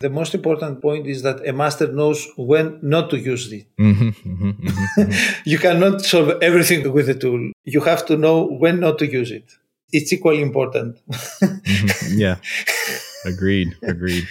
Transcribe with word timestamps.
The 0.00 0.10
most 0.10 0.32
important 0.32 0.80
point 0.80 1.08
is 1.08 1.22
that 1.22 1.44
a 1.44 1.52
master 1.52 1.90
knows 1.90 2.28
when 2.36 2.78
not 2.82 3.10
to 3.10 3.18
use 3.18 3.52
it. 3.52 3.66
Mm-hmm, 3.80 4.08
mm-hmm, 4.10 4.50
mm-hmm, 4.50 5.40
you 5.44 5.58
cannot 5.58 6.02
solve 6.02 6.40
everything 6.40 6.92
with 6.92 7.06
the 7.06 7.14
tool. 7.14 7.50
You 7.64 7.80
have 7.80 8.06
to 8.06 8.16
know 8.16 8.44
when 8.44 8.78
not 8.78 9.00
to 9.00 9.10
use 9.10 9.32
it. 9.32 9.50
It's 9.90 10.12
equally 10.12 10.40
important. 10.40 11.00
Mm-hmm. 11.10 12.16
yeah. 12.16 12.36
Agreed. 13.24 13.76
Agreed. 13.82 14.28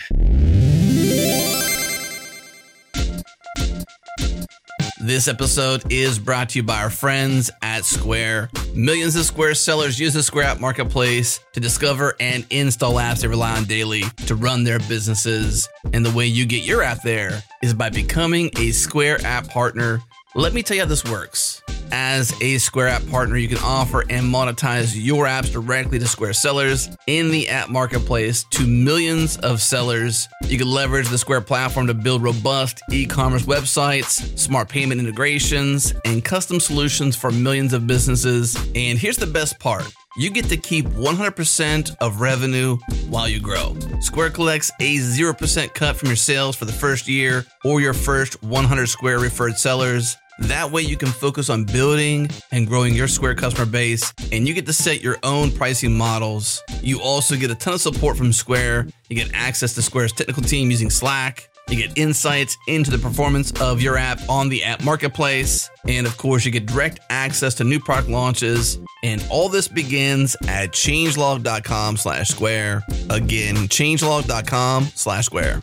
This 5.07 5.29
episode 5.29 5.89
is 5.89 6.19
brought 6.19 6.49
to 6.49 6.59
you 6.59 6.63
by 6.63 6.81
our 6.81 6.89
friends 6.89 7.49
at 7.61 7.85
Square. 7.85 8.49
Millions 8.73 9.15
of 9.15 9.23
Square 9.23 9.55
sellers 9.55 9.97
use 9.97 10.13
the 10.13 10.21
Square 10.21 10.47
App 10.47 10.59
Marketplace 10.59 11.39
to 11.53 11.61
discover 11.61 12.15
and 12.19 12.45
install 12.49 12.95
apps 12.95 13.21
they 13.21 13.29
rely 13.29 13.55
on 13.55 13.63
daily 13.63 14.01
to 14.25 14.35
run 14.35 14.65
their 14.65 14.79
businesses. 14.79 15.69
And 15.93 16.05
the 16.05 16.11
way 16.11 16.25
you 16.25 16.45
get 16.45 16.65
your 16.65 16.83
app 16.83 17.03
there 17.03 17.41
is 17.63 17.73
by 17.73 17.89
becoming 17.89 18.51
a 18.57 18.71
Square 18.71 19.25
App 19.25 19.47
partner. 19.47 20.01
Let 20.37 20.53
me 20.53 20.61
tell 20.61 20.75
you 20.75 20.83
how 20.83 20.87
this 20.87 21.03
works. 21.03 21.63
As 21.91 22.31
a 22.43 22.59
Square 22.59 22.89
App 22.89 23.07
partner, 23.07 23.37
you 23.37 23.47
can 23.47 23.57
offer 23.57 24.01
and 24.01 24.31
monetize 24.31 24.93
your 24.95 25.25
apps 25.25 25.51
directly 25.51 25.97
to 25.97 26.07
Square 26.07 26.33
sellers 26.33 26.89
in 27.07 27.31
the 27.31 27.49
app 27.49 27.69
marketplace 27.69 28.43
to 28.51 28.67
millions 28.67 29.37
of 29.37 29.63
sellers. 29.63 30.29
You 30.45 30.59
can 30.59 30.69
leverage 30.69 31.09
the 31.09 31.17
Square 31.17 31.41
platform 31.41 31.87
to 31.87 31.95
build 31.95 32.21
robust 32.21 32.83
e 32.91 33.07
commerce 33.07 33.47
websites, 33.47 34.37
smart 34.37 34.69
payment 34.69 35.01
integrations, 35.01 35.95
and 36.05 36.23
custom 36.23 36.59
solutions 36.59 37.15
for 37.15 37.31
millions 37.31 37.73
of 37.73 37.87
businesses. 37.87 38.55
And 38.75 38.99
here's 38.99 39.17
the 39.17 39.25
best 39.25 39.57
part 39.57 39.91
you 40.17 40.29
get 40.29 40.45
to 40.49 40.57
keep 40.57 40.85
100% 40.85 41.95
of 41.99 42.21
revenue 42.21 42.77
while 43.09 43.27
you 43.27 43.39
grow. 43.39 43.75
Square 44.01 44.31
collects 44.31 44.71
a 44.79 44.97
0% 44.97 45.73
cut 45.73 45.95
from 45.95 46.09
your 46.09 46.15
sales 46.15 46.55
for 46.55 46.65
the 46.65 46.73
first 46.73 47.07
year 47.07 47.43
or 47.63 47.81
your 47.81 47.93
first 47.93 48.43
100 48.43 48.87
Square 48.87 49.17
referred 49.19 49.57
sellers. 49.57 50.15
That 50.39 50.71
way 50.71 50.83
you 50.83 50.97
can 50.97 51.09
focus 51.09 51.49
on 51.49 51.63
building 51.63 52.29
and 52.51 52.67
growing 52.67 52.93
your 52.93 53.07
Square 53.07 53.35
customer 53.35 53.65
base 53.65 54.13
and 54.31 54.47
you 54.47 54.53
get 54.53 54.65
to 54.67 54.73
set 54.73 55.01
your 55.01 55.17
own 55.23 55.51
pricing 55.51 55.97
models. 55.97 56.61
You 56.81 57.01
also 57.01 57.35
get 57.35 57.49
a 57.49 57.55
ton 57.55 57.73
of 57.73 57.81
support 57.81 58.17
from 58.17 58.31
Square. 58.31 58.87
You 59.09 59.15
get 59.15 59.31
access 59.33 59.73
to 59.75 59.81
Square's 59.81 60.13
technical 60.13 60.43
team 60.43 60.69
using 60.69 60.89
Slack. 60.89 61.49
You 61.69 61.75
get 61.75 61.97
insights 61.97 62.57
into 62.67 62.91
the 62.91 62.97
performance 62.97 63.51
of 63.59 63.81
your 63.81 63.97
app 63.97 64.19
on 64.29 64.47
the 64.47 64.63
app 64.63 64.83
marketplace. 64.83 65.69
And 65.87 66.07
of 66.07 66.17
course, 66.17 66.45
you 66.45 66.51
get 66.51 66.65
direct 66.65 66.99
access 67.09 67.55
to 67.55 67.63
new 67.63 67.79
product 67.79 68.09
launches. 68.09 68.79
And 69.03 69.25
all 69.29 69.49
this 69.49 69.67
begins 69.67 70.35
at 70.47 70.71
changelog.com 70.71 71.97
slash 71.97 72.29
square. 72.29 72.83
Again, 73.09 73.55
changelog.com 73.55 74.85
slash 74.95 75.25
square. 75.25 75.61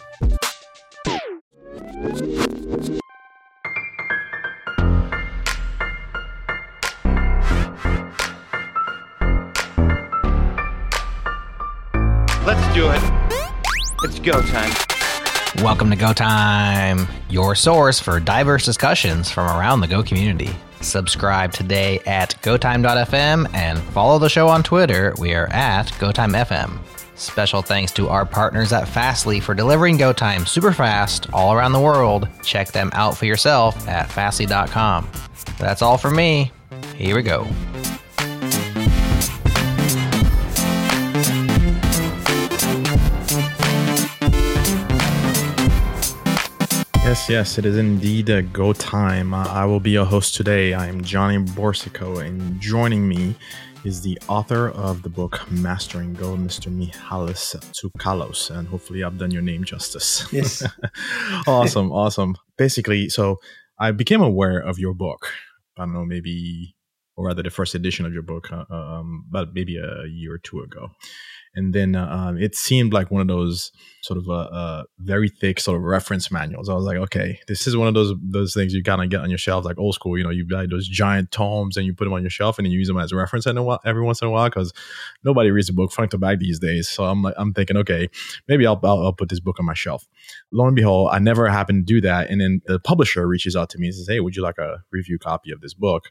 Do 12.74 12.90
it. 12.90 13.00
It's 14.02 14.18
go 14.18 14.42
time. 14.42 14.72
Welcome 15.62 15.90
to 15.90 15.96
Go 15.96 16.12
Time, 16.12 17.06
your 17.30 17.54
source 17.54 18.00
for 18.00 18.18
diverse 18.18 18.64
discussions 18.64 19.30
from 19.30 19.46
around 19.46 19.80
the 19.80 19.86
Go 19.86 20.02
community. 20.02 20.50
Subscribe 20.80 21.52
today 21.52 22.00
at 22.04 22.34
gotime.fm 22.42 23.54
and 23.54 23.78
follow 23.78 24.18
the 24.18 24.28
show 24.28 24.48
on 24.48 24.64
Twitter. 24.64 25.14
We 25.18 25.34
are 25.34 25.46
at 25.52 25.86
GoTimeFM. 25.92 26.80
Special 27.14 27.62
thanks 27.62 27.92
to 27.92 28.08
our 28.08 28.26
partners 28.26 28.72
at 28.72 28.88
Fastly 28.88 29.38
for 29.38 29.54
delivering 29.54 29.96
Go 29.96 30.12
Time 30.12 30.44
super 30.44 30.72
fast 30.72 31.32
all 31.32 31.52
around 31.54 31.72
the 31.72 31.80
world. 31.80 32.28
Check 32.42 32.72
them 32.72 32.90
out 32.92 33.16
for 33.16 33.26
yourself 33.26 33.88
at 33.88 34.10
fastly.com. 34.10 35.08
That's 35.60 35.80
all 35.80 35.96
for 35.96 36.10
me. 36.10 36.50
Here 36.96 37.14
we 37.14 37.22
go. 37.22 37.46
Yes, 47.24 47.30
yes, 47.30 47.58
it 47.58 47.64
is 47.64 47.78
indeed 47.78 48.28
a 48.28 48.42
go 48.42 48.74
time. 48.74 49.32
Uh, 49.32 49.46
I 49.48 49.64
will 49.64 49.80
be 49.80 49.92
your 49.92 50.04
host 50.04 50.34
today. 50.34 50.74
I 50.74 50.88
am 50.88 51.02
Johnny 51.02 51.38
Boursiquot, 51.38 52.22
and 52.22 52.60
joining 52.60 53.08
me 53.08 53.34
is 53.82 54.02
the 54.02 54.18
author 54.28 54.68
of 54.68 55.02
the 55.02 55.08
book 55.08 55.50
Mastering 55.50 56.12
Go, 56.12 56.36
Mr. 56.36 56.70
Mihalis 56.70 57.56
Tsoukalos. 57.72 58.54
And 58.54 58.68
hopefully, 58.68 59.02
I've 59.02 59.16
done 59.16 59.30
your 59.30 59.40
name 59.40 59.64
justice. 59.64 60.30
Yes. 60.34 60.62
awesome, 61.46 61.90
awesome. 61.92 62.36
Basically, 62.58 63.08
so 63.08 63.38
I 63.80 63.92
became 63.92 64.20
aware 64.20 64.58
of 64.58 64.78
your 64.78 64.92
book. 64.92 65.32
I 65.78 65.86
don't 65.86 65.94
know, 65.94 66.04
maybe, 66.04 66.76
or 67.16 67.28
rather, 67.28 67.42
the 67.42 67.48
first 67.48 67.74
edition 67.74 68.04
of 68.04 68.12
your 68.12 68.22
book, 68.22 68.52
uh, 68.52 68.66
um, 68.70 69.24
but 69.30 69.54
maybe 69.54 69.78
a 69.78 70.06
year 70.08 70.34
or 70.34 70.38
two 70.38 70.60
ago 70.60 70.90
and 71.54 71.74
then 71.74 71.94
uh, 71.94 72.06
um, 72.06 72.38
it 72.38 72.54
seemed 72.54 72.92
like 72.92 73.10
one 73.10 73.20
of 73.20 73.28
those 73.28 73.72
sort 74.02 74.18
of 74.18 74.28
a, 74.28 74.32
uh, 74.32 74.34
uh, 74.64 74.82
very 74.98 75.28
thick 75.28 75.58
sort 75.58 75.76
of 75.76 75.82
reference 75.82 76.30
manuals. 76.30 76.68
I 76.68 76.74
was 76.74 76.84
like, 76.84 76.96
okay, 76.96 77.40
this 77.48 77.66
is 77.66 77.76
one 77.76 77.88
of 77.88 77.94
those 77.94 78.14
those 78.22 78.54
things 78.54 78.74
you 78.74 78.82
kind 78.82 79.02
of 79.02 79.08
get 79.08 79.20
on 79.20 79.30
your 79.30 79.38
shelf, 79.38 79.64
like 79.64 79.78
old 79.78 79.94
school. 79.94 80.18
You 80.18 80.24
know, 80.24 80.30
you 80.30 80.46
buy 80.46 80.66
those 80.66 80.86
giant 80.88 81.30
tomes 81.30 81.76
and 81.76 81.86
you 81.86 81.94
put 81.94 82.04
them 82.04 82.12
on 82.12 82.22
your 82.22 82.30
shelf 82.30 82.58
and 82.58 82.66
you 82.66 82.78
use 82.78 82.88
them 82.88 82.98
as 82.98 83.12
a 83.12 83.16
reference 83.16 83.46
every 83.46 84.02
once 84.02 84.20
in 84.20 84.28
a 84.28 84.30
while 84.30 84.48
because 84.48 84.72
nobody 85.22 85.50
reads 85.50 85.68
a 85.68 85.72
book 85.72 85.92
front 85.92 86.10
to 86.10 86.18
back 86.18 86.38
these 86.38 86.58
days. 86.58 86.88
So 86.88 87.04
I'm 87.04 87.22
like, 87.22 87.34
I'm 87.36 87.52
thinking, 87.52 87.76
okay, 87.78 88.08
maybe 88.48 88.66
I'll, 88.66 88.80
I'll, 88.82 89.06
I'll 89.06 89.12
put 89.12 89.28
this 89.28 89.40
book 89.40 89.58
on 89.58 89.66
my 89.66 89.74
shelf. 89.74 90.06
Lo 90.52 90.66
and 90.66 90.76
behold, 90.76 91.10
I 91.12 91.18
never 91.18 91.48
happened 91.48 91.86
to 91.86 91.94
do 91.94 92.00
that, 92.00 92.30
and 92.30 92.40
then 92.40 92.60
the 92.66 92.78
publisher 92.78 93.26
reaches 93.26 93.56
out 93.56 93.70
to 93.70 93.78
me 93.78 93.88
and 93.88 93.94
says, 93.94 94.08
hey, 94.08 94.20
would 94.20 94.36
you 94.36 94.42
like 94.42 94.58
a 94.58 94.82
review 94.90 95.18
copy 95.18 95.50
of 95.50 95.60
this 95.60 95.74
book? 95.74 96.10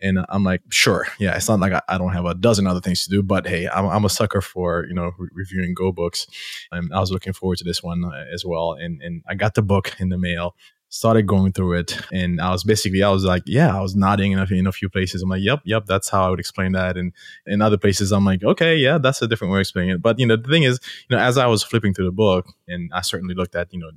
And 0.00 0.24
I'm 0.28 0.44
like, 0.44 0.62
sure, 0.70 1.06
yeah. 1.18 1.36
It's 1.36 1.48
not 1.48 1.60
like 1.60 1.72
I, 1.72 1.82
I 1.88 1.98
don't 1.98 2.12
have 2.12 2.24
a 2.24 2.34
dozen 2.34 2.66
other 2.66 2.80
things 2.80 3.04
to 3.04 3.10
do, 3.10 3.22
but 3.22 3.46
hey, 3.46 3.68
I'm, 3.68 3.86
I'm 3.86 4.04
a 4.04 4.10
sucker 4.10 4.40
for 4.40 4.83
you 4.86 4.94
know 4.94 5.12
re- 5.18 5.28
reviewing 5.32 5.74
Go 5.74 5.92
books. 5.92 6.26
And 6.72 6.92
I 6.92 7.00
was 7.00 7.10
looking 7.10 7.32
forward 7.32 7.58
to 7.58 7.64
this 7.64 7.82
one 7.82 8.04
uh, 8.04 8.24
as 8.32 8.44
well. 8.44 8.72
And 8.72 9.00
and 9.02 9.22
I 9.28 9.34
got 9.34 9.54
the 9.54 9.62
book 9.62 9.94
in 9.98 10.08
the 10.08 10.18
mail 10.18 10.54
started 10.94 11.26
going 11.26 11.50
through 11.50 11.72
it 11.72 11.98
and 12.12 12.40
i 12.40 12.52
was 12.52 12.62
basically 12.62 13.02
i 13.02 13.08
was 13.08 13.24
like 13.24 13.42
yeah 13.46 13.76
i 13.76 13.80
was 13.80 13.96
nodding 13.96 14.30
in 14.30 14.38
a, 14.38 14.46
in 14.52 14.64
a 14.64 14.70
few 14.70 14.88
places 14.88 15.22
i'm 15.22 15.28
like 15.28 15.42
yep 15.42 15.60
yep 15.64 15.84
that's 15.86 16.08
how 16.08 16.24
i 16.24 16.30
would 16.30 16.38
explain 16.38 16.70
that 16.70 16.96
and 16.96 17.12
in 17.46 17.60
other 17.60 17.76
places 17.76 18.12
i'm 18.12 18.24
like 18.24 18.44
okay 18.44 18.76
yeah 18.76 18.96
that's 18.96 19.20
a 19.20 19.26
different 19.26 19.52
way 19.52 19.58
of 19.58 19.62
explaining 19.62 19.92
it 19.92 20.00
but 20.00 20.20
you 20.20 20.26
know 20.26 20.36
the 20.36 20.48
thing 20.48 20.62
is 20.62 20.78
you 21.08 21.16
know 21.16 21.20
as 21.20 21.36
i 21.36 21.46
was 21.46 21.64
flipping 21.64 21.92
through 21.92 22.04
the 22.04 22.12
book 22.12 22.46
and 22.68 22.92
i 22.94 23.00
certainly 23.00 23.34
looked 23.34 23.56
at 23.56 23.66
you 23.72 23.80
know 23.80 23.90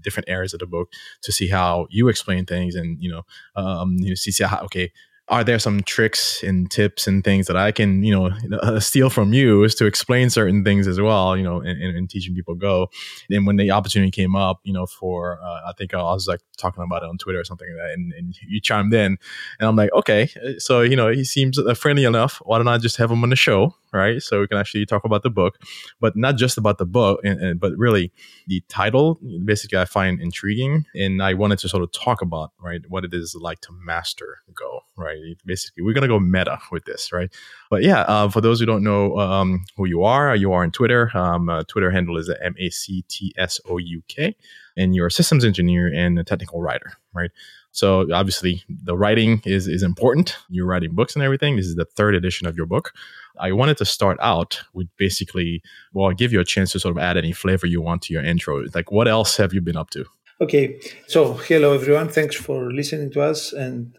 different 0.00 0.26
areas 0.26 0.54
of 0.54 0.60
the 0.60 0.66
book 0.66 0.90
to 1.20 1.32
see 1.32 1.48
how 1.48 1.86
you 1.90 2.08
explain 2.08 2.46
things 2.46 2.74
and 2.74 2.96
you 2.98 3.10
know 3.10 3.22
um 3.54 3.96
you 3.98 4.08
know 4.08 4.14
see, 4.14 4.30
see 4.30 4.44
how 4.44 4.58
okay 4.60 4.90
are 5.28 5.44
there 5.44 5.58
some 5.58 5.82
tricks 5.82 6.42
and 6.42 6.70
tips 6.70 7.06
and 7.06 7.22
things 7.22 7.46
that 7.46 7.56
I 7.56 7.72
can, 7.72 8.02
you 8.02 8.12
know, 8.12 8.30
uh, 8.60 8.80
steal 8.80 9.08
from 9.08 9.32
you 9.32 9.62
is 9.62 9.74
to 9.76 9.86
explain 9.86 10.30
certain 10.30 10.64
things 10.64 10.86
as 10.86 11.00
well, 11.00 11.36
you 11.36 11.44
know, 11.44 11.60
and, 11.60 12.10
teaching 12.10 12.34
people 12.34 12.54
go. 12.54 12.88
And 13.30 13.46
when 13.46 13.56
the 13.56 13.70
opportunity 13.70 14.10
came 14.10 14.34
up, 14.34 14.60
you 14.64 14.72
know, 14.72 14.86
for, 14.86 15.40
uh, 15.40 15.60
I 15.68 15.72
think 15.78 15.94
I 15.94 16.02
was 16.02 16.26
like 16.26 16.40
talking 16.58 16.82
about 16.82 17.02
it 17.02 17.08
on 17.08 17.18
Twitter 17.18 17.40
or 17.40 17.44
something 17.44 17.68
like 17.68 17.76
that, 17.76 17.94
and, 17.94 18.12
and, 18.12 18.34
you 18.46 18.60
chimed 18.60 18.92
in, 18.92 19.16
and 19.60 19.68
I'm 19.68 19.76
like, 19.76 19.92
okay, 19.92 20.28
so, 20.58 20.80
you 20.80 20.96
know, 20.96 21.10
he 21.10 21.24
seems 21.24 21.58
uh, 21.58 21.74
friendly 21.74 22.04
enough. 22.04 22.42
Why 22.44 22.58
don't 22.58 22.68
I 22.68 22.78
just 22.78 22.96
have 22.96 23.10
him 23.10 23.22
on 23.22 23.30
the 23.30 23.36
show? 23.36 23.74
Right? 23.92 24.22
So 24.22 24.40
we 24.40 24.48
can 24.48 24.58
actually 24.58 24.86
talk 24.86 25.04
about 25.04 25.22
the 25.22 25.30
book, 25.30 25.58
but 26.00 26.16
not 26.16 26.36
just 26.36 26.58
about 26.58 26.78
the 26.78 26.86
book, 26.86 27.20
and, 27.24 27.40
and, 27.40 27.60
but 27.60 27.72
really 27.76 28.12
the 28.46 28.62
title. 28.68 29.20
Basically, 29.44 29.78
I 29.78 29.84
find 29.84 30.20
intriguing, 30.20 30.86
and 30.94 31.22
I 31.22 31.34
wanted 31.34 31.58
to 31.60 31.68
sort 31.68 31.82
of 31.82 31.92
talk 31.92 32.22
about 32.22 32.52
right 32.60 32.80
what 32.88 33.04
it 33.04 33.14
is 33.14 33.34
like 33.34 33.60
to 33.62 33.72
master 33.72 34.38
Go. 34.54 34.80
Right, 34.96 35.36
basically, 35.44 35.82
we're 35.82 35.94
gonna 35.94 36.08
go 36.08 36.20
meta 36.20 36.58
with 36.70 36.84
this, 36.84 37.12
right? 37.12 37.32
But 37.70 37.82
yeah, 37.82 38.00
uh, 38.02 38.28
for 38.28 38.40
those 38.40 38.60
who 38.60 38.66
don't 38.66 38.84
know 38.84 39.18
um, 39.18 39.64
who 39.76 39.86
you 39.86 40.04
are, 40.04 40.36
you 40.36 40.52
are 40.52 40.62
on 40.62 40.70
Twitter. 40.70 41.10
Um, 41.16 41.48
uh, 41.48 41.62
Twitter 41.64 41.90
handle 41.90 42.18
is 42.18 42.28
M 42.28 42.54
A 42.58 42.70
C 42.70 43.04
T 43.08 43.32
S 43.36 43.60
O 43.68 43.78
U 43.78 44.02
K, 44.08 44.36
and 44.76 44.94
you're 44.94 45.06
a 45.06 45.10
systems 45.10 45.44
engineer 45.44 45.92
and 45.92 46.18
a 46.18 46.24
technical 46.24 46.60
writer, 46.60 46.92
right? 47.14 47.30
So 47.72 48.06
obviously, 48.12 48.62
the 48.68 48.96
writing 48.96 49.42
is 49.44 49.66
is 49.66 49.82
important. 49.82 50.36
You're 50.48 50.66
writing 50.66 50.94
books 50.94 51.14
and 51.14 51.22
everything. 51.24 51.56
This 51.56 51.66
is 51.66 51.74
the 51.74 51.84
third 51.84 52.14
edition 52.14 52.46
of 52.46 52.56
your 52.56 52.66
book. 52.66 52.92
I 53.40 53.52
wanted 53.52 53.78
to 53.78 53.84
start 53.84 54.18
out 54.20 54.60
with 54.74 54.88
basically, 54.98 55.62
well, 55.94 56.06
I'll 56.06 56.14
give 56.14 56.32
you 56.32 56.40
a 56.40 56.44
chance 56.44 56.72
to 56.72 56.78
sort 56.78 56.96
of 56.96 57.02
add 57.02 57.16
any 57.16 57.32
flavor 57.32 57.66
you 57.66 57.80
want 57.80 58.02
to 58.02 58.12
your 58.12 58.22
intro. 58.22 58.62
Like, 58.74 58.92
what 58.92 59.08
else 59.08 59.38
have 59.38 59.54
you 59.54 59.62
been 59.62 59.76
up 59.76 59.90
to? 59.90 60.04
Okay, 60.40 60.80
so 61.06 61.34
hello 61.34 61.72
everyone. 61.72 62.08
Thanks 62.08 62.36
for 62.36 62.70
listening 62.70 63.10
to 63.12 63.22
us, 63.22 63.52
and 63.52 63.96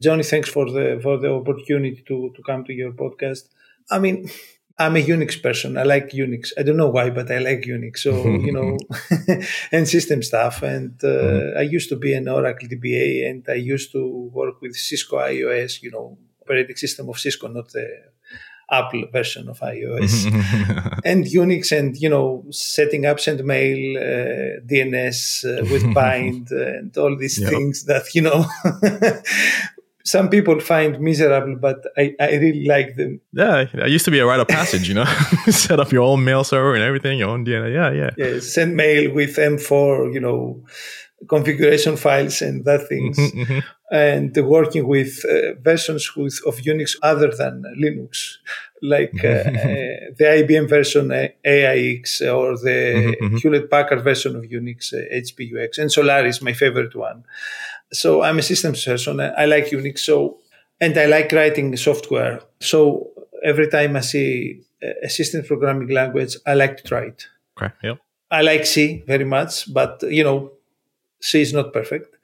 Johnny, 0.00 0.22
thanks 0.22 0.48
for 0.48 0.70
the 0.70 1.00
for 1.02 1.18
the 1.18 1.32
opportunity 1.32 2.02
to 2.08 2.30
to 2.34 2.42
come 2.42 2.64
to 2.64 2.72
your 2.72 2.92
podcast. 2.92 3.48
I 3.90 3.98
mean. 3.98 4.30
I'm 4.78 4.96
a 4.96 5.02
Unix 5.02 5.42
person. 5.42 5.78
I 5.78 5.84
like 5.84 6.10
Unix. 6.10 6.52
I 6.58 6.62
don't 6.62 6.76
know 6.76 6.90
why, 6.90 7.08
but 7.10 7.30
I 7.30 7.38
like 7.38 7.62
Unix. 7.62 7.98
So, 7.98 8.26
you 8.26 8.52
know, 8.52 8.76
and 9.72 9.88
system 9.88 10.22
stuff. 10.22 10.62
And 10.62 11.02
uh, 11.02 11.06
mm-hmm. 11.06 11.58
I 11.58 11.62
used 11.62 11.88
to 11.88 11.96
be 11.96 12.12
an 12.12 12.28
Oracle 12.28 12.68
DBA 12.68 13.28
and 13.28 13.44
I 13.48 13.54
used 13.54 13.92
to 13.92 14.30
work 14.32 14.60
with 14.60 14.76
Cisco 14.76 15.16
IOS, 15.16 15.82
you 15.82 15.90
know, 15.90 16.18
operating 16.42 16.76
system 16.76 17.08
of 17.08 17.18
Cisco, 17.18 17.48
not 17.48 17.72
the 17.72 17.88
Apple 18.70 19.04
version 19.12 19.48
of 19.48 19.60
iOS, 19.60 20.26
and 21.04 21.24
Unix, 21.24 21.70
and 21.76 21.96
you 21.96 22.08
know, 22.08 22.44
setting 22.50 23.06
up 23.06 23.18
SendMail, 23.18 23.96
uh, 23.96 24.60
DNS 24.66 25.44
uh, 25.44 25.72
with 25.72 25.94
Bind, 25.94 26.50
and 26.50 26.96
all 26.98 27.16
these 27.16 27.38
yep. 27.38 27.50
things 27.50 27.84
that 27.84 28.12
you 28.14 28.22
know. 28.22 28.44
Some 30.06 30.28
people 30.28 30.60
find 30.60 31.00
miserable, 31.00 31.56
but 31.56 31.84
I, 31.96 32.14
I 32.20 32.36
really 32.36 32.64
like 32.64 32.94
them. 32.94 33.20
Yeah, 33.32 33.64
I 33.82 33.86
used 33.86 34.04
to 34.04 34.12
be 34.12 34.20
a 34.20 34.26
rite 34.26 34.38
of 34.38 34.46
passage, 34.46 34.88
you 34.88 34.94
know, 34.94 35.04
set 35.48 35.80
up 35.80 35.90
your 35.90 36.04
own 36.04 36.24
mail 36.24 36.44
server 36.44 36.74
and 36.74 36.84
everything, 36.84 37.18
your 37.18 37.30
own 37.30 37.44
DNS. 37.44 37.74
Yeah, 37.74 37.90
yeah. 37.90 38.10
Yeah, 38.16 38.40
send 38.40 38.76
mail 38.76 39.12
with 39.12 39.34
M4, 39.34 40.14
you 40.14 40.20
know, 40.20 40.62
configuration 41.28 41.96
files 41.96 42.40
and 42.40 42.64
that 42.64 42.86
things, 42.88 43.18
mm-hmm, 43.18 43.40
mm-hmm. 43.40 43.58
and 43.90 44.36
working 44.46 44.86
with 44.86 45.24
uh, 45.24 45.58
versions 45.60 46.14
with, 46.14 46.38
of 46.46 46.58
Unix 46.58 46.94
other 47.02 47.32
than 47.32 47.64
Linux, 47.82 48.34
like 48.82 49.24
uh, 49.24 49.28
uh, 49.28 50.12
the 50.18 50.44
IBM 50.44 50.68
version 50.68 51.10
uh, 51.10 51.28
AIX 51.44 52.20
or 52.22 52.56
the 52.58 52.68
mm-hmm, 52.68 53.24
mm-hmm, 53.24 53.36
Hewlett 53.38 53.70
Packard 53.70 54.04
version 54.04 54.36
of 54.36 54.42
Unix, 54.44 54.92
HPUX, 54.94 55.78
uh, 55.78 55.82
and 55.82 55.90
Solaris, 55.90 56.42
my 56.42 56.52
favorite 56.52 56.94
one. 56.94 57.24
So 57.92 58.22
I'm 58.22 58.38
a 58.38 58.42
systems 58.42 58.84
person. 58.84 59.20
I 59.20 59.46
like 59.46 59.66
Unix. 59.66 60.00
So 60.00 60.38
and 60.80 60.96
I 60.96 61.06
like 61.06 61.32
writing 61.32 61.76
software. 61.76 62.40
So 62.60 63.10
every 63.44 63.68
time 63.68 63.96
I 63.96 64.00
see 64.00 64.62
a 65.02 65.08
system 65.08 65.44
programming 65.44 65.88
language, 65.88 66.36
I 66.46 66.54
like 66.54 66.76
to 66.78 66.82
try 66.82 67.04
it. 67.04 67.28
Okay. 67.56 67.72
Yep. 67.82 67.98
I 68.30 68.42
like 68.42 68.66
C 68.66 69.04
very 69.06 69.24
much, 69.24 69.72
but 69.72 70.02
you 70.02 70.24
know, 70.24 70.52
C 71.20 71.40
is 71.40 71.52
not 71.52 71.72
perfect. 71.72 72.14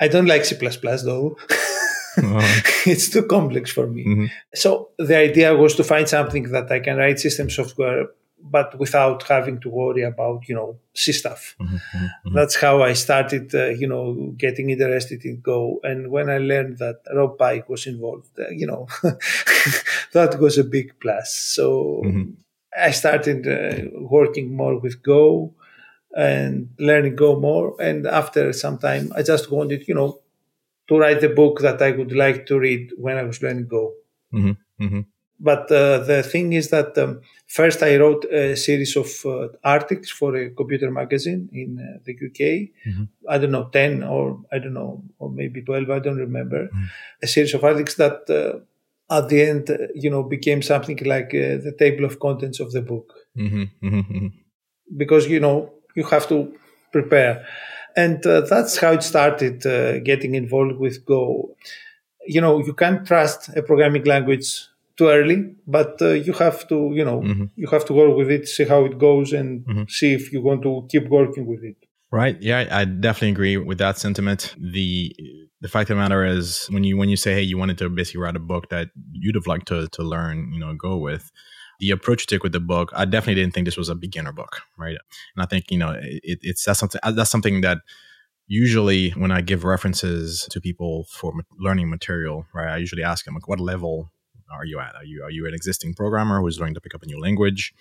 I 0.00 0.08
don't 0.08 0.26
like 0.26 0.44
C 0.44 0.56
though. 0.56 1.36
uh-huh. 2.16 2.60
it's 2.86 3.08
too 3.08 3.22
complex 3.24 3.70
for 3.70 3.86
me. 3.86 4.04
Mm-hmm. 4.04 4.26
So 4.54 4.90
the 4.98 5.16
idea 5.16 5.56
was 5.56 5.74
to 5.76 5.84
find 5.84 6.08
something 6.08 6.50
that 6.52 6.70
I 6.70 6.80
can 6.80 6.96
write 6.96 7.18
system 7.18 7.50
software, 7.50 8.06
but 8.42 8.78
without 8.78 9.22
having 9.24 9.60
to 9.60 9.68
worry 9.68 10.02
about, 10.02 10.48
you 10.48 10.54
know, 10.54 10.78
C 10.94 11.12
stuff. 11.12 11.56
Mm-hmm. 11.60 11.76
Mm-hmm. 11.76 12.34
That's 12.34 12.56
how 12.56 12.82
I 12.82 12.92
started, 12.92 13.54
uh, 13.54 13.68
you 13.68 13.86
know, 13.86 14.32
getting 14.36 14.70
interested 14.70 15.24
in 15.24 15.40
Go. 15.40 15.80
And 15.82 16.10
when 16.10 16.30
I 16.30 16.38
learned 16.38 16.78
that 16.78 17.00
Rob 17.14 17.38
Pike 17.38 17.68
was 17.68 17.86
involved, 17.86 18.28
uh, 18.38 18.48
you 18.50 18.66
know, 18.66 18.88
that 20.12 20.38
was 20.40 20.58
a 20.58 20.64
big 20.64 20.98
plus. 21.00 21.34
So 21.34 22.02
mm-hmm. 22.04 22.30
I 22.78 22.90
started 22.92 23.46
uh, 23.46 23.88
working 23.98 24.54
more 24.54 24.78
with 24.78 25.02
Go 25.02 25.54
and 26.16 26.70
learning 26.78 27.16
Go 27.16 27.38
more. 27.38 27.80
And 27.80 28.06
after 28.06 28.52
some 28.52 28.78
time, 28.78 29.12
I 29.14 29.22
just 29.22 29.50
wanted, 29.50 29.86
you 29.88 29.94
know, 29.94 30.20
to 30.88 30.98
write 30.98 31.20
the 31.20 31.28
book 31.28 31.60
that 31.60 31.82
I 31.82 31.90
would 31.90 32.12
like 32.12 32.46
to 32.46 32.58
read 32.58 32.92
when 32.96 33.16
I 33.16 33.24
was 33.24 33.42
learning 33.42 33.68
Go. 33.68 33.94
Mm-hmm. 35.40 35.48
Mm-hmm. 35.48 35.66
But 35.68 35.72
uh, 35.72 35.98
the 36.04 36.22
thing 36.22 36.52
is 36.52 36.70
that 36.70 36.96
um, 36.98 37.20
first 37.46 37.82
I 37.82 37.96
wrote 37.96 38.24
a 38.26 38.56
series 38.56 38.96
of 38.96 39.08
uh, 39.24 39.48
articles 39.64 40.10
for 40.10 40.36
a 40.36 40.50
computer 40.50 40.90
magazine 40.90 41.48
in 41.52 41.78
uh, 41.78 41.98
the 42.04 42.12
UK. 42.12 42.70
Mm-hmm. 42.86 43.04
I 43.28 43.38
don't 43.38 43.52
know, 43.52 43.68
10 43.72 44.02
or 44.02 44.40
I 44.52 44.58
don't 44.58 44.74
know, 44.74 45.02
or 45.18 45.30
maybe 45.30 45.62
12, 45.62 45.90
I 45.90 45.98
don't 46.00 46.16
remember. 46.18 46.66
Mm-hmm. 46.66 46.84
A 47.22 47.26
series 47.26 47.54
of 47.54 47.64
articles 47.64 47.96
that 47.96 48.28
uh, 48.30 48.60
at 49.10 49.28
the 49.28 49.42
end, 49.42 49.70
uh, 49.70 49.86
you 49.94 50.10
know, 50.10 50.22
became 50.22 50.62
something 50.62 50.98
like 51.04 51.28
uh, 51.28 51.58
the 51.62 51.74
table 51.78 52.04
of 52.04 52.20
contents 52.20 52.60
of 52.60 52.72
the 52.72 52.82
book. 52.82 53.14
Mm-hmm. 53.36 53.64
Mm-hmm. 53.86 54.26
Because, 54.96 55.28
you 55.28 55.40
know, 55.40 55.72
you 55.94 56.04
have 56.04 56.28
to 56.28 56.54
prepare. 56.92 57.46
And 57.96 58.24
uh, 58.26 58.42
that's 58.42 58.78
how 58.78 58.92
it 58.92 59.02
started 59.02 59.66
uh, 59.66 59.98
getting 60.00 60.34
involved 60.34 60.78
with 60.78 61.04
Go. 61.04 61.54
You 62.26 62.40
know, 62.40 62.58
you 62.58 62.74
can't 62.74 63.06
trust 63.06 63.48
a 63.56 63.62
programming 63.62 64.04
language 64.04 64.68
too 64.98 65.08
early, 65.08 65.54
but 65.66 66.02
uh, 66.02 66.08
you 66.08 66.32
have 66.34 66.68
to, 66.68 66.90
you 66.92 67.04
know, 67.04 67.20
mm-hmm. 67.20 67.44
you 67.54 67.68
have 67.68 67.84
to 67.86 67.92
work 67.92 68.16
with 68.16 68.30
it, 68.30 68.48
see 68.48 68.64
how 68.64 68.84
it 68.84 68.98
goes, 68.98 69.32
and 69.32 69.64
mm-hmm. 69.64 69.84
see 69.88 70.12
if 70.12 70.32
you 70.32 70.42
want 70.42 70.62
to 70.62 70.86
keep 70.90 71.08
working 71.08 71.46
with 71.46 71.62
it. 71.62 71.76
Right. 72.10 72.36
Yeah, 72.40 72.66
I 72.70 72.84
definitely 72.84 73.30
agree 73.30 73.56
with 73.58 73.78
that 73.78 73.98
sentiment. 73.98 74.54
The 74.58 75.14
the 75.60 75.68
fact 75.68 75.90
of 75.90 75.96
the 75.96 76.02
matter 76.02 76.24
is, 76.24 76.66
when 76.70 76.84
you 76.84 76.96
when 76.96 77.08
you 77.08 77.16
say, 77.16 77.34
hey, 77.34 77.42
you 77.42 77.58
wanted 77.58 77.78
to 77.78 77.88
basically 77.88 78.20
write 78.20 78.36
a 78.36 78.40
book 78.40 78.70
that 78.70 78.88
you'd 79.12 79.34
have 79.34 79.46
liked 79.46 79.68
to 79.68 79.88
to 79.88 80.02
learn, 80.02 80.50
you 80.52 80.58
know, 80.58 80.74
go 80.74 80.96
with 80.96 81.30
the 81.80 81.90
approach 81.90 82.22
you 82.22 82.26
took 82.26 82.42
with 82.42 82.52
the 82.52 82.60
book, 82.60 82.90
I 82.94 83.04
definitely 83.04 83.40
didn't 83.40 83.54
think 83.54 83.66
this 83.66 83.76
was 83.76 83.88
a 83.88 83.94
beginner 83.94 84.32
book, 84.32 84.62
right? 84.76 84.96
And 85.36 85.42
I 85.42 85.46
think 85.46 85.70
you 85.70 85.78
know 85.78 85.90
it, 86.00 86.38
it's 86.42 86.64
that's 86.64 86.80
something 86.80 87.00
that's 87.14 87.30
something 87.30 87.60
that 87.60 87.78
usually 88.46 89.10
when 89.10 89.30
I 89.30 89.42
give 89.42 89.62
references 89.64 90.48
to 90.50 90.60
people 90.60 91.04
for 91.10 91.32
learning 91.60 91.90
material, 91.90 92.46
right, 92.54 92.72
I 92.72 92.76
usually 92.78 93.04
ask 93.04 93.24
them 93.24 93.34
like, 93.34 93.46
what 93.46 93.60
level 93.60 94.10
are 94.50 94.64
you 94.64 94.78
at? 94.80 94.94
Are 94.94 95.04
you 95.04 95.22
are 95.24 95.30
you 95.30 95.46
an 95.46 95.54
existing 95.54 95.94
programmer 95.94 96.40
who's 96.40 96.58
learning 96.58 96.74
to 96.74 96.80
pick 96.80 96.94
up 96.94 97.02
a 97.02 97.06
new 97.06 97.20
language, 97.20 97.74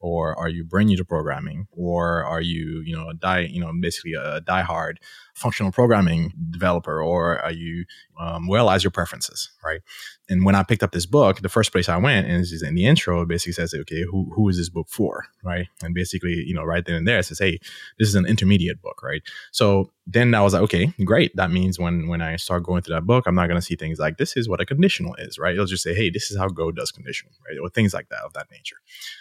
or 0.00 0.38
are 0.38 0.48
you 0.48 0.64
brand 0.64 0.88
new 0.88 0.96
to 0.96 1.04
programming, 1.04 1.66
or 1.72 2.24
are 2.24 2.40
you 2.40 2.80
you 2.84 2.96
know 2.96 3.08
a 3.08 3.14
die 3.14 3.40
you 3.40 3.60
know 3.60 3.72
basically 3.80 4.14
a 4.14 4.40
diehard 4.40 4.96
functional 5.34 5.72
programming 5.72 6.32
developer, 6.50 7.02
or 7.02 7.40
are 7.40 7.52
you 7.52 7.84
um, 8.18 8.46
well 8.46 8.70
as 8.70 8.84
your 8.84 8.90
preferences, 8.90 9.50
right? 9.64 9.80
And 10.28 10.44
when 10.44 10.54
I 10.54 10.62
picked 10.62 10.82
up 10.82 10.92
this 10.92 11.04
book, 11.06 11.42
the 11.42 11.48
first 11.48 11.72
place 11.72 11.88
I 11.88 11.98
went 11.98 12.26
is 12.28 12.62
in 12.62 12.74
the 12.74 12.86
intro. 12.86 13.20
It 13.22 13.28
basically 13.28 13.52
says, 13.52 13.74
okay, 13.74 14.02
who 14.02 14.30
who 14.34 14.48
is 14.48 14.56
this 14.56 14.70
book 14.70 14.88
for, 14.88 15.26
right? 15.42 15.66
And 15.82 15.94
basically, 15.94 16.42
you 16.46 16.54
know, 16.54 16.64
right 16.64 16.84
then 16.84 16.96
and 16.96 17.06
there, 17.06 17.18
it 17.18 17.24
says, 17.24 17.38
hey, 17.38 17.58
this 17.98 18.08
is 18.08 18.14
an 18.14 18.24
intermediate 18.24 18.80
book, 18.80 19.02
right? 19.02 19.22
So 19.52 19.90
then 20.06 20.34
I 20.34 20.42
was 20.42 20.54
like, 20.54 20.62
okay, 20.62 20.92
great. 21.04 21.34
That 21.36 21.50
means 21.50 21.78
when 21.78 22.08
when 22.08 22.22
I 22.22 22.36
start 22.36 22.62
going 22.62 22.82
through 22.82 22.94
that 22.94 23.06
book, 23.06 23.26
I'm 23.26 23.34
not 23.34 23.48
going 23.48 23.60
to 23.60 23.66
see 23.66 23.76
things 23.76 23.98
like 23.98 24.16
this 24.16 24.36
is 24.36 24.48
what 24.48 24.60
a 24.60 24.66
conditional 24.66 25.14
is, 25.16 25.38
right? 25.38 25.54
It'll 25.54 25.66
just 25.66 25.82
say, 25.82 25.94
hey, 25.94 26.10
this 26.10 26.30
is 26.30 26.38
how 26.38 26.48
Go 26.48 26.70
does 26.70 26.90
conditional, 26.90 27.32
right? 27.48 27.58
Or 27.60 27.68
things 27.68 27.92
like 27.92 28.08
that 28.08 28.20
of 28.24 28.32
that 28.34 28.46
nature. 28.50 28.76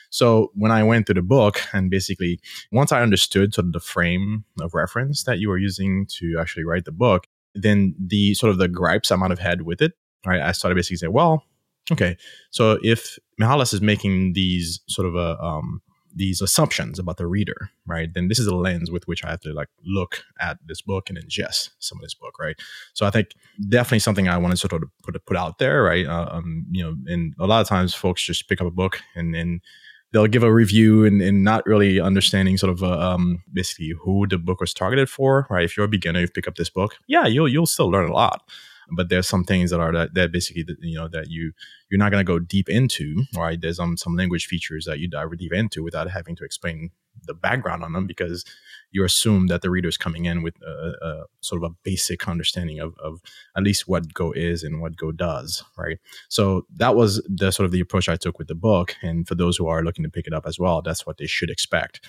So 0.10 0.52
when 0.54 0.72
I 0.72 0.84
went 0.84 1.08
through 1.08 1.16
the 1.16 1.24
book 1.24 1.60
and 1.74 1.90
basically 1.90 2.40
once 2.72 2.92
I 2.92 3.02
understood 3.02 3.54
sort 3.54 3.66
of 3.66 3.74
the 3.74 3.80
frame 3.80 4.46
of 4.62 4.74
reference 4.76 5.24
that 5.24 5.40
you 5.40 5.50
were 5.50 5.58
using 5.58 6.03
to 6.06 6.38
actually 6.40 6.64
write 6.64 6.86
the 6.86 6.92
book, 6.92 7.28
then 7.56 7.96
the 8.00 8.34
sort 8.34 8.52
of 8.52 8.58
the 8.58 8.68
gripes 8.68 9.12
I 9.12 9.16
might 9.16 9.32
have 9.32 9.40
had 9.40 9.64
with 9.64 9.82
it, 9.82 9.94
right? 10.26 10.42
I 10.42 10.52
started 10.52 10.76
basically 10.76 10.98
saying, 10.98 11.14
well, 11.14 11.44
okay, 11.92 12.18
so 12.52 12.80
if 12.84 13.18
Mihalis 13.40 13.74
is 13.74 13.82
making 13.82 14.34
these 14.34 14.80
sort 14.88 15.08
of 15.08 15.16
a 15.16 15.38
um, 15.42 15.82
these 16.16 16.42
assumptions 16.42 17.00
about 17.00 17.18
the 17.18 17.28
reader, 17.28 17.70
right? 17.88 18.14
Then 18.14 18.28
this 18.28 18.40
is 18.40 18.48
a 18.48 18.56
lens 18.56 18.92
with 18.92 19.08
which 19.08 19.24
I 19.26 19.32
have 19.32 19.40
to 19.42 19.54
like 19.54 19.70
look 19.86 20.24
at 20.40 20.58
this 20.66 20.82
book 20.82 21.10
and 21.10 21.18
ingest 21.18 21.72
some 21.80 21.98
of 21.98 22.04
this 22.04 22.14
book, 22.14 22.38
right? 22.40 22.56
So 22.94 23.06
I 23.06 23.10
think 23.10 23.30
definitely 23.70 24.00
something 24.00 24.28
I 24.28 24.38
want 24.38 24.52
to 24.52 24.58
sort 24.58 24.74
of 24.74 24.84
put 25.04 25.26
put 25.26 25.38
out 25.38 25.58
there, 25.58 25.84
right? 25.84 26.06
Uh, 26.06 26.30
um, 26.32 26.66
you 26.72 26.84
know, 26.84 26.96
and 27.08 27.34
a 27.40 27.48
lot 27.48 27.62
of 27.62 27.68
times 27.68 27.94
folks 27.94 28.24
just 28.24 28.48
pick 28.48 28.62
up 28.62 28.68
a 28.68 28.72
book 28.72 29.00
and 29.16 29.36
and 29.36 29.62
they'll 30.14 30.28
give 30.28 30.44
a 30.44 30.54
review 30.54 31.06
and, 31.06 31.22
and 31.22 31.44
not 31.44 31.66
really 31.66 32.00
understanding 32.00 32.58
sort 32.58 32.72
of 32.72 32.84
uh, 32.84 33.00
um, 33.00 33.44
basically 33.52 33.94
who 34.04 34.28
the 34.28 34.38
book 34.38 34.62
was 34.62 34.74
targeted 34.74 35.10
for, 35.10 35.48
right? 35.50 35.66
If 35.66 35.76
you're 35.76 35.86
a 35.86 35.90
beginner, 35.90 36.22
you 36.22 36.28
pick 36.28 36.48
up 36.48 36.56
this 36.56 36.70
book, 36.70 36.96
yeah, 37.08 37.26
you'll 37.26 37.50
you'll 37.50 37.66
still 37.66 37.90
learn 37.90 38.10
a 38.10 38.14
lot 38.14 38.44
but 38.92 39.10
there's 39.10 39.28
some 39.28 39.44
things 39.44 39.72
that 39.72 39.80
are 39.80 39.92
that, 39.92 40.14
that 40.14 40.32
basically 40.32 40.66
you 40.82 40.98
know 40.98 41.08
that 41.08 41.30
you 41.30 41.52
you're 41.90 41.98
not 41.98 42.12
going 42.12 42.24
to 42.24 42.30
go 42.30 42.40
deep 42.40 42.70
into 42.70 43.24
right 43.36 43.62
there's 43.62 43.80
um, 43.80 43.98
some 43.98 44.16
language 44.16 44.46
features 44.46 44.86
that 44.86 45.00
you 45.00 45.08
dive 45.08 45.36
deep 45.38 45.54
into 45.54 45.84
without 45.84 46.10
having 46.10 46.36
to 46.36 46.44
explain 46.44 46.92
the 47.26 47.34
background 47.34 47.84
on 47.84 47.94
them 47.94 48.08
because 48.08 48.44
you 48.94 49.04
assume 49.04 49.48
that 49.48 49.62
the 49.62 49.70
reader 49.70 49.90
is 49.90 49.98
coming 49.98 50.26
in 50.26 50.42
with 50.42 50.56
a, 50.62 50.94
a 51.02 51.24
sort 51.42 51.62
of 51.64 51.70
a 51.70 51.76
basic 51.84 52.28
understanding 52.28 52.80
of, 52.80 52.96
of 53.04 53.22
at 53.58 53.64
least 53.64 53.88
what 53.88 54.14
go 54.14 54.32
is 54.32 54.64
and 54.64 54.82
what 54.82 54.96
go 54.96 55.12
does 55.12 55.64
right 55.78 56.00
so 56.30 56.66
that 56.76 56.96
was 56.96 57.22
the 57.28 57.52
sort 57.52 57.66
of 57.66 57.72
the 57.72 57.82
approach 57.82 58.08
i 58.08 58.16
took 58.16 58.38
with 58.38 58.48
the 58.48 58.56
book 58.56 58.96
and 59.02 59.28
for 59.28 59.36
those 59.36 59.58
who 59.58 59.68
are 59.68 59.84
looking 59.84 60.04
to 60.04 60.10
pick 60.10 60.28
it 60.28 60.34
up 60.34 60.46
as 60.46 60.58
well 60.58 60.82
that's 60.82 61.06
what 61.06 61.18
they 61.18 61.28
should 61.28 61.50
expect 61.50 62.08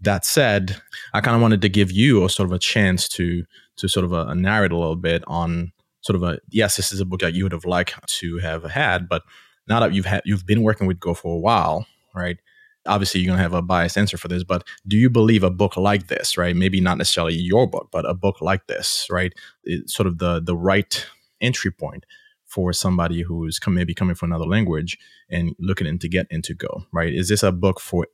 that 0.00 0.24
said 0.24 0.80
i 1.14 1.20
kind 1.20 1.36
of 1.36 1.42
wanted 1.42 1.62
to 1.62 1.68
give 1.68 1.92
you 1.92 2.24
a 2.24 2.30
sort 2.30 2.48
of 2.48 2.52
a 2.52 2.58
chance 2.58 3.08
to 3.08 3.44
to 3.76 3.88
sort 3.88 4.04
of 4.04 4.12
a, 4.12 4.26
a 4.26 4.34
narrate 4.34 4.72
a 4.72 4.76
little 4.76 4.96
bit 4.96 5.22
on 5.26 5.72
sort 6.02 6.16
of 6.16 6.22
a 6.22 6.38
yes, 6.50 6.76
this 6.76 6.92
is 6.92 7.00
a 7.00 7.04
book 7.04 7.20
that 7.20 7.34
you 7.34 7.44
would 7.44 7.52
have 7.52 7.64
liked 7.64 8.06
to 8.06 8.38
have 8.38 8.64
had, 8.64 9.08
but 9.08 9.22
now 9.68 9.80
that 9.80 9.94
you've 9.94 10.06
had 10.06 10.22
you've 10.24 10.46
been 10.46 10.62
working 10.62 10.86
with 10.86 11.00
Go 11.00 11.14
for 11.14 11.34
a 11.34 11.38
while, 11.38 11.86
right? 12.14 12.38
Obviously, 12.86 13.20
you're 13.20 13.32
gonna 13.32 13.42
have 13.42 13.54
a 13.54 13.62
biased 13.62 13.96
answer 13.96 14.16
for 14.16 14.28
this, 14.28 14.44
but 14.44 14.66
do 14.86 14.96
you 14.96 15.08
believe 15.08 15.42
a 15.44 15.50
book 15.50 15.76
like 15.76 16.08
this, 16.08 16.36
right? 16.36 16.56
Maybe 16.56 16.80
not 16.80 16.98
necessarily 16.98 17.34
your 17.34 17.66
book, 17.66 17.88
but 17.92 18.08
a 18.08 18.14
book 18.14 18.40
like 18.40 18.66
this, 18.66 19.06
right? 19.10 19.32
It's 19.64 19.94
sort 19.94 20.06
of 20.06 20.18
the 20.18 20.40
the 20.40 20.56
right 20.56 21.06
entry 21.40 21.70
point 21.70 22.04
for 22.44 22.72
somebody 22.72 23.22
who's 23.22 23.58
come, 23.58 23.74
maybe 23.74 23.94
coming 23.94 24.14
from 24.14 24.30
another 24.30 24.44
language 24.44 24.98
and 25.30 25.54
looking 25.58 25.98
to 25.98 26.08
get 26.08 26.26
into 26.30 26.54
Go, 26.54 26.84
right? 26.92 27.12
Is 27.12 27.28
this 27.28 27.42
a 27.42 27.50
book 27.50 27.80
for 27.80 28.06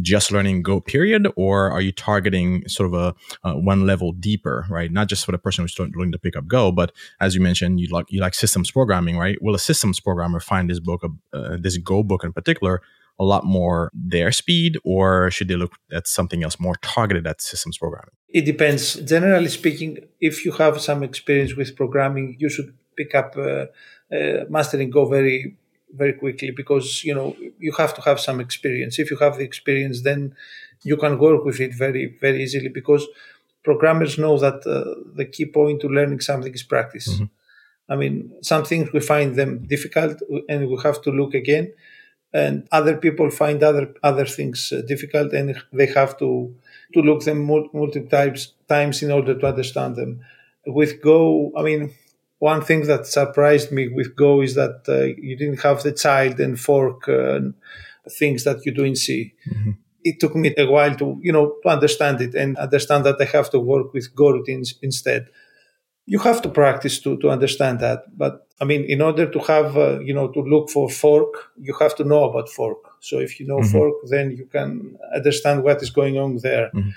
just 0.00 0.30
learning 0.30 0.62
Go 0.62 0.80
period, 0.80 1.28
or 1.36 1.70
are 1.70 1.80
you 1.80 1.92
targeting 1.92 2.66
sort 2.68 2.94
of 2.94 3.14
a, 3.42 3.54
one 3.58 3.86
level 3.86 4.12
deeper, 4.12 4.66
right? 4.70 4.90
Not 4.90 5.08
just 5.08 5.24
for 5.24 5.32
the 5.32 5.38
person 5.38 5.64
who's 5.64 5.78
looking 5.78 6.12
to 6.12 6.18
pick 6.18 6.36
up 6.36 6.46
Go, 6.46 6.72
but 6.72 6.92
as 7.20 7.34
you 7.34 7.40
mentioned, 7.40 7.80
you 7.80 7.88
like 7.88 8.06
you 8.08 8.20
like 8.20 8.34
systems 8.34 8.70
programming, 8.70 9.18
right? 9.18 9.36
Will 9.42 9.54
a 9.54 9.58
systems 9.58 10.00
programmer 10.00 10.40
find 10.40 10.70
this 10.70 10.80
book, 10.80 11.02
uh, 11.32 11.56
this 11.60 11.76
Go 11.78 12.02
book 12.02 12.24
in 12.24 12.32
particular, 12.32 12.80
a 13.22 13.28
lot 13.34 13.44
more 13.44 13.90
their 14.14 14.30
speed, 14.32 14.72
or 14.84 15.30
should 15.30 15.48
they 15.48 15.56
look 15.56 15.74
at 15.98 16.06
something 16.06 16.42
else 16.44 16.56
more 16.66 16.76
targeted 16.94 17.26
at 17.26 17.40
systems 17.40 17.76
programming? 17.78 18.14
It 18.28 18.44
depends. 18.52 18.94
Generally 19.14 19.48
speaking, 19.60 19.98
if 20.20 20.44
you 20.44 20.52
have 20.52 20.80
some 20.80 21.02
experience 21.02 21.52
with 21.54 21.76
programming, 21.76 22.36
you 22.38 22.48
should 22.48 22.70
pick 22.96 23.14
up 23.14 23.30
uh, 23.36 23.66
uh, 24.16 24.44
mastering 24.48 24.90
Go 24.90 25.04
very 25.06 25.56
very 25.94 26.14
quickly 26.14 26.50
because 26.50 27.04
you 27.04 27.14
know 27.14 27.36
you 27.58 27.72
have 27.72 27.94
to 27.94 28.02
have 28.02 28.18
some 28.18 28.40
experience. 28.40 28.98
If 28.98 29.10
you 29.10 29.18
have 29.18 29.36
the 29.36 29.44
experience, 29.44 30.02
then 30.02 30.34
you 30.82 30.96
can 30.96 31.18
work 31.18 31.44
with 31.44 31.60
it 31.60 31.74
very 31.74 32.04
very 32.20 32.42
easily 32.42 32.68
because 32.68 33.06
programmers 33.62 34.18
know 34.18 34.38
that 34.38 34.66
uh, 34.66 34.94
the 35.14 35.26
key 35.26 35.46
point 35.46 35.80
to 35.82 35.88
learning 35.88 36.20
something 36.20 36.52
is 36.52 36.62
practice. 36.62 37.08
Mm-hmm. 37.08 37.24
I 37.92 37.96
mean, 37.96 38.32
some 38.42 38.64
things 38.64 38.92
we 38.92 39.00
find 39.00 39.36
them 39.36 39.66
difficult 39.66 40.20
and 40.48 40.68
we 40.68 40.78
have 40.82 41.02
to 41.02 41.10
look 41.10 41.34
again, 41.34 41.72
and 42.32 42.66
other 42.72 42.96
people 42.96 43.30
find 43.30 43.62
other 43.62 43.94
other 44.02 44.26
things 44.26 44.72
uh, 44.72 44.82
difficult 44.82 45.32
and 45.32 45.62
they 45.72 45.86
have 45.86 46.18
to 46.18 46.54
to 46.94 47.00
look 47.00 47.24
them 47.24 47.44
multiple 47.44 47.90
times 48.10 48.54
times 48.68 49.02
in 49.02 49.10
order 49.10 49.38
to 49.38 49.46
understand 49.46 49.96
them. 49.96 50.20
With 50.66 51.02
Go, 51.02 51.52
I 51.56 51.62
mean, 51.62 51.94
one 52.38 52.62
thing 52.62 52.86
that 52.86 53.06
surprised 53.06 53.72
me 53.72 53.88
with 53.88 54.16
Go 54.16 54.40
is 54.42 54.54
that 54.54 54.82
uh, 54.88 55.04
you 55.20 55.36
didn't 55.36 55.60
have 55.62 55.82
the 55.82 55.92
child 55.92 56.40
and 56.40 56.58
fork 56.58 57.08
uh, 57.08 57.40
things 58.10 58.44
that 58.44 58.64
you 58.64 58.72
do 58.72 58.84
in 58.84 58.96
C. 58.96 59.32
Mm-hmm. 59.48 59.70
It 60.04 60.18
took 60.18 60.34
me 60.34 60.52
a 60.58 60.66
while 60.66 60.94
to, 60.96 61.18
you 61.22 61.32
know, 61.32 61.54
to 61.62 61.68
understand 61.68 62.20
it 62.20 62.34
and 62.34 62.56
understand 62.56 63.04
that 63.04 63.20
I 63.20 63.24
have 63.36 63.50
to 63.50 63.60
work 63.60 63.92
with 63.92 64.14
Go 64.14 64.30
routines 64.32 64.74
instead. 64.82 65.28
You 66.06 66.18
have 66.18 66.42
to 66.42 66.48
practice 66.48 67.00
to, 67.00 67.16
to 67.18 67.30
understand 67.30 67.80
that. 67.80 68.16
But 68.16 68.46
I 68.60 68.64
mean, 68.64 68.84
in 68.84 69.00
order 69.00 69.26
to 69.30 69.38
have, 69.40 69.76
uh, 69.76 70.00
you 70.00 70.14
know, 70.14 70.28
to 70.28 70.40
look 70.40 70.70
for 70.70 70.88
fork, 70.88 71.50
you 71.60 71.74
have 71.80 71.94
to 71.96 72.04
know 72.04 72.24
about 72.24 72.48
fork. 72.48 72.78
So 73.00 73.18
if 73.18 73.38
you 73.40 73.46
know 73.46 73.58
Mhm. 73.60 73.70
fork, 73.72 73.94
then 74.10 74.30
you 74.32 74.46
can 74.46 74.96
understand 75.14 75.62
what 75.62 75.82
is 75.82 75.90
going 75.90 76.16
on 76.18 76.38
there. 76.38 76.70
Mhm. 76.74 76.92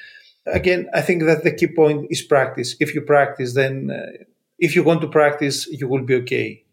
Again, 0.46 0.82
I 0.94 1.02
think 1.02 1.24
that 1.24 1.44
the 1.44 1.52
key 1.60 1.68
point 1.68 2.08
is 2.10 2.22
practice. 2.22 2.76
If 2.80 2.94
you 2.96 3.02
practice, 3.02 3.54
then 3.54 3.74
uh, 3.90 4.24
if 4.60 4.76
you 4.76 4.84
want 4.84 5.02
to 5.02 5.08
practice, 5.08 5.68
you 5.80 5.88
will 5.88 6.04
be 6.04 6.16
okay. 6.16 6.64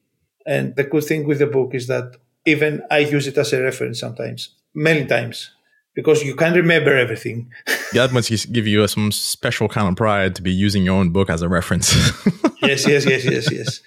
And 0.47 0.75
the 0.77 0.85
good 0.85 1.05
thing 1.05 1.27
with 1.27 1.39
the 1.39 1.47
book 1.47 1.75
is 1.75 1.87
that 1.87 2.17
even 2.45 2.83
I 2.91 2.99
use 3.17 3.27
it 3.27 3.39
as 3.39 3.53
a 3.53 3.63
reference 3.63 4.01
sometimes, 4.01 4.41
many 4.75 5.05
times, 5.07 5.51
because 5.95 6.23
you 6.25 6.35
can't 6.35 6.57
remember 6.57 6.97
everything. 6.97 7.53
That 7.93 8.11
must 8.13 8.31
give 8.53 8.67
you 8.67 8.87
some 8.89 9.13
special 9.13 9.69
kind 9.69 9.87
of 9.89 9.97
pride 9.97 10.35
to 10.37 10.43
be 10.43 10.51
using 10.51 10.83
your 10.83 10.97
own 11.01 11.11
book 11.11 11.29
as 11.29 11.43
a 11.43 11.49
reference. 11.49 11.93
yes, 12.63 12.87
yes, 12.89 13.05
yes, 13.05 13.25
yes, 13.25 13.53
yes. 13.53 13.81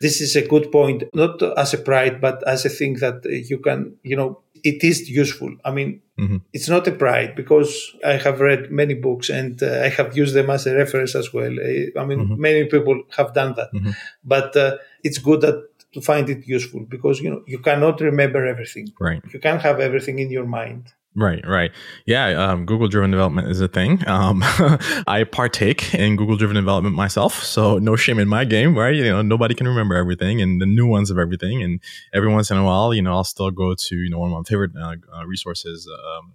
This 0.00 0.20
is 0.20 0.34
a 0.34 0.42
good 0.46 0.72
point, 0.72 1.04
not 1.14 1.40
as 1.56 1.72
a 1.72 1.78
pride, 1.78 2.20
but 2.20 2.42
as 2.48 2.64
a 2.64 2.68
thing 2.68 2.94
that 2.94 3.24
you 3.50 3.58
can, 3.58 3.94
you 4.02 4.16
know, 4.16 4.40
it 4.64 4.82
is 4.82 5.08
useful. 5.08 5.52
I 5.64 5.70
mean, 5.70 6.00
Mhm. 6.18 6.40
it's 6.52 6.68
not 6.68 6.88
a 6.88 6.92
pride 7.04 7.30
because 7.36 7.70
I 8.04 8.14
have 8.24 8.40
read 8.40 8.70
many 8.72 8.94
books 8.94 9.30
and 9.30 9.62
uh, 9.62 9.86
I 9.86 9.88
have 9.98 10.16
used 10.22 10.34
them 10.34 10.48
as 10.50 10.66
a 10.66 10.74
reference 10.74 11.14
as 11.14 11.32
well. 11.32 11.52
I 12.00 12.04
mean, 12.08 12.20
Mhm. 12.26 12.38
many 12.38 12.64
people 12.74 12.96
have 13.16 13.30
done 13.40 13.52
that, 13.58 13.70
Mhm. 13.72 13.92
but 14.24 14.56
uh, 14.56 14.78
it's 15.06 15.18
good 15.28 15.40
that 15.42 15.58
to 15.94 16.00
find 16.00 16.28
it 16.28 16.40
useful 16.56 16.80
because 16.94 17.16
you 17.22 17.30
know 17.30 17.42
you 17.46 17.58
cannot 17.68 18.00
remember 18.00 18.40
everything. 18.54 18.86
right. 19.08 19.22
You 19.32 19.38
can't 19.46 19.62
have 19.68 19.78
everything 19.88 20.18
in 20.18 20.28
your 20.36 20.46
mind. 20.60 20.84
Right, 21.16 21.46
right. 21.46 21.70
Yeah, 22.06 22.26
um, 22.30 22.66
Google 22.66 22.88
driven 22.88 23.12
development 23.12 23.48
is 23.48 23.60
a 23.60 23.68
thing. 23.68 24.02
Um, 24.08 24.42
I 25.06 25.24
partake 25.30 25.94
in 25.94 26.16
Google 26.16 26.36
driven 26.36 26.56
development 26.56 26.96
myself, 26.96 27.40
so 27.44 27.78
no 27.78 27.94
shame 27.94 28.18
in 28.18 28.26
my 28.26 28.44
game, 28.44 28.76
right? 28.76 28.92
You 28.92 29.04
know, 29.04 29.22
nobody 29.22 29.54
can 29.54 29.68
remember 29.68 29.94
everything 29.94 30.42
and 30.42 30.60
the 30.60 30.66
nuance 30.66 31.10
of 31.10 31.18
everything. 31.18 31.62
And 31.62 31.80
every 32.12 32.32
once 32.32 32.50
in 32.50 32.56
a 32.56 32.64
while, 32.64 32.92
you 32.92 33.00
know, 33.00 33.12
I'll 33.12 33.22
still 33.22 33.52
go 33.52 33.76
to, 33.76 33.96
you 33.96 34.10
know, 34.10 34.18
one 34.18 34.32
of 34.32 34.38
my 34.38 34.42
favorite 34.42 34.72
uh, 34.76 34.96
uh, 35.16 35.24
resources 35.24 35.88
um, 35.88 36.32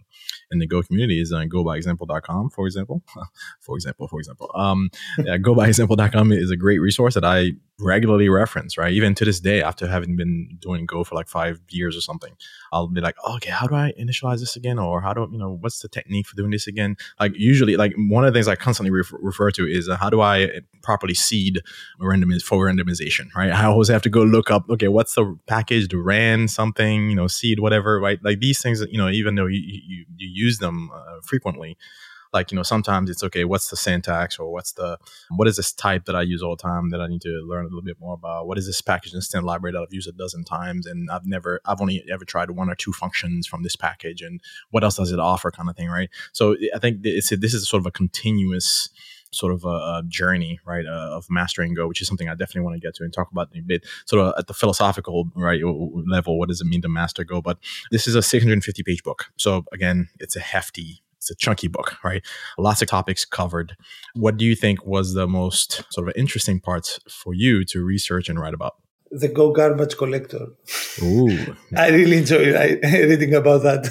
in 0.51 0.59
the 0.59 0.67
Go 0.67 0.81
community 0.81 1.21
is 1.21 1.31
on 1.31 1.49
gobyexample.com, 1.49 2.49
for 2.49 2.65
example. 2.65 3.03
for 3.59 3.75
example, 3.75 4.07
for 4.07 4.19
example. 4.19 4.51
Um, 4.55 4.89
yeah, 5.19 5.37
gobyexample.com 5.37 6.31
is 6.31 6.51
a 6.51 6.57
great 6.57 6.79
resource 6.79 7.13
that 7.13 7.25
I 7.25 7.51
regularly 7.79 8.29
reference, 8.29 8.77
right? 8.77 8.91
Even 8.91 9.15
to 9.15 9.25
this 9.25 9.39
day, 9.39 9.61
after 9.61 9.87
having 9.87 10.15
been 10.15 10.57
doing 10.59 10.85
Go 10.85 11.03
for 11.03 11.15
like 11.15 11.27
five 11.27 11.59
years 11.69 11.95
or 11.95 12.01
something. 12.01 12.33
I'll 12.71 12.87
be 12.87 13.01
like, 13.01 13.15
oh, 13.23 13.35
okay, 13.35 13.51
how 13.51 13.67
do 13.67 13.75
I 13.75 13.93
initialize 13.99 14.39
this 14.39 14.55
again? 14.55 14.79
Or 14.79 15.01
how 15.01 15.13
do, 15.13 15.27
you 15.31 15.37
know, 15.37 15.57
what's 15.59 15.79
the 15.79 15.87
technique 15.87 16.27
for 16.27 16.35
doing 16.35 16.51
this 16.51 16.67
again? 16.67 16.95
Like 17.19 17.33
usually, 17.35 17.77
like 17.77 17.93
one 17.95 18.25
of 18.25 18.33
the 18.33 18.37
things 18.37 18.47
I 18.47 18.55
constantly 18.55 18.91
refer, 18.91 19.17
refer 19.21 19.51
to 19.51 19.67
is 19.67 19.87
uh, 19.87 19.97
how 19.97 20.09
do 20.09 20.21
I 20.21 20.61
properly 20.81 21.13
seed 21.13 21.61
randomiz- 22.01 22.41
for 22.41 22.65
randomization, 22.65 23.33
right? 23.35 23.51
I 23.51 23.65
always 23.65 23.89
have 23.89 24.01
to 24.03 24.09
go 24.09 24.23
look 24.23 24.49
up, 24.49 24.69
okay, 24.69 24.87
what's 24.87 25.13
the 25.15 25.37
package, 25.47 25.89
the 25.89 25.97
ran 25.97 26.47
something, 26.47 27.09
you 27.09 27.15
know, 27.15 27.27
seed, 27.27 27.59
whatever, 27.59 27.99
right? 27.99 28.19
Like 28.23 28.39
these 28.39 28.61
things 28.61 28.83
you 28.89 28.97
know, 28.97 29.09
even 29.09 29.35
though 29.35 29.47
you, 29.47 29.61
you, 29.61 30.05
you 30.17 30.38
use 30.39 30.59
them 30.59 30.89
uh, 30.93 31.19
frequently, 31.23 31.77
like 32.33 32.51
you 32.51 32.55
know 32.55 32.63
sometimes 32.63 33.09
it's 33.09 33.23
okay 33.23 33.43
what's 33.43 33.69
the 33.69 33.75
syntax 33.75 34.37
or 34.37 34.51
what's 34.51 34.73
the 34.73 34.97
what 35.35 35.47
is 35.47 35.57
this 35.57 35.71
type 35.71 36.05
that 36.05 36.15
i 36.15 36.21
use 36.21 36.41
all 36.41 36.55
the 36.55 36.61
time 36.61 36.89
that 36.89 37.01
i 37.01 37.07
need 37.07 37.21
to 37.21 37.43
learn 37.47 37.65
a 37.65 37.67
little 37.67 37.81
bit 37.81 37.97
more 37.99 38.13
about? 38.13 38.47
What 38.47 38.57
is 38.57 38.65
this 38.65 38.81
package 38.81 39.13
instant 39.13 39.45
library 39.45 39.73
that 39.73 39.81
i've 39.81 39.93
used 39.93 40.09
a 40.09 40.11
dozen 40.11 40.43
times 40.43 40.85
and 40.85 41.09
i've 41.09 41.25
never 41.25 41.61
i've 41.65 41.81
only 41.81 42.03
ever 42.11 42.25
tried 42.25 42.51
one 42.51 42.69
or 42.69 42.75
two 42.75 42.93
functions 42.93 43.47
from 43.47 43.63
this 43.63 43.75
package 43.75 44.21
and 44.21 44.41
what 44.71 44.83
else 44.83 44.97
does 44.97 45.11
it 45.11 45.19
offer 45.19 45.51
kind 45.51 45.69
of 45.69 45.75
thing 45.75 45.89
right? 45.89 46.09
So 46.31 46.55
i 46.75 46.79
think 46.79 46.99
it's 47.03 47.29
this 47.29 47.53
is 47.53 47.67
sort 47.67 47.81
of 47.81 47.87
a 47.87 47.91
continuous 47.91 48.89
sort 49.31 49.53
of 49.53 49.63
a, 49.63 49.67
a 49.67 50.03
journey, 50.07 50.59
right, 50.65 50.85
uh, 50.85 51.15
of 51.15 51.25
mastering 51.29 51.73
Go, 51.73 51.87
which 51.87 52.01
is 52.01 52.07
something 52.07 52.29
I 52.29 52.33
definitely 52.33 52.61
want 52.61 52.75
to 52.75 52.79
get 52.79 52.95
to 52.95 53.03
and 53.03 53.13
talk 53.13 53.31
about 53.31 53.49
in 53.53 53.59
a 53.59 53.63
bit. 53.63 53.85
Sort 54.05 54.25
of 54.25 54.33
at 54.37 54.47
the 54.47 54.53
philosophical 54.53 55.29
right 55.35 55.61
level, 55.63 56.37
what 56.39 56.49
does 56.49 56.61
it 56.61 56.67
mean 56.67 56.81
to 56.81 56.89
master 56.89 57.23
Go? 57.23 57.41
But 57.41 57.57
this 57.91 58.07
is 58.07 58.15
a 58.15 58.21
650 58.21 58.83
page 58.83 59.03
book, 59.03 59.25
so 59.37 59.65
again, 59.71 60.09
it's 60.19 60.35
a 60.35 60.41
hefty 60.41 61.01
it's 61.19 61.29
a 61.29 61.35
chunky 61.35 61.67
book, 61.67 61.97
right? 62.03 62.25
Lots 62.57 62.81
of 62.81 62.87
topics 62.87 63.25
covered. 63.25 63.75
What 64.15 64.37
do 64.37 64.45
you 64.45 64.55
think 64.55 64.85
was 64.85 65.13
the 65.13 65.27
most 65.27 65.83
sort 65.91 66.07
of 66.07 66.15
interesting 66.15 66.61
parts 66.61 66.99
for 67.09 67.33
you 67.33 67.65
to 67.65 67.83
research 67.83 68.29
and 68.29 68.39
write 68.39 68.53
about? 68.53 68.75
The 69.11 69.27
Go 69.27 69.51
garbage 69.51 69.97
collector. 69.97 70.47
Ooh, 71.03 71.55
I 71.77 71.89
really 71.89 72.19
enjoy 72.19 72.45
reading 72.83 73.33
about 73.33 73.63
that 73.63 73.83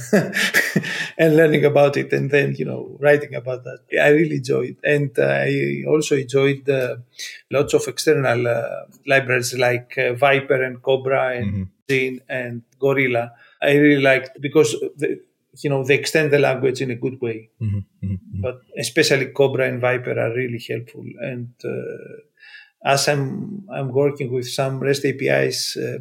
and 1.19 1.37
learning 1.37 1.65
about 1.65 1.97
it, 1.97 2.13
and 2.13 2.31
then 2.31 2.55
you 2.57 2.65
know 2.65 2.97
writing 3.01 3.35
about 3.35 3.65
that. 3.65 3.81
I 4.01 4.09
really 4.09 4.37
enjoy 4.37 4.65
it, 4.75 4.79
and 4.85 5.11
uh, 5.19 5.23
I 5.47 5.85
also 5.89 6.17
enjoyed 6.17 6.69
uh, 6.69 6.97
lots 7.51 7.75
of 7.75 7.87
external 7.89 8.47
uh, 8.47 8.85
libraries 9.07 9.55
like 9.57 9.97
uh, 9.99 10.15
Viper 10.15 10.63
and 10.63 10.83
Cobra 10.83 11.37
and 11.37 11.53
Mhm. 11.53 12.21
And 12.29 12.63
Gorilla. 12.79 13.33
I 13.63 13.73
really 13.77 14.03
liked 14.03 14.41
because 14.43 14.73
the, 14.99 15.21
you 15.63 15.71
know 15.71 15.83
they 15.85 15.95
extend 15.95 16.31
the 16.31 16.39
language 16.39 16.83
in 16.83 16.91
a 16.91 16.95
good 17.05 17.19
way 17.21 17.49
Mhm, 17.61 17.85
mhm, 18.05 18.19
mhm. 18.19 18.43
but 18.43 18.61
especially 18.79 19.27
Cobra 19.39 19.67
and 19.67 19.81
Viper 19.81 20.13
are 20.25 20.35
really 20.35 20.61
helpful. 20.69 21.07
And 21.21 21.49
uh, 21.65 22.21
as 22.85 23.09
I'm 23.09 23.65
I'm 23.71 23.89
working 23.89 24.33
with 24.33 24.49
some 24.49 24.81
REST 24.81 25.05
APIs, 25.07 25.77
uh, 25.77 25.99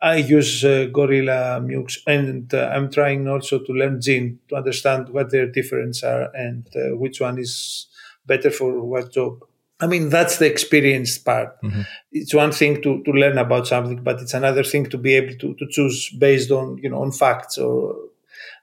I 0.00 0.16
use 0.16 0.64
uh, 0.64 0.86
Gorilla 0.92 1.60
Mux, 1.60 1.98
and 2.06 2.52
uh, 2.54 2.70
I'm 2.72 2.90
trying 2.90 3.26
also 3.26 3.58
to 3.58 3.72
learn 3.72 3.98
Zine 3.98 4.38
to 4.48 4.56
understand 4.56 5.08
what 5.08 5.30
their 5.30 5.46
difference 5.46 6.04
are 6.04 6.30
and 6.34 6.66
uh, 6.76 6.96
which 6.96 7.20
one 7.20 7.38
is 7.38 7.86
better 8.24 8.50
for 8.50 8.80
what 8.84 9.12
job. 9.12 9.40
I 9.80 9.86
mean, 9.86 10.08
that's 10.08 10.38
the 10.38 10.46
experienced 10.46 11.24
part. 11.24 11.60
Mhm. 11.62 11.86
It's 12.12 12.34
one 12.34 12.52
thing 12.52 12.82
to, 12.82 13.02
to 13.04 13.10
learn 13.10 13.38
about 13.38 13.66
something, 13.66 14.02
but 14.02 14.20
it's 14.20 14.34
another 14.34 14.64
thing 14.64 14.86
to 14.86 14.98
be 14.98 15.14
able 15.14 15.34
to, 15.36 15.54
to 15.54 15.66
choose 15.70 16.10
based 16.10 16.50
on, 16.50 16.78
you 16.78 16.90
know, 16.90 17.02
on 17.02 17.12
facts 17.12 17.58
or 17.58 17.96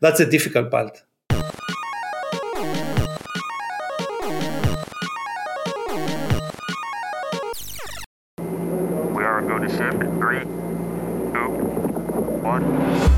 that's 0.01 0.20
a 0.20 0.30
difficult 0.30 0.72
part. 0.72 1.01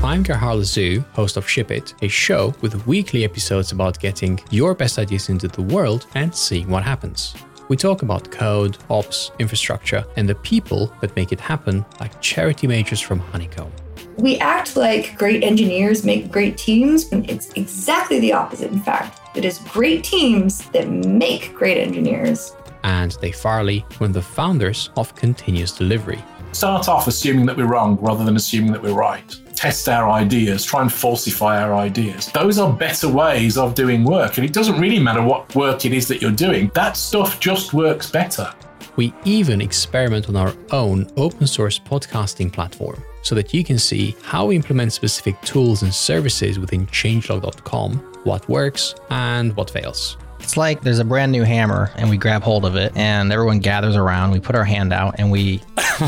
I'm 0.08 0.22
Gerhard 0.22 0.56
Lazu, 0.56 1.04
host 1.12 1.36
of 1.36 1.46
Ship 1.46 1.70
It, 1.70 1.92
a 2.00 2.08
show 2.08 2.54
with 2.62 2.86
weekly 2.86 3.24
episodes 3.24 3.72
about 3.72 4.00
getting 4.00 4.40
your 4.50 4.74
best 4.74 4.98
ideas 4.98 5.28
into 5.28 5.48
the 5.48 5.60
world 5.60 6.06
and 6.14 6.34
seeing 6.34 6.70
what 6.70 6.82
happens. 6.82 7.34
We 7.68 7.76
talk 7.76 8.00
about 8.00 8.30
code, 8.30 8.78
ops, 8.88 9.32
infrastructure, 9.38 10.02
and 10.16 10.26
the 10.26 10.36
people 10.36 10.90
that 11.02 11.14
make 11.14 11.30
it 11.30 11.38
happen, 11.38 11.84
like 12.00 12.18
charity 12.22 12.66
majors 12.66 13.02
from 13.02 13.18
Honeycomb. 13.18 13.70
We 14.16 14.38
act 14.38 14.76
like 14.76 15.14
great 15.18 15.44
engineers 15.44 16.06
make 16.06 16.32
great 16.32 16.56
teams, 16.56 17.12
and 17.12 17.28
it's 17.28 17.52
exactly 17.52 18.18
the 18.18 18.32
opposite, 18.32 18.72
in 18.72 18.80
fact. 18.80 19.20
It 19.36 19.44
is 19.44 19.58
great 19.58 20.04
teams 20.04 20.70
that 20.70 20.88
make 20.88 21.54
great 21.54 21.76
engineers. 21.76 22.56
And 22.82 23.14
Dave 23.20 23.36
Farley, 23.36 23.80
one 23.98 24.08
of 24.08 24.14
the 24.14 24.22
founders 24.22 24.88
of 24.96 25.14
Continuous 25.14 25.72
Delivery. 25.72 26.24
start 26.52 26.88
off 26.88 27.08
assuming 27.08 27.44
that 27.44 27.58
we're 27.58 27.66
wrong 27.66 27.98
rather 28.00 28.24
than 28.24 28.36
assuming 28.36 28.72
that 28.72 28.82
we're 28.82 28.94
right. 28.94 29.38
Test 29.58 29.88
our 29.88 30.08
ideas, 30.08 30.64
try 30.64 30.82
and 30.82 30.92
falsify 30.92 31.60
our 31.60 31.74
ideas. 31.74 32.30
Those 32.30 32.60
are 32.60 32.72
better 32.72 33.08
ways 33.08 33.58
of 33.58 33.74
doing 33.74 34.04
work. 34.04 34.38
And 34.38 34.46
it 34.46 34.52
doesn't 34.52 34.80
really 34.80 35.00
matter 35.00 35.20
what 35.20 35.52
work 35.56 35.84
it 35.84 35.92
is 35.92 36.06
that 36.06 36.22
you're 36.22 36.30
doing, 36.30 36.70
that 36.76 36.96
stuff 36.96 37.40
just 37.40 37.74
works 37.74 38.08
better. 38.08 38.54
We 38.94 39.12
even 39.24 39.60
experiment 39.60 40.28
on 40.28 40.36
our 40.36 40.54
own 40.70 41.10
open 41.16 41.48
source 41.48 41.76
podcasting 41.76 42.52
platform 42.52 43.02
so 43.22 43.34
that 43.34 43.52
you 43.52 43.64
can 43.64 43.80
see 43.80 44.14
how 44.22 44.46
we 44.46 44.54
implement 44.54 44.92
specific 44.92 45.40
tools 45.42 45.82
and 45.82 45.92
services 45.92 46.60
within 46.60 46.86
changelog.com, 46.86 47.96
what 48.22 48.48
works 48.48 48.94
and 49.10 49.56
what 49.56 49.70
fails. 49.70 50.18
It's 50.40 50.56
like 50.56 50.80
there's 50.80 50.98
a 50.98 51.04
brand 51.04 51.32
new 51.32 51.42
hammer 51.42 51.90
and 51.96 52.08
we 52.08 52.16
grab 52.16 52.42
hold 52.42 52.64
of 52.64 52.76
it 52.76 52.96
and 52.96 53.32
everyone 53.32 53.58
gathers 53.58 53.96
around. 53.96 54.30
We 54.30 54.40
put 54.40 54.54
our 54.54 54.64
hand 54.64 54.92
out 54.92 55.16
and 55.18 55.30
we 55.30 55.60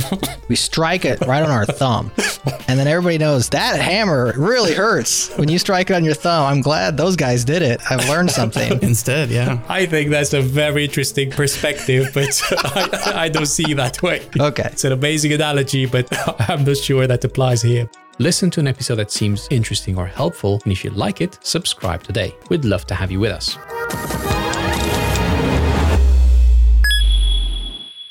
we 0.49 0.56
strike 0.56 1.04
it 1.04 1.20
right 1.22 1.42
on 1.42 1.50
our 1.50 1.66
thumb. 1.66 2.10
And 2.68 2.78
then 2.78 2.87
everybody 2.87 3.18
knows 3.18 3.49
that 3.50 3.80
hammer 3.80 4.32
really 4.37 4.75
hurts 4.75 5.37
when 5.37 5.49
you 5.49 5.58
strike 5.58 5.90
it 5.90 5.94
on 5.94 6.04
your 6.04 6.14
thumb. 6.14 6.46
I'm 6.46 6.60
glad 6.60 6.96
those 6.96 7.16
guys 7.16 7.44
did 7.44 7.62
it. 7.62 7.80
I've 7.90 8.08
learned 8.08 8.30
something. 8.30 8.78
Instead, 8.82 9.30
yeah. 9.30 9.60
I 9.68 9.87
think 9.87 10.10
that's 10.10 10.32
a 10.32 10.40
very 10.40 10.84
interesting 10.84 11.30
perspective, 11.30 12.10
but 12.14 12.40
I, 12.50 13.25
I 13.25 13.28
don't 13.28 13.46
see 13.46 13.75
that 13.75 14.02
way. 14.02 14.26
Okay. 14.38 14.68
It's 14.72 14.84
an 14.84 14.92
amazing 14.92 15.32
analogy, 15.32 15.87
but 15.87 16.08
I'm 16.49 16.64
not 16.64 16.76
sure 16.76 17.06
that 17.06 17.25
applies 17.25 17.62
here. 17.62 17.90
Listen 18.20 18.50
to 18.50 18.60
an 18.60 18.66
episode 18.66 18.96
that 18.96 19.10
seems 19.10 19.48
interesting 19.50 19.96
or 19.96 20.06
helpful, 20.06 20.60
and 20.64 20.72
if 20.74 20.84
you 20.84 20.90
like 20.90 21.22
it, 21.22 21.38
subscribe 21.40 22.02
today. 22.02 22.34
We'd 22.50 22.66
love 22.66 22.84
to 22.88 22.94
have 22.94 23.10
you 23.10 23.18
with 23.18 23.32
us. 23.32 23.56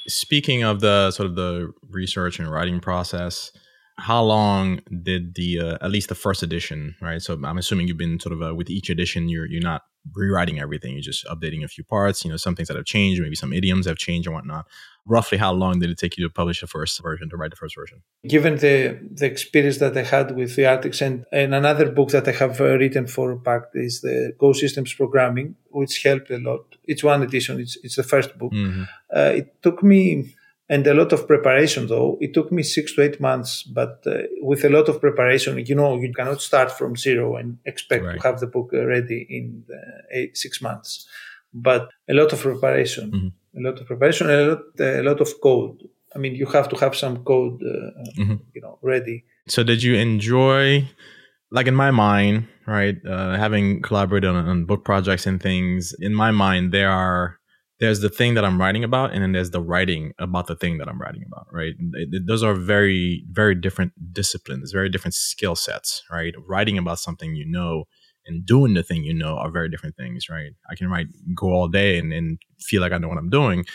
Speaking 0.08 0.64
of 0.64 0.80
the 0.80 1.12
sort 1.12 1.30
of 1.30 1.36
the 1.36 1.72
research 1.92 2.40
and 2.40 2.50
writing 2.52 2.80
process, 2.80 3.52
how 4.00 4.24
long 4.24 4.80
did 5.04 5.36
the 5.36 5.60
uh, 5.60 5.78
at 5.80 5.92
least 5.92 6.10
the 6.10 6.16
first 6.16 6.42
edition, 6.42 6.96
right? 7.02 7.22
So 7.22 7.40
I'm 7.44 7.60
assuming 7.60 7.88
you've 7.88 7.98
been 7.98 8.20
sort 8.20 8.34
of 8.34 8.42
uh, 8.42 8.56
with 8.56 8.72
each 8.72 8.90
edition, 8.90 9.30
you're 9.30 9.46
you're 9.46 9.62
not 9.62 9.84
rewriting 10.20 10.60
everything, 10.60 10.94
you're 10.94 11.02
just 11.02 11.26
updating 11.26 11.64
a 11.64 11.68
few 11.68 11.84
parts. 11.84 12.24
You 12.24 12.32
know, 12.32 12.38
some 12.38 12.56
things 12.56 12.68
that 12.70 12.78
have 12.78 12.86
changed, 12.86 13.22
maybe 13.22 13.36
some 13.36 13.54
idioms 13.60 13.86
have 13.88 13.98
changed 13.98 14.28
and 14.28 14.36
whatnot. 14.36 14.66
Roughly, 15.06 15.38
how 15.46 15.54
long 15.54 15.80
did 15.80 15.90
it 15.90 15.98
take 15.98 16.18
you 16.18 16.24
to 16.28 16.34
publish 16.42 16.62
the 16.62 16.68
first 16.68 17.02
version, 17.02 17.30
to 17.30 17.38
write 17.38 17.52
the 17.52 17.56
first 17.64 17.76
version? 17.76 17.98
Given 18.36 18.54
the 18.58 19.00
the 19.20 19.26
experience 19.26 19.78
that 19.80 19.98
I 19.98 20.04
had 20.04 20.28
with 20.36 20.56
the 20.56 20.66
Arctics 20.74 21.02
and, 21.02 21.26
and 21.32 21.56
another 21.56 21.90
book 21.98 22.10
that 22.10 22.28
I 22.28 22.32
have 22.34 22.60
uh, 22.62 22.78
written 22.78 23.08
for 23.08 23.38
Packt 23.38 23.72
is 23.76 24.02
the 24.02 24.34
Go 24.38 24.54
Systems 24.54 24.94
Programming, 24.94 25.56
which 25.72 26.04
helped 26.04 26.30
a 26.30 26.38
lot. 26.38 26.66
It's 26.92 27.04
one 27.04 27.22
edition. 27.24 27.60
It's 27.60 27.76
it's 27.84 27.96
the 27.96 28.04
first 28.14 28.38
book. 28.38 28.52
Mhm. 28.54 28.88
Uh, 29.16 29.32
it 29.40 29.48
took 29.64 29.82
me 29.82 30.36
and 30.72 30.86
a 30.88 30.94
lot 30.94 31.12
of 31.14 31.28
preparation 31.28 31.88
though 31.88 32.18
it 32.22 32.32
took 32.34 32.52
me 32.52 32.62
six 32.64 32.94
to 32.96 33.02
eight 33.02 33.20
months 33.20 33.64
but 33.64 33.94
uh, 34.06 34.14
with 34.50 34.64
a 34.64 34.70
lot 34.70 34.88
of 34.90 35.00
preparation 35.02 35.52
you 35.70 35.76
know 35.76 35.92
you 36.04 36.12
cannot 36.14 36.42
start 36.42 36.70
from 36.80 36.96
zero 36.96 37.36
and 37.40 37.58
expect 37.66 38.04
Right. 38.06 38.16
to 38.22 38.28
have 38.28 38.40
the 38.40 38.48
book 38.48 38.70
ready 38.74 39.26
in 39.38 39.46
uh, 39.70 39.78
eight, 40.18 40.38
six 40.38 40.62
months 40.62 41.08
but 41.54 41.90
a 42.08 42.14
lot 42.14 42.32
of 42.34 42.40
preparation 42.42 43.06
Mhm. 43.12 43.32
a 43.60 43.62
lot 43.68 43.80
of 43.82 43.86
preparation 43.88 44.30
a 44.30 44.38
lot, 44.50 44.64
a 44.80 45.04
lot 45.10 45.20
of 45.26 45.30
code 45.42 45.78
i 46.16 46.18
mean 46.22 46.34
you 46.42 46.46
have 46.58 46.68
to 46.70 46.76
have 46.84 46.94
some 47.04 47.16
code 47.32 47.58
uh, 47.74 48.22
Mhm. 48.22 48.40
you 48.56 48.62
know 48.62 48.78
ready 48.82 49.18
So 49.56 49.64
did 49.64 49.82
you 49.82 49.96
enjoy, 49.96 50.86
like 51.50 51.66
in 51.68 51.74
my 51.74 51.90
mind, 51.90 52.46
right? 52.68 52.98
Uh, 53.04 53.34
having 53.46 53.82
collaborated 53.82 54.30
on, 54.30 54.46
on 54.48 54.66
book 54.66 54.86
projects 54.86 55.26
and 55.26 55.42
things, 55.42 55.92
in 56.00 56.14
my 56.14 56.30
mind, 56.30 56.72
there 56.72 56.92
are 56.92 57.39
there's 57.80 58.02
the 58.02 58.10
thing 58.10 58.34
that 58.36 58.44
I'm 58.46 58.60
writing 58.60 58.84
about, 58.84 59.14
and 59.14 59.22
then 59.24 59.32
there's 59.32 59.52
the 59.52 59.62
writing 59.62 60.14
about 60.20 60.48
the 60.48 60.56
thing 60.56 60.78
that 60.80 60.88
I'm 60.90 61.00
writing 61.00 61.24
about, 61.26 61.48
right? 61.52 61.76
It- 61.94 62.10
it- 62.14 62.28
those 62.28 62.44
are 62.44 62.54
very 62.54 63.26
very 63.32 63.56
different 63.56 63.94
disciplines, 64.14 64.72
very 64.72 64.90
different 64.90 65.14
skill 65.14 65.56
sets, 65.56 66.04
right? 66.12 66.34
Writing 66.48 66.78
about 66.78 67.00
something 67.00 67.36
you 67.36 67.46
know 67.46 67.86
and 68.26 68.46
doing 68.46 68.74
the 68.74 68.84
thing 68.84 69.04
you 69.04 69.14
know 69.14 69.38
are 69.38 69.50
very 69.52 69.70
different 69.70 69.96
things, 69.96 70.30
right? 70.30 70.52
I 70.70 70.76
can 70.76 70.90
write 70.90 71.08
go 71.36 71.48
all 71.52 71.68
day 71.68 71.98
and, 71.98 72.14
and 72.14 72.40
feel 72.60 72.82
like 72.82 72.92
I 72.92 72.98
know 72.98 73.08
what 73.08 73.18
I'm 73.18 73.30
doing, 73.30 73.66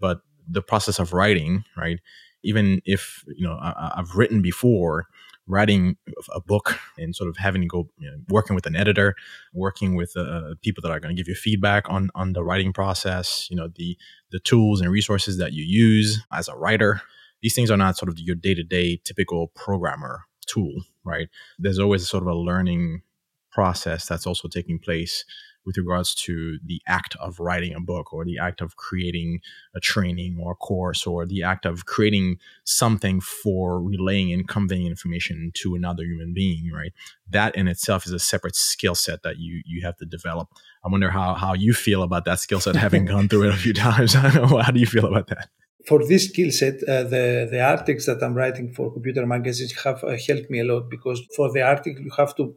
but 0.00 0.20
the 0.48 0.62
process 0.62 0.98
of 0.98 1.12
writing, 1.12 1.64
right? 1.76 2.00
Even 2.42 2.80
if 2.84 3.24
you 3.36 3.46
know 3.46 3.54
I, 3.60 3.92
I've 3.96 4.14
written 4.16 4.42
before, 4.42 5.06
writing 5.48 5.96
a 6.34 6.40
book 6.40 6.78
and 6.98 7.16
sort 7.16 7.28
of 7.28 7.36
having 7.36 7.62
to 7.62 7.66
go 7.66 7.88
you 7.98 8.10
know, 8.10 8.16
working 8.28 8.54
with 8.54 8.66
an 8.66 8.76
editor 8.76 9.14
working 9.54 9.94
with 9.94 10.16
uh, 10.16 10.54
people 10.62 10.82
that 10.82 10.90
are 10.90 11.00
going 11.00 11.14
to 11.14 11.20
give 11.20 11.28
you 11.28 11.34
feedback 11.34 11.88
on 11.88 12.10
on 12.14 12.32
the 12.34 12.44
writing 12.44 12.72
process 12.72 13.48
you 13.50 13.56
know 13.56 13.68
the 13.76 13.96
the 14.30 14.40
tools 14.40 14.80
and 14.80 14.90
resources 14.90 15.38
that 15.38 15.52
you 15.52 15.64
use 15.64 16.24
as 16.32 16.48
a 16.48 16.56
writer. 16.56 17.00
These 17.40 17.54
things 17.54 17.70
are 17.70 17.76
not 17.76 17.96
sort 17.96 18.08
of 18.08 18.18
your 18.18 18.34
day-to-day 18.34 19.00
typical 19.04 19.48
programmer 19.54 20.24
tool 20.46 20.82
right? 21.08 21.28
There's 21.58 21.78
always 21.78 22.08
sort 22.08 22.22
of 22.22 22.28
a 22.28 22.34
learning 22.34 23.02
process 23.50 24.06
that's 24.06 24.26
also 24.26 24.46
taking 24.46 24.78
place 24.78 25.24
with 25.66 25.76
regards 25.76 26.14
to 26.14 26.58
the 26.64 26.80
act 26.86 27.16
of 27.16 27.40
writing 27.40 27.74
a 27.74 27.80
book 27.80 28.12
or 28.12 28.24
the 28.24 28.38
act 28.38 28.60
of 28.60 28.76
creating 28.76 29.40
a 29.74 29.80
training 29.80 30.38
or 30.40 30.52
a 30.52 30.56
course 30.56 31.06
or 31.06 31.26
the 31.26 31.42
act 31.42 31.66
of 31.66 31.84
creating 31.86 32.38
something 32.64 33.20
for 33.20 33.82
relaying 33.82 34.32
and 34.32 34.48
conveying 34.48 34.86
information 34.86 35.50
to 35.54 35.74
another 35.74 36.04
human 36.04 36.32
being 36.32 36.68
right? 36.72 36.92
That 37.30 37.54
in 37.56 37.68
itself 37.68 38.06
is 38.06 38.12
a 38.12 38.18
separate 38.18 38.56
skill 38.56 38.94
set 38.94 39.22
that 39.22 39.38
you 39.38 39.62
you 39.66 39.82
have 39.82 39.96
to 39.98 40.06
develop. 40.06 40.48
I 40.84 40.88
wonder 40.88 41.10
how 41.10 41.34
how 41.34 41.54
you 41.54 41.72
feel 41.72 42.02
about 42.02 42.24
that 42.24 42.40
skill 42.40 42.60
set 42.60 42.76
having 42.76 43.04
gone 43.04 43.28
through 43.28 43.48
it 43.48 43.54
a 43.54 43.56
few 43.56 43.72
times. 43.88 44.14
How 44.14 44.70
do 44.70 44.80
you 44.80 44.86
feel 44.86 45.06
about 45.06 45.28
that? 45.28 45.48
For 45.86 46.04
this 46.04 46.28
skill 46.28 46.50
set, 46.50 46.82
uh, 46.82 47.04
the 47.04 47.48
the 47.50 47.60
articles 47.60 48.06
that 48.06 48.22
I'm 48.22 48.34
writing 48.34 48.72
for 48.72 48.92
computer 48.92 49.26
magazines 49.26 49.72
have 49.84 50.02
uh, 50.04 50.16
helped 50.26 50.50
me 50.50 50.60
a 50.60 50.64
lot 50.64 50.90
because 50.90 51.22
for 51.36 51.52
the 51.52 51.62
article 51.62 52.02
you 52.02 52.10
have 52.16 52.34
to 52.36 52.54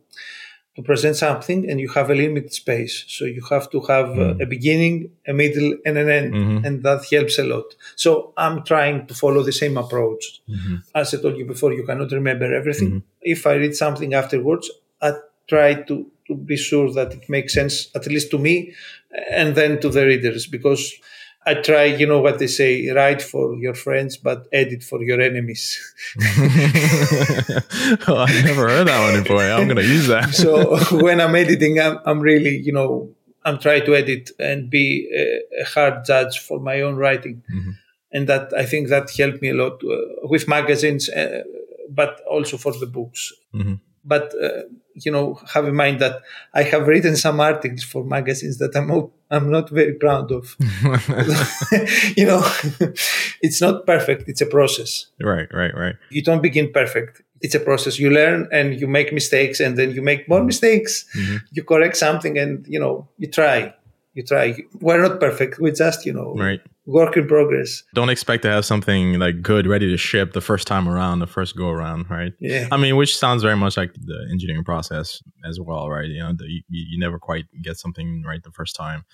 to 0.75 0.81
present 0.81 1.15
something 1.17 1.69
and 1.69 1.79
you 1.81 1.89
have 1.89 2.09
a 2.09 2.15
limited 2.15 2.53
space, 2.53 3.03
so 3.15 3.25
you 3.25 3.41
have 3.49 3.69
to 3.71 3.79
have 3.81 4.09
uh, 4.17 4.35
a 4.39 4.45
beginning, 4.45 5.11
a 5.27 5.33
middle, 5.33 5.69
and 5.85 5.97
an 5.97 6.09
end, 6.09 6.33
Mhm. 6.33 6.65
and 6.65 6.83
that 6.83 7.01
helps 7.11 7.37
a 7.39 7.43
lot. 7.43 7.67
So 8.03 8.31
I'm 8.37 8.63
trying 8.63 9.05
to 9.07 9.13
follow 9.13 9.41
the 9.43 9.51
same 9.63 9.75
approach. 9.83 10.23
As 10.95 11.13
I 11.13 11.17
told 11.21 11.35
you 11.37 11.45
before, 11.45 11.73
you 11.73 11.83
cannot 11.85 12.11
remember 12.19 12.47
everything. 12.61 13.03
If 13.21 13.45
I 13.45 13.53
read 13.63 13.75
something 13.75 14.13
afterwards, 14.13 14.65
I 15.01 15.09
try 15.47 15.69
to 15.89 15.95
to 16.27 16.35
be 16.35 16.55
sure 16.55 16.87
that 16.97 17.09
it 17.17 17.23
makes 17.35 17.51
sense, 17.53 17.89
at 17.97 18.05
least 18.07 18.27
to 18.31 18.37
me, 18.47 18.55
and 19.39 19.53
then 19.55 19.71
to 19.81 19.89
the 19.89 20.03
readers 20.05 20.47
because. 20.47 20.83
I 21.43 21.55
try, 21.55 21.85
you 21.85 22.05
know 22.05 22.19
what 22.21 22.37
they 22.37 22.47
say, 22.47 22.87
write 22.91 23.21
for 23.21 23.55
your 23.55 23.73
friends, 23.73 24.15
but 24.17 24.47
edit 24.51 24.83
for 24.83 25.01
your 25.03 25.19
enemies. 25.19 25.79
oh, 28.07 28.25
i've 28.27 28.45
never 28.45 28.67
heard 28.69 28.87
that 28.87 29.11
one 29.13 29.23
before 29.23 29.41
i'm 29.41 29.67
gonna 29.67 29.81
use 29.81 30.07
that 30.07 30.33
so 30.33 30.77
when 31.01 31.19
I'm 31.21 31.35
editing, 31.35 31.79
I'm, 31.79 31.99
I'm 32.05 32.19
really, 32.19 32.57
you 32.57 32.71
know, 32.73 33.09
I'm 33.43 33.57
trying 33.59 33.85
to 33.85 33.95
edit 33.95 34.31
and 34.39 34.69
be 34.69 35.09
a, 35.15 35.61
a 35.61 35.65
hard 35.65 36.05
judge 36.05 36.39
for 36.39 36.59
my 36.59 36.81
own 36.81 36.95
writing. 36.95 37.41
Mhm. 37.51 37.73
And 38.13 38.27
that 38.27 38.53
I 38.53 38.65
think 38.65 38.89
that 38.89 39.09
helped 39.17 39.41
me 39.41 39.49
a 39.49 39.53
lot 39.53 39.81
uh, 39.83 40.27
with 40.27 40.47
magazines, 40.47 41.09
uh, 41.09 41.43
but 41.89 42.21
also 42.29 42.57
for 42.57 42.73
the 42.73 42.85
books. 42.85 43.31
Mhm. 43.53 43.79
But, 44.03 44.33
uh, 44.41 44.63
you 44.95 45.11
know, 45.11 45.39
have 45.53 45.67
in 45.67 45.75
mind 45.75 45.99
that 46.01 46.21
I 46.53 46.63
have 46.63 46.87
written 46.87 47.15
some 47.15 47.39
articles 47.39 47.83
for 47.83 48.03
magazines 48.03 48.57
that 48.57 48.75
I'm, 48.75 48.89
I'm 49.29 49.49
not 49.51 49.69
very 49.69 49.93
proud 49.93 50.31
of. 50.31 50.55
you 52.17 52.25
know, 52.25 52.41
it's 53.41 53.61
not 53.61 53.85
perfect. 53.85 54.27
It's 54.27 54.41
a 54.41 54.45
process. 54.45 55.07
right 55.21 55.47
right 55.53 55.73
right 55.75 55.95
You 56.09 56.21
don't 56.23 56.41
begin 56.41 56.71
perfect. 56.71 57.21
It's 57.41 57.55
a 57.55 57.59
process. 57.59 57.97
You 57.99 58.09
learn 58.11 58.47
and 58.51 58.79
you 58.79 58.87
make 58.87 59.11
mistakes 59.13 59.59
and 59.59 59.77
then 59.77 59.91
you 59.91 60.01
make 60.01 60.27
more 60.29 60.43
mistakes. 60.43 61.05
Mhm. 61.15 61.41
You 61.51 61.63
correct 61.63 61.97
something 61.97 62.37
and, 62.37 62.65
you 62.67 62.79
know, 62.79 63.07
you 63.17 63.27
try. 63.29 63.73
You 64.13 64.23
try. 64.23 64.55
We're 64.79 65.01
not 65.01 65.19
perfect. 65.19 65.59
We're 65.59 65.73
just, 65.73 66.05
you 66.05 66.13
know, 66.13 66.35
right 66.35 66.61
work 66.85 67.15
in 67.15 67.27
progress. 67.27 67.83
don't 67.93 68.09
expect 68.09 68.43
to 68.43 68.49
have 68.49 68.65
something 68.65 69.19
like 69.19 69.41
good 69.41 69.67
ready 69.67 69.89
to 69.89 69.97
ship 69.97 70.33
the 70.33 70.41
first 70.41 70.67
time 70.67 70.89
around 70.89 71.19
the 71.19 71.27
first 71.27 71.55
go 71.55 71.69
around 71.69 72.09
right 72.09 72.33
Yeah. 72.39 72.67
I 72.71 72.77
mean, 72.77 72.95
which 72.95 73.15
sounds 73.15 73.43
very 73.43 73.55
much 73.55 73.77
like 73.77 73.93
the 73.93 74.27
engineering 74.31 74.63
process 74.63 75.21
as 75.47 75.59
well, 75.59 75.89
right? 75.89 76.09
You 76.09 76.19
know, 76.19 76.33
the, 76.33 76.45
you, 76.47 76.63
you 76.69 76.99
never 76.99 77.19
quite 77.19 77.45
get 77.61 77.77
something 77.77 78.23
right 78.25 78.41
the 78.43 78.51
first 78.51 78.75
time. 78.75 79.05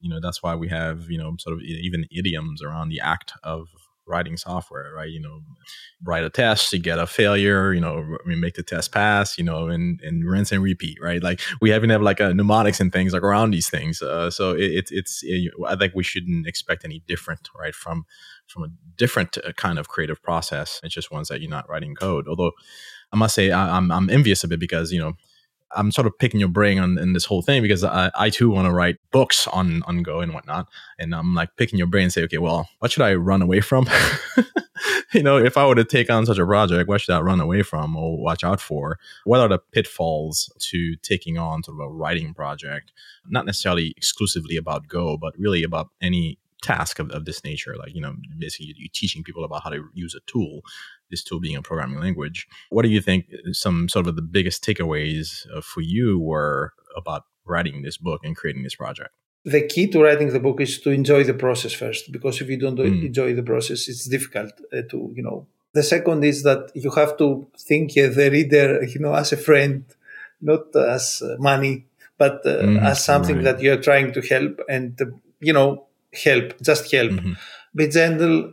You 0.00 0.10
know, 0.10 0.20
that's 0.20 0.42
why 0.42 0.54
we 0.54 0.68
have, 0.68 1.10
you 1.10 1.16
know, 1.16 1.34
sort 1.38 1.54
of 1.54 1.62
even 1.62 2.06
idioms 2.10 2.62
around 2.62 2.90
the 2.90 3.00
act 3.00 3.32
of 3.42 3.68
writing 4.06 4.36
software, 4.36 4.92
right? 4.94 5.10
You 5.10 5.20
know, 5.20 5.40
write 6.02 6.24
a 6.24 6.30
test, 6.30 6.72
you 6.72 6.78
get 6.78 6.98
a 6.98 7.06
failure, 7.06 7.72
you 7.72 7.80
know, 7.80 8.16
mean, 8.26 8.40
make 8.40 8.54
the 8.54 8.62
test 8.62 8.92
pass, 8.92 9.38
you 9.38 9.44
know, 9.44 9.68
and, 9.68 10.00
and 10.02 10.24
rinse 10.28 10.52
and 10.52 10.62
repeat, 10.62 10.98
right? 11.00 11.22
Like 11.22 11.40
we 11.60 11.74
even 11.74 11.90
have 11.90 12.02
like 12.02 12.20
a 12.20 12.34
mnemonics 12.34 12.80
and 12.80 12.92
things 12.92 13.12
like 13.12 13.22
around 13.22 13.52
these 13.52 13.70
things. 13.70 14.02
Uh, 14.02 14.30
so 14.30 14.52
it, 14.52 14.72
it, 14.72 14.88
it's, 14.90 15.20
it, 15.22 15.52
I 15.66 15.76
think 15.76 15.94
we 15.94 16.04
shouldn't 16.04 16.46
expect 16.46 16.84
any 16.84 17.02
different, 17.06 17.48
right? 17.58 17.74
From, 17.74 18.04
from 18.46 18.64
a 18.64 18.68
different 18.96 19.38
uh, 19.38 19.52
kind 19.52 19.78
of 19.78 19.88
creative 19.88 20.22
process. 20.22 20.80
It's 20.82 20.94
just 20.94 21.10
ones 21.10 21.28
that 21.28 21.40
you're 21.40 21.50
not 21.50 21.68
writing 21.68 21.94
code. 21.94 22.28
Although 22.28 22.52
I 23.12 23.16
must 23.16 23.34
say 23.34 23.50
I, 23.50 23.76
I'm 23.76 23.90
I'm 23.90 24.10
envious 24.10 24.44
of 24.44 24.52
it 24.52 24.60
because 24.60 24.92
you 24.92 25.00
know 25.00 25.14
I'm 25.76 25.90
sort 25.90 26.06
of 26.06 26.18
picking 26.18 26.40
your 26.40 26.48
brain 26.48 26.78
on 26.78 26.98
in 26.98 27.12
this 27.12 27.24
whole 27.24 27.42
thing 27.42 27.62
because 27.62 27.84
I, 27.84 28.10
I 28.14 28.30
too 28.30 28.50
want 28.50 28.66
to 28.66 28.72
write 28.72 28.96
books 29.12 29.46
on 29.48 29.82
on 29.84 30.02
Go 30.02 30.20
and 30.20 30.32
whatnot, 30.32 30.68
and 30.98 31.14
I'm 31.14 31.34
like 31.34 31.56
picking 31.56 31.78
your 31.78 31.88
brain 31.88 32.04
and 32.04 32.12
say, 32.12 32.22
okay, 32.24 32.38
well, 32.38 32.68
what 32.78 32.92
should 32.92 33.02
I 33.02 33.14
run 33.14 33.42
away 33.42 33.60
from? 33.60 33.86
you 35.12 35.22
know, 35.22 35.36
if 35.36 35.56
I 35.56 35.66
were 35.66 35.74
to 35.74 35.84
take 35.84 36.10
on 36.10 36.26
such 36.26 36.38
a 36.38 36.46
project, 36.46 36.88
what 36.88 37.00
should 37.00 37.14
I 37.14 37.20
run 37.20 37.40
away 37.40 37.62
from 37.62 37.96
or 37.96 38.18
watch 38.18 38.44
out 38.44 38.60
for? 38.60 38.98
What 39.24 39.40
are 39.40 39.48
the 39.48 39.58
pitfalls 39.58 40.52
to 40.70 40.96
taking 40.96 41.38
on 41.38 41.62
sort 41.62 41.80
of 41.80 41.86
a 41.86 41.88
writing 41.88 42.34
project? 42.34 42.92
Not 43.28 43.46
necessarily 43.46 43.94
exclusively 43.96 44.56
about 44.56 44.88
Go, 44.88 45.16
but 45.16 45.38
really 45.38 45.62
about 45.62 45.88
any 46.00 46.38
task 46.72 46.94
of, 47.02 47.06
of 47.16 47.24
this 47.28 47.40
nature 47.50 47.74
like 47.82 47.92
you 47.96 48.02
know 48.04 48.14
basically 48.44 48.74
you're 48.76 48.98
teaching 49.02 49.22
people 49.28 49.44
about 49.44 49.62
how 49.64 49.70
to 49.70 49.80
use 50.04 50.14
a 50.14 50.22
tool 50.32 50.54
this 51.10 51.22
tool 51.26 51.40
being 51.40 51.56
a 51.56 51.62
programming 51.68 52.00
language 52.06 52.38
what 52.70 52.82
do 52.86 52.90
you 52.96 53.02
think 53.08 53.20
some 53.52 53.88
sort 53.94 54.06
of 54.08 54.14
the 54.16 54.26
biggest 54.36 54.64
takeaways 54.64 55.26
uh, 55.54 55.60
for 55.60 55.82
you 55.94 56.18
were 56.30 56.72
about 56.96 57.22
writing 57.52 57.82
this 57.82 57.98
book 58.06 58.20
and 58.24 58.34
creating 58.40 58.62
this 58.64 58.76
project 58.82 59.12
the 59.44 59.66
key 59.72 59.86
to 59.88 60.02
writing 60.02 60.32
the 60.32 60.40
book 60.40 60.60
is 60.60 60.80
to 60.80 60.90
enjoy 60.90 61.22
the 61.22 61.34
process 61.34 61.72
first, 61.82 62.10
because 62.10 62.40
if 62.40 62.48
you 62.48 62.56
don't 62.64 62.78
Mm. 62.78 63.04
enjoy 63.10 63.34
the 63.34 63.42
process, 63.42 63.88
it's 63.90 64.06
difficult 64.16 64.52
uh, 64.72 64.82
to, 64.90 64.98
you 65.16 65.22
know. 65.22 65.46
The 65.74 65.82
second 65.82 66.24
is 66.24 66.38
that 66.48 66.62
you 66.74 66.90
have 67.00 67.12
to 67.18 67.46
think 67.68 67.90
uh, 67.98 68.08
the 68.08 68.30
reader, 68.30 68.68
you 68.92 69.00
know, 69.00 69.14
as 69.22 69.32
a 69.32 69.36
friend, 69.48 69.84
not 70.40 70.74
as 70.96 71.04
uh, 71.22 71.36
money, 71.50 71.74
but 72.16 72.36
uh, 72.46 72.62
Mhm, 72.64 72.80
as 72.90 73.04
something 73.04 73.36
right. 73.36 73.44
that 73.48 73.60
you're 73.64 73.82
trying 73.88 74.12
to 74.16 74.20
help 74.32 74.54
and, 74.68 74.90
uh, 75.02 75.06
you 75.40 75.52
know, 75.52 75.70
help, 76.24 76.60
just 76.62 76.90
help. 76.92 77.12
Mhm. 77.12 77.36
Be 77.74 77.88
gentle, 77.88 78.52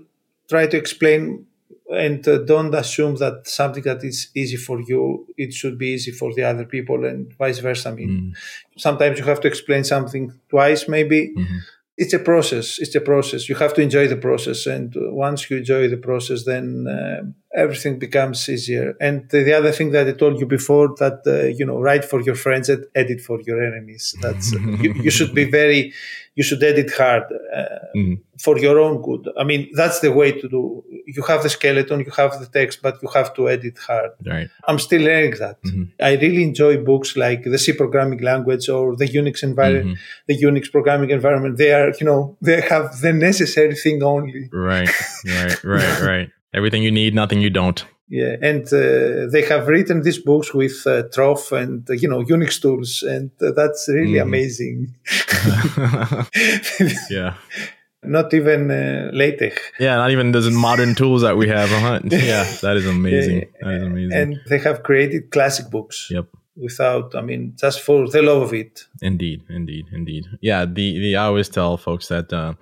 try 0.49 0.67
to 0.67 0.77
explain 0.77 1.45
and 1.93 2.25
uh, 2.27 2.37
don't 2.39 2.73
assume 2.73 3.15
that 3.17 3.47
something 3.47 3.83
that 3.83 4.01
is 4.03 4.29
easy 4.33 4.55
for 4.55 4.79
you, 4.81 5.27
it 5.37 5.53
should 5.53 5.77
be 5.77 5.87
easy 5.87 6.11
for 6.11 6.33
the 6.33 6.43
other 6.43 6.63
people 6.65 7.03
and 7.05 7.33
vice 7.37 7.59
versa. 7.59 7.89
I 7.89 7.93
mean, 7.93 8.09
Mm. 8.09 8.31
sometimes 8.77 9.19
you 9.19 9.25
have 9.25 9.41
to 9.41 9.47
explain 9.47 9.83
something 9.83 10.31
twice, 10.49 10.87
maybe. 10.87 11.33
Mhm. 11.35 11.59
It's 11.97 12.13
a 12.13 12.19
process. 12.19 12.79
It's 12.79 12.95
a 12.95 13.01
process. 13.01 13.49
You 13.49 13.55
have 13.55 13.73
to 13.73 13.81
enjoy 13.81 14.07
the 14.07 14.15
process. 14.15 14.65
And 14.67 14.95
uh, 14.95 15.11
once 15.27 15.49
you 15.49 15.57
enjoy 15.57 15.89
the 15.89 15.97
process, 15.97 16.45
then 16.45 16.87
uh, 16.87 17.21
everything 17.53 17.99
becomes 17.99 18.47
easier. 18.47 18.95
And 19.01 19.29
the, 19.29 19.43
the 19.43 19.53
other 19.53 19.71
thing 19.71 19.91
that 19.91 20.07
I 20.07 20.13
told 20.13 20.39
you 20.39 20.45
before 20.45 20.95
that, 20.99 21.21
uh, 21.27 21.47
you 21.59 21.65
know, 21.65 21.79
write 21.81 22.05
for 22.05 22.21
your 22.21 22.35
friends 22.35 22.69
and 22.69 22.85
edit 22.95 23.19
for 23.21 23.39
your 23.41 23.61
enemies. 23.63 24.15
That's, 24.21 24.51
you, 24.83 24.93
you 24.93 25.11
should 25.11 25.33
be 25.35 25.43
very, 25.51 25.93
you 26.35 26.43
should 26.43 26.63
edit 26.63 26.91
hard. 26.93 27.23
Uh, 27.55 27.65
Mhm. 27.93 28.19
for 28.39 28.57
your 28.57 28.79
own 28.79 29.01
good. 29.01 29.27
I 29.37 29.43
mean, 29.43 29.69
that's 29.73 29.99
the 29.99 30.13
way 30.13 30.31
to 30.31 30.47
do. 30.47 30.81
You 31.05 31.23
have 31.23 31.43
the 31.43 31.49
skeleton, 31.49 31.99
you 31.99 32.11
have 32.21 32.39
the 32.39 32.45
text, 32.45 32.81
but 32.81 32.95
you 33.03 33.09
have 33.09 33.33
to 33.33 33.49
edit 33.49 33.77
hard. 33.85 34.11
Right. 34.25 34.47
I'm 34.65 34.79
still 34.79 35.01
learning 35.01 35.35
that. 35.43 35.57
Mhm. 35.63 35.89
I 35.99 36.11
really 36.15 36.43
enjoy 36.43 36.77
books 36.77 37.17
like 37.17 37.43
the 37.43 37.57
C 37.57 37.73
programming 37.73 38.21
language 38.31 38.69
or 38.69 38.95
the 38.95 39.07
Unix 39.21 39.43
environment, 39.43 39.97
Mhm. 39.97 40.27
the 40.29 40.37
Unix 40.49 40.71
programming 40.71 41.09
environment. 41.09 41.57
They 41.57 41.73
are, 41.73 41.89
you 41.99 42.05
know, 42.09 42.37
they 42.41 42.61
have 42.61 42.85
the 43.01 43.11
necessary 43.11 43.75
thing 43.75 44.01
only. 44.01 44.43
Right. 44.53 44.89
Right. 45.27 45.63
Right. 45.63 46.01
Right. 46.11 46.29
Everything 46.53 46.83
you 46.83 46.91
need, 46.91 47.15
nothing 47.15 47.39
you 47.41 47.49
don't. 47.49 47.85
Yeah, 48.09 48.35
and 48.41 48.65
uh, 48.73 49.31
they 49.31 49.43
have 49.47 49.69
written 49.69 50.01
these 50.01 50.19
books 50.19 50.53
with 50.53 50.85
uh, 50.85 51.03
Troff 51.15 51.53
and 51.53 51.89
uh, 51.89 51.93
you 51.93 52.09
know 52.09 52.21
Unix 52.23 52.61
tools, 52.61 53.03
and 53.03 53.31
uh, 53.41 53.51
that's 53.55 53.87
really 53.87 54.19
Mhm. 54.19 54.23
amazing. 54.23 54.95
yeah. 57.09 57.35
Not 58.03 58.33
even 58.33 58.71
uh, 58.71 59.11
LaTeX. 59.13 59.61
Yeah. 59.79 59.95
Not 59.97 60.09
even 60.11 60.31
those 60.31 60.49
modern 60.49 60.95
tools 60.95 61.21
that 61.21 61.37
we 61.37 61.47
have. 61.49 61.69
huh 61.69 61.99
Yeah. 62.03 62.43
That 62.61 62.75
is 62.77 62.87
amazing. 62.87 63.45
That 63.61 63.73
is 63.75 63.83
amazing. 63.83 64.17
And 64.17 64.39
they 64.49 64.57
have 64.57 64.81
created 64.83 65.29
classic 65.31 65.69
books. 65.69 66.07
Yep. 66.11 66.27
without 66.67 67.15
i 67.15 67.21
mean 67.21 67.53
just 67.63 67.79
for 67.79 67.97
the 68.13 68.21
love 68.21 68.41
of 68.47 68.53
it 68.53 68.73
Indeed, 69.01 69.39
indeed, 69.49 69.85
indeed. 69.99 70.23
Yeah, 70.41 70.65
the 70.77 70.87
the 71.03 71.15
I 71.15 71.23
always 71.29 71.49
tell 71.49 71.77
folks 71.77 72.07
that 72.09 72.27
uh, 72.33 72.53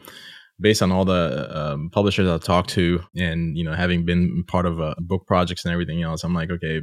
based 0.59 0.81
on 0.81 0.91
all 0.91 1.05
the 1.05 1.47
um, 1.57 1.89
publishers 1.89 2.27
I've 2.27 2.43
talked 2.43 2.69
to, 2.71 3.01
and 3.15 3.57
you 3.57 3.63
know, 3.63 3.73
having 3.73 4.05
been 4.05 4.43
part 4.47 4.65
of 4.65 4.81
uh, 4.81 4.95
book 4.99 5.25
projects 5.27 5.65
and 5.65 5.71
everything 5.71 6.03
else, 6.03 6.23
I'm 6.23 6.33
like, 6.33 6.49
okay, 6.51 6.81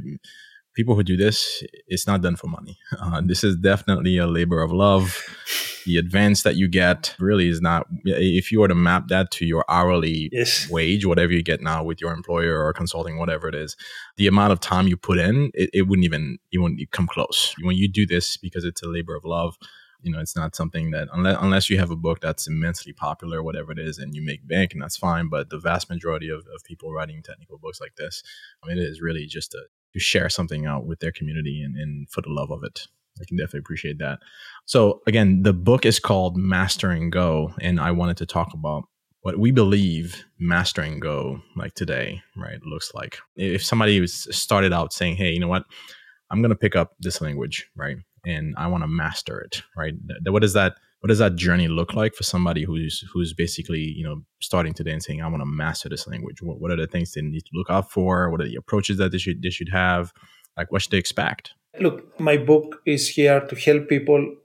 people 0.77 0.93
who 0.95 1.03
do 1.03 1.17
this, 1.17 1.63
it's 1.87 2.05
not 2.05 2.21
done 2.21 2.37
for 2.37 2.47
money. 2.47 2.77
Uh, 2.99 3.21
this 3.23 3.43
is 3.43 3.55
definitely 3.55 4.17
a 4.17 4.27
labor 4.27 4.61
of 4.61 4.71
love. 4.71 5.23
The 5.85 5.97
advance 5.97 6.43
that 6.43 6.55
you 6.55 6.67
get 6.67 7.15
really 7.19 7.47
is 7.47 7.61
not. 7.61 7.87
If 8.03 8.51
you 8.51 8.59
were 8.59 8.67
to 8.67 8.75
map 8.75 9.07
that 9.07 9.31
to 9.31 9.45
your 9.45 9.63
hourly 9.69 10.29
yes 10.33 10.69
wage, 10.69 11.05
whatever 11.05 11.31
you 11.31 11.41
get 11.41 11.61
now 11.61 11.83
with 11.83 12.01
your 12.01 12.11
employer 12.11 12.61
or 12.61 12.73
consulting, 12.73 13.17
whatever 13.17 13.47
it 13.47 13.55
is, 13.55 13.77
the 14.17 14.27
amount 14.27 14.51
of 14.51 14.59
time 14.59 14.87
you 14.87 14.97
put 14.97 15.19
in, 15.19 15.51
it, 15.53 15.69
it 15.73 15.81
wouldn't 15.83 16.05
even 16.05 16.37
you 16.49 16.61
wouldn't 16.61 16.91
come 16.91 17.07
close. 17.07 17.53
When 17.61 17.77
you 17.77 17.87
do 17.87 18.05
this 18.05 18.35
because 18.35 18.65
it's 18.65 18.83
a 18.83 18.87
labor 18.87 19.15
of 19.15 19.23
love, 19.23 19.55
you 20.01 20.11
know, 20.11 20.19
it's 20.19 20.35
not 20.35 20.55
something 20.55 20.91
that 20.91 21.07
unless 21.13 21.37
unless 21.41 21.69
you 21.69 21.77
have 21.79 21.91
a 21.91 21.95
book 21.95 22.19
that's 22.21 22.47
immensely 22.47 22.93
popular, 22.93 23.41
whatever 23.41 23.71
it 23.71 23.79
is, 23.79 23.97
and 23.97 24.15
you 24.15 24.21
make 24.23 24.47
bank, 24.47 24.73
and 24.73 24.81
that's 24.81 24.97
fine. 24.97 25.29
But 25.29 25.49
the 25.49 25.59
vast 25.59 25.89
majority 25.89 26.29
of, 26.29 26.45
of 26.53 26.63
people 26.63 26.93
writing 26.93 27.21
technical 27.23 27.57
books 27.57 27.81
like 27.81 27.95
this, 27.95 28.23
I 28.63 28.67
mean, 28.67 28.77
it 28.77 28.83
is 28.83 29.01
really 29.01 29.25
just 29.25 29.51
to, 29.51 29.63
to 29.93 29.99
share 29.99 30.29
something 30.29 30.65
out 30.65 30.85
with 30.85 30.99
their 30.99 31.11
community 31.11 31.61
and, 31.61 31.75
and 31.75 32.09
for 32.09 32.21
the 32.21 32.29
love 32.29 32.51
of 32.51 32.63
it. 32.63 32.87
I 33.19 33.25
can 33.27 33.37
definitely 33.37 33.61
appreciate 33.61 33.97
that. 33.99 34.19
So 34.65 35.01
again, 35.07 35.41
the 35.41 35.53
book 35.53 35.85
is 35.85 35.99
called 35.99 36.37
Mastering 36.37 37.09
Go, 37.09 37.53
and 37.59 37.79
I 37.79 37.91
wanted 37.91 38.17
to 38.17 38.25
talk 38.25 38.53
about 38.53 38.83
what 39.21 39.39
we 39.39 39.51
believe 39.51 40.23
mastering 40.39 40.99
Go 40.99 41.41
like 41.55 41.73
today, 41.73 42.21
right, 42.35 42.61
looks 42.63 42.93
like. 42.93 43.17
If 43.35 43.65
somebody 43.65 43.99
was 43.99 44.27
started 44.35 44.71
out 44.71 44.93
saying, 44.93 45.15
"Hey, 45.15 45.31
you 45.31 45.39
know 45.39 45.47
what? 45.47 45.65
I'm 46.29 46.41
going 46.41 46.49
to 46.49 46.55
pick 46.55 46.75
up 46.75 46.93
this 46.99 47.21
language, 47.21 47.69
right, 47.75 47.97
and 48.27 48.53
I 48.57 48.67
want 48.67 48.83
to 48.83 48.87
master 48.87 49.39
it, 49.39 49.63
right? 49.75 49.93
What 50.25 50.41
does 50.41 50.53
that 50.53 50.75
what 50.99 51.09
does 51.09 51.19
that 51.19 51.35
journey 51.35 51.67
look 51.67 51.93
like 51.93 52.15
for 52.15 52.23
somebody 52.23 52.63
who's 52.63 53.03
who's 53.13 53.33
basically 53.33 53.79
you 53.79 54.03
know 54.03 54.23
starting 54.41 54.73
today 54.73 54.91
and 54.91 55.03
saying, 55.03 55.21
"I 55.21 55.27
want 55.27 55.41
to 55.41 55.45
master 55.45 55.89
this 55.89 56.07
language"? 56.07 56.41
What, 56.41 56.59
what 56.59 56.71
are 56.71 56.75
the 56.75 56.87
things 56.87 57.13
they 57.13 57.21
need 57.21 57.45
to 57.45 57.51
look 57.53 57.69
out 57.69 57.91
for? 57.91 58.29
What 58.29 58.41
are 58.41 58.47
the 58.47 58.55
approaches 58.55 58.97
that 58.97 59.11
they 59.11 59.17
should 59.17 59.41
they 59.41 59.49
should 59.49 59.69
have? 59.69 60.13
Like, 60.57 60.71
what 60.71 60.81
should 60.81 60.91
they 60.91 60.97
expect? 60.97 61.53
look 61.79 62.19
my 62.19 62.37
book 62.37 62.81
is 62.85 63.09
here 63.09 63.39
to 63.41 63.55
help 63.55 63.87
people 63.87 64.35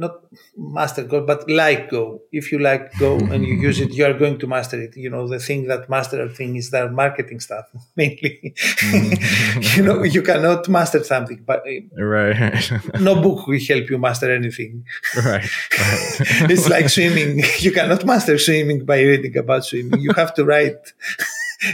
not 0.00 0.14
master 0.56 1.04
go 1.04 1.18
but 1.24 1.48
like 1.48 1.90
go. 1.90 2.22
If 2.32 2.50
you 2.50 2.58
like 2.58 2.84
go 2.98 3.18
and 3.32 3.44
you 3.44 3.54
use 3.54 3.78
it 3.80 3.92
you 3.92 4.04
are 4.04 4.14
going 4.22 4.38
to 4.40 4.46
master 4.46 4.80
it. 4.80 4.96
You 4.96 5.10
know 5.10 5.28
the 5.28 5.38
thing 5.38 5.68
that 5.68 5.88
master 5.88 6.22
a 6.22 6.28
thing 6.28 6.56
is 6.56 6.70
their 6.70 6.90
marketing 6.90 7.40
stuff 7.40 7.66
mainly. 7.96 8.54
You 9.76 9.82
know 9.84 10.02
you 10.02 10.22
cannot 10.22 10.68
master 10.68 11.02
something 11.04 11.42
but 11.46 11.60
uh, 11.66 12.04
Right, 12.04 12.70
no 13.00 13.20
book 13.22 13.46
will 13.46 13.60
help 13.68 13.90
you 13.90 13.98
master 13.98 14.28
anything. 14.34 14.84
Right, 15.16 15.48
right. 15.78 16.50
it's 16.52 16.68
like 16.68 16.88
swimming. 16.88 17.44
You 17.58 17.72
cannot 17.72 18.04
master 18.04 18.38
swimming 18.38 18.84
by 18.84 19.00
reading 19.02 19.36
about 19.36 19.64
swimming. 19.64 20.00
You 20.00 20.12
have 20.14 20.34
to 20.34 20.44
write. 20.44 20.82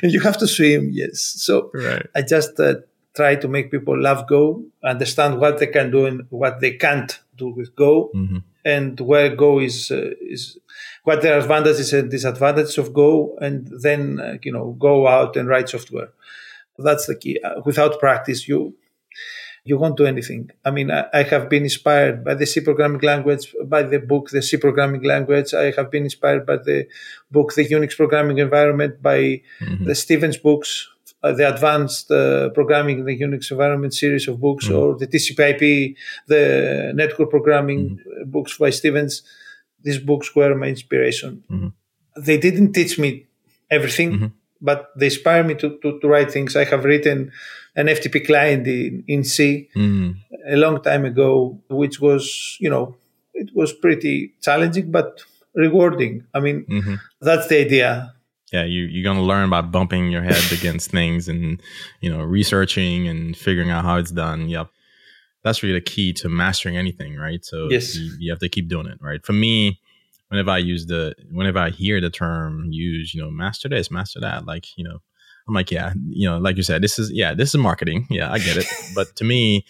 And 0.02 0.10
you 0.10 0.20
have 0.20 0.36
to 0.38 0.48
swim 0.48 0.90
yes. 0.92 1.20
So 1.20 1.70
right. 1.72 2.06
I 2.14 2.22
just 2.22 2.58
uh, 2.58 2.74
try 3.16 3.34
to 3.36 3.48
make 3.48 3.70
people 3.70 3.98
love 4.00 4.28
Go, 4.28 4.64
understand 4.84 5.40
what 5.40 5.58
they 5.58 5.66
can 5.66 5.90
do 5.90 6.06
and 6.06 6.26
what 6.30 6.60
they 6.60 6.72
can't 6.72 7.18
do 7.36 7.48
with 7.48 7.74
Go, 7.76 8.10
Mhm. 8.14 8.42
and 8.64 9.00
where 9.00 9.30
Go 9.44 9.60
is 9.60 9.90
uh, 9.90 10.10
is 10.20 10.58
what 11.04 11.22
the 11.22 11.36
advantages 11.38 11.92
and 11.92 12.10
disadvantages 12.10 12.78
of 12.78 12.92
Go, 12.92 13.36
and 13.40 13.68
then 13.86 14.20
uh, 14.20 14.38
you 14.42 14.52
know 14.52 14.76
go 14.78 15.06
out 15.08 15.36
and 15.36 15.48
write 15.48 15.68
software. 15.68 16.10
That's 16.78 17.06
the 17.06 17.16
key. 17.16 17.38
Uh, 17.42 17.60
without 17.64 17.98
practice, 18.00 18.46
you 18.48 18.74
you 19.64 19.76
won't 19.78 19.96
do 19.96 20.06
anything. 20.06 20.50
I 20.64 20.70
mean, 20.70 20.90
I, 20.92 21.06
I 21.12 21.22
have 21.24 21.48
been 21.48 21.64
inspired 21.64 22.22
by 22.24 22.34
the 22.34 22.46
C 22.46 22.60
programming 22.60 23.00
language, 23.00 23.52
by 23.64 23.82
the 23.82 23.98
book, 23.98 24.30
the 24.30 24.40
C 24.42 24.56
programming 24.58 25.02
language. 25.02 25.54
I 25.54 25.72
have 25.72 25.90
been 25.90 26.04
inspired 26.04 26.46
by 26.46 26.58
the 26.58 26.86
book, 27.32 27.54
the 27.54 27.66
Unix 27.66 27.96
programming 27.96 28.38
environment, 28.38 29.02
by 29.02 29.18
Mhm. 29.60 29.86
the 29.86 29.94
Stevens 29.94 30.36
books, 30.36 30.70
uh, 30.78 30.95
the 31.32 31.48
advanced 31.54 32.10
uh, 32.10 32.48
programming 32.50 32.98
in 33.00 33.04
the 33.06 33.18
Unix 33.18 33.50
environment 33.50 33.92
series 33.94 34.28
of 34.28 34.40
books, 34.40 34.66
Mhm. 34.68 34.76
or 34.78 34.98
the 34.98 35.06
TCP/IP, 35.06 35.96
the 36.26 36.92
network 36.94 37.30
programming 37.30 37.80
Mm-hmm. 37.90 38.22
uh, 38.22 38.24
books 38.24 38.56
by 38.58 38.70
Stevens. 38.70 39.22
These 39.82 39.98
books 39.98 40.34
were 40.36 40.54
my 40.54 40.68
inspiration. 40.68 41.42
Mhm. 41.50 41.72
They 42.26 42.38
didn't 42.38 42.72
teach 42.72 42.98
me 42.98 43.26
everything, 43.70 44.10
Mhm. 44.12 44.32
but 44.60 44.90
they 44.98 45.06
inspired 45.06 45.46
me 45.46 45.54
to, 45.62 45.78
to, 45.82 45.98
to 46.00 46.08
write 46.08 46.30
things. 46.32 46.56
I 46.56 46.64
have 46.64 46.84
written 46.84 47.30
an 47.76 47.86
FTP 47.88 48.20
client 48.26 48.66
in, 48.66 49.04
in 49.06 49.22
C 49.24 49.68
Mhm. 49.76 50.16
a 50.48 50.56
long 50.56 50.82
time 50.82 51.04
ago, 51.04 51.60
which 51.68 52.00
was, 52.00 52.56
you 52.60 52.70
know, 52.70 52.96
it 53.34 53.50
was 53.54 53.72
pretty 53.72 54.32
challenging 54.40 54.90
but 54.90 55.20
rewarding. 55.54 56.24
I 56.34 56.40
mean, 56.40 56.64
Mhm. 56.68 56.98
that's 57.20 57.46
the 57.48 57.58
idea. 57.66 58.14
Yeah 58.52 58.64
you 58.64 58.82
you're 58.84 59.04
gonna 59.04 59.22
learn 59.24 59.50
by 59.50 59.60
bumping 59.60 60.10
your 60.10 60.22
head 60.22 60.42
against 60.52 60.90
things 60.90 61.28
and 61.28 61.60
you 62.00 62.10
know 62.10 62.22
researching 62.22 63.08
and 63.08 63.36
figuring 63.36 63.70
out 63.70 63.84
how 63.84 63.96
it's 63.96 64.10
done. 64.10 64.48
Yep 64.48 64.68
that's 65.44 65.62
really 65.62 65.74
the 65.74 65.80
key 65.80 66.12
to 66.12 66.28
mastering 66.28 66.76
anything 66.76 67.14
right? 67.16 67.44
So 67.44 67.68
Yes. 67.70 67.94
you, 67.96 68.12
you 68.18 68.32
have 68.32 68.40
to 68.40 68.48
keep 68.48 68.68
doing 68.68 68.86
it 68.86 68.98
right? 69.00 69.24
For 69.24 69.32
me 69.32 69.80
whenever 70.28 70.50
i 70.50 70.58
use 70.58 70.86
the 70.86 71.14
whenever 71.30 71.60
i 71.60 71.70
hear 71.70 72.00
the 72.00 72.10
term 72.10 72.66
use, 72.72 73.14
you 73.14 73.22
know 73.22 73.30
master 73.30 73.68
this 73.68 73.92
master 73.92 74.18
that 74.20 74.44
like 74.44 74.76
you 74.76 74.82
know 74.82 74.98
i'm 75.46 75.54
like 75.54 75.70
yeah 75.70 75.92
you 76.08 76.28
know 76.28 76.38
like 76.38 76.56
you 76.56 76.64
said 76.64 76.82
this 76.82 76.98
is 76.98 77.12
yeah 77.12 77.32
this 77.32 77.50
is 77.50 77.60
marketing. 77.60 78.06
Yeah 78.10 78.32
i 78.32 78.38
get 78.38 78.56
it. 78.56 78.66
But 78.94 79.14
to 79.16 79.24
me 79.24 79.64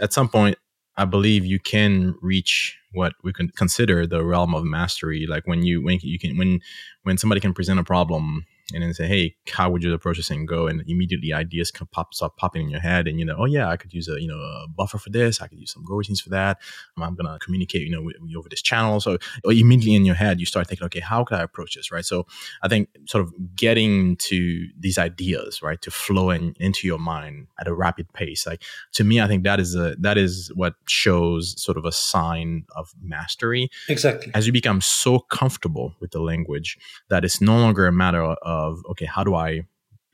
at 0.00 0.12
some 0.12 0.28
point 0.28 0.56
i 0.98 1.04
believe 1.06 1.46
you 1.46 1.58
can 1.58 2.14
reach 2.20 2.78
what 2.92 3.12
we 3.22 3.32
can 3.32 3.48
consider 3.50 4.06
the 4.06 4.24
realm 4.24 4.54
of 4.54 4.64
mastery. 4.64 5.26
Like 5.26 5.46
when 5.46 5.62
you 5.62 5.82
when 5.82 5.98
you 6.02 6.18
can 6.18 6.36
when 6.36 6.60
when 7.02 7.18
somebody 7.18 7.40
can 7.40 7.54
present 7.54 7.80
a 7.80 7.84
problem 7.84 8.44
and 8.74 8.82
then 8.82 8.92
say, 8.92 9.06
hey, 9.06 9.34
how 9.50 9.70
would 9.70 9.82
you 9.82 9.94
approach 9.94 10.18
this 10.18 10.30
and 10.30 10.46
go? 10.46 10.66
And 10.66 10.82
immediately 10.86 11.32
ideas 11.32 11.70
can 11.70 11.86
pop 11.86 12.12
start 12.12 12.36
popping 12.36 12.62
in 12.62 12.70
your 12.70 12.80
head, 12.80 13.08
and 13.08 13.18
you 13.18 13.24
know, 13.24 13.36
oh 13.38 13.46
yeah, 13.46 13.68
I 13.68 13.76
could 13.76 13.94
use 13.94 14.08
a 14.08 14.20
you 14.20 14.28
know 14.28 14.36
a 14.36 14.66
buffer 14.68 14.98
for 14.98 15.10
this. 15.10 15.40
I 15.40 15.46
could 15.46 15.58
use 15.58 15.72
some 15.72 15.84
Go 15.84 15.94
routines 15.94 16.20
for 16.20 16.30
that. 16.30 16.58
I'm 16.98 17.14
gonna 17.14 17.38
communicate, 17.40 17.82
you 17.82 17.90
know, 17.90 18.02
with, 18.02 18.16
over 18.36 18.48
this 18.48 18.60
channel. 18.60 19.00
So 19.00 19.14
uh, 19.46 19.50
immediately 19.50 19.94
in 19.94 20.04
your 20.04 20.14
head, 20.14 20.40
you 20.40 20.46
start 20.46 20.66
thinking, 20.66 20.84
okay, 20.86 21.00
how 21.00 21.24
could 21.24 21.38
I 21.38 21.42
approach 21.42 21.76
this, 21.76 21.90
right? 21.90 22.04
So 22.04 22.26
I 22.62 22.68
think 22.68 22.88
sort 23.06 23.24
of 23.24 23.32
getting 23.56 24.16
to 24.16 24.68
these 24.78 24.98
ideas, 24.98 25.62
right, 25.62 25.80
to 25.82 25.90
flow 25.90 26.30
in, 26.30 26.54
into 26.60 26.86
your 26.86 26.98
mind 26.98 27.46
at 27.58 27.68
a 27.68 27.74
rapid 27.74 28.12
pace. 28.12 28.46
Like 28.46 28.62
to 28.92 29.04
me, 29.04 29.20
I 29.20 29.26
think 29.26 29.44
that 29.44 29.60
is 29.60 29.74
a 29.74 29.96
that 30.00 30.18
is 30.18 30.52
what 30.54 30.74
shows 30.86 31.60
sort 31.60 31.78
of 31.78 31.84
a 31.84 31.92
sign 31.92 32.64
of 32.76 32.92
mastery. 33.00 33.70
Exactly. 33.88 34.30
As 34.34 34.46
you 34.46 34.52
become 34.52 34.80
so 34.80 35.20
comfortable 35.20 35.94
with 36.00 36.10
the 36.10 36.20
language 36.20 36.78
that 37.08 37.24
it's 37.24 37.40
no 37.40 37.56
longer 37.56 37.86
a 37.86 37.92
matter 37.92 38.36
uh, 38.42 38.57
of 38.58 38.80
okay, 38.90 39.06
how 39.06 39.24
do 39.24 39.34
I 39.34 39.62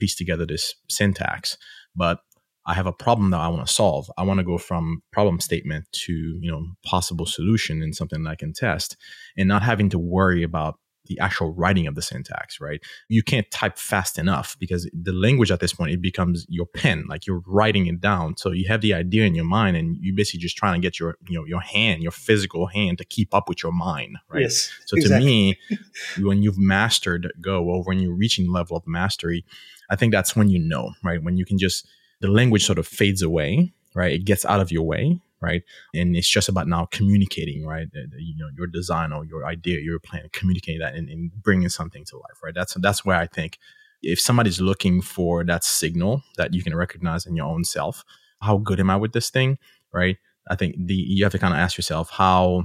piece 0.01 0.15
together 0.15 0.47
this 0.47 0.75
syntax, 0.89 1.57
but 1.95 2.19
I 2.67 2.75
have 2.75 2.87
a 2.87 2.93
problem 2.93 3.31
that 3.31 3.41
I 3.41 3.49
want 3.49 3.67
to 3.67 3.73
solve. 3.73 4.11
I 4.17 4.23
want 4.23 4.39
to 4.39 4.45
go 4.45 4.59
from 4.59 5.03
problem 5.13 5.41
statement 5.41 5.85
to 6.05 6.13
you 6.13 6.51
know 6.51 6.67
possible 6.85 7.27
solution 7.27 7.83
and 7.83 7.95
something 7.95 8.23
that 8.23 8.31
I 8.31 8.37
can 8.37 8.53
test, 8.53 8.97
and 9.37 9.49
not 9.49 9.63
having 9.63 9.89
to 9.91 9.99
worry 9.99 10.43
about 10.43 10.79
the 11.07 11.19
actual 11.19 11.53
writing 11.53 11.87
of 11.87 11.95
the 11.95 12.03
syntax, 12.03 12.61
right? 12.61 12.83
You 13.09 13.23
can't 13.23 13.51
type 13.51 13.79
fast 13.79 14.19
enough 14.19 14.57
because 14.59 14.89
the 14.93 15.13
language 15.13 15.51
at 15.51 15.61
this 15.61 15.73
point 15.73 15.93
it 15.93 16.01
becomes 16.01 16.47
your 16.49 16.67
pen, 16.67 17.05
like 17.09 17.27
you're 17.27 17.43
writing 17.47 17.87
it 17.87 18.01
down. 18.01 18.37
So 18.37 18.53
you 18.53 18.67
have 18.69 18.81
the 18.81 18.95
idea 18.95 19.25
in 19.25 19.35
your 19.35 19.45
mind, 19.45 19.77
and 19.77 19.97
you 20.01 20.15
basically 20.15 20.41
just 20.41 20.57
trying 20.57 20.81
to 20.81 20.85
get 20.85 20.99
your 20.99 21.17
you 21.29 21.39
know 21.39 21.45
your 21.45 21.61
hand, 21.61 22.03
your 22.03 22.13
physical 22.13 22.67
hand, 22.67 22.99
to 22.99 23.05
keep 23.05 23.35
up 23.35 23.49
with 23.49 23.63
your 23.63 23.73
mind, 23.73 24.17
right? 24.29 24.43
Yes. 24.43 24.71
So 24.87 24.97
exactly. 24.97 25.21
to 25.21 25.25
me, 25.25 25.59
when 26.25 26.43
you've 26.43 26.59
mastered 26.59 27.33
Go, 27.41 27.65
or 27.65 27.83
when 27.83 27.99
you're 27.99 28.15
reaching 28.15 28.51
level 28.51 28.77
of 28.77 28.87
mastery, 28.87 29.45
I 29.91 29.97
think 29.97 30.13
that's 30.13 30.35
when 30.35 30.49
you 30.49 30.59
know, 30.59 30.93
right? 31.03 31.23
When 31.23 31.37
you 31.37 31.45
can 31.45 31.59
just 31.59 31.87
the 32.21 32.29
language 32.29 32.65
sort 32.65 32.79
of 32.79 32.87
fades 32.87 33.23
away, 33.23 33.73
right? 33.95 34.13
It 34.13 34.25
gets 34.25 34.45
out 34.45 34.61
of 34.61 34.73
your 34.73 34.85
way, 34.85 35.21
right? 35.45 35.63
And 35.95 36.17
it's 36.17 36.29
just 36.29 36.49
about 36.49 36.67
now 36.67 36.87
communicating, 36.91 37.67
right? 37.67 37.87
You 37.93 38.37
know, 38.37 38.49
your 38.57 38.67
design 38.67 39.13
or 39.13 39.25
your 39.25 39.47
idea, 39.47 39.81
your 39.81 39.99
plan, 39.99 40.29
communicating 40.33 40.81
that 40.81 40.95
and, 40.95 41.09
and, 41.09 41.31
bringing 41.43 41.69
something 41.69 42.05
to 42.07 42.17
life, 42.17 42.43
right? 42.43 42.55
That's 42.55 42.75
that's 42.75 43.05
where 43.05 43.17
I 43.17 43.27
think 43.27 43.59
if 44.03 44.21
somebody's 44.21 44.61
looking 44.61 45.03
for 45.03 45.45
that 45.45 45.65
signal 45.65 46.23
that 46.37 46.55
you 46.55 46.63
can 46.63 46.75
recognize 46.75 47.27
in 47.27 47.37
your 47.37 47.47
own 47.47 47.65
self, 47.65 48.05
how 48.41 48.59
good 48.59 48.81
am 48.81 48.91
I 48.91 48.97
with 48.97 49.13
this 49.13 49.31
thing, 49.31 49.59
right? 49.93 50.17
I 50.49 50.57
think 50.57 50.77
the 50.79 50.95
you 50.95 51.25
have 51.25 51.33
to 51.33 51.39
kind 51.39 51.55
of 51.55 51.59
ask 51.59 51.77
yourself 51.77 52.11
how 52.11 52.65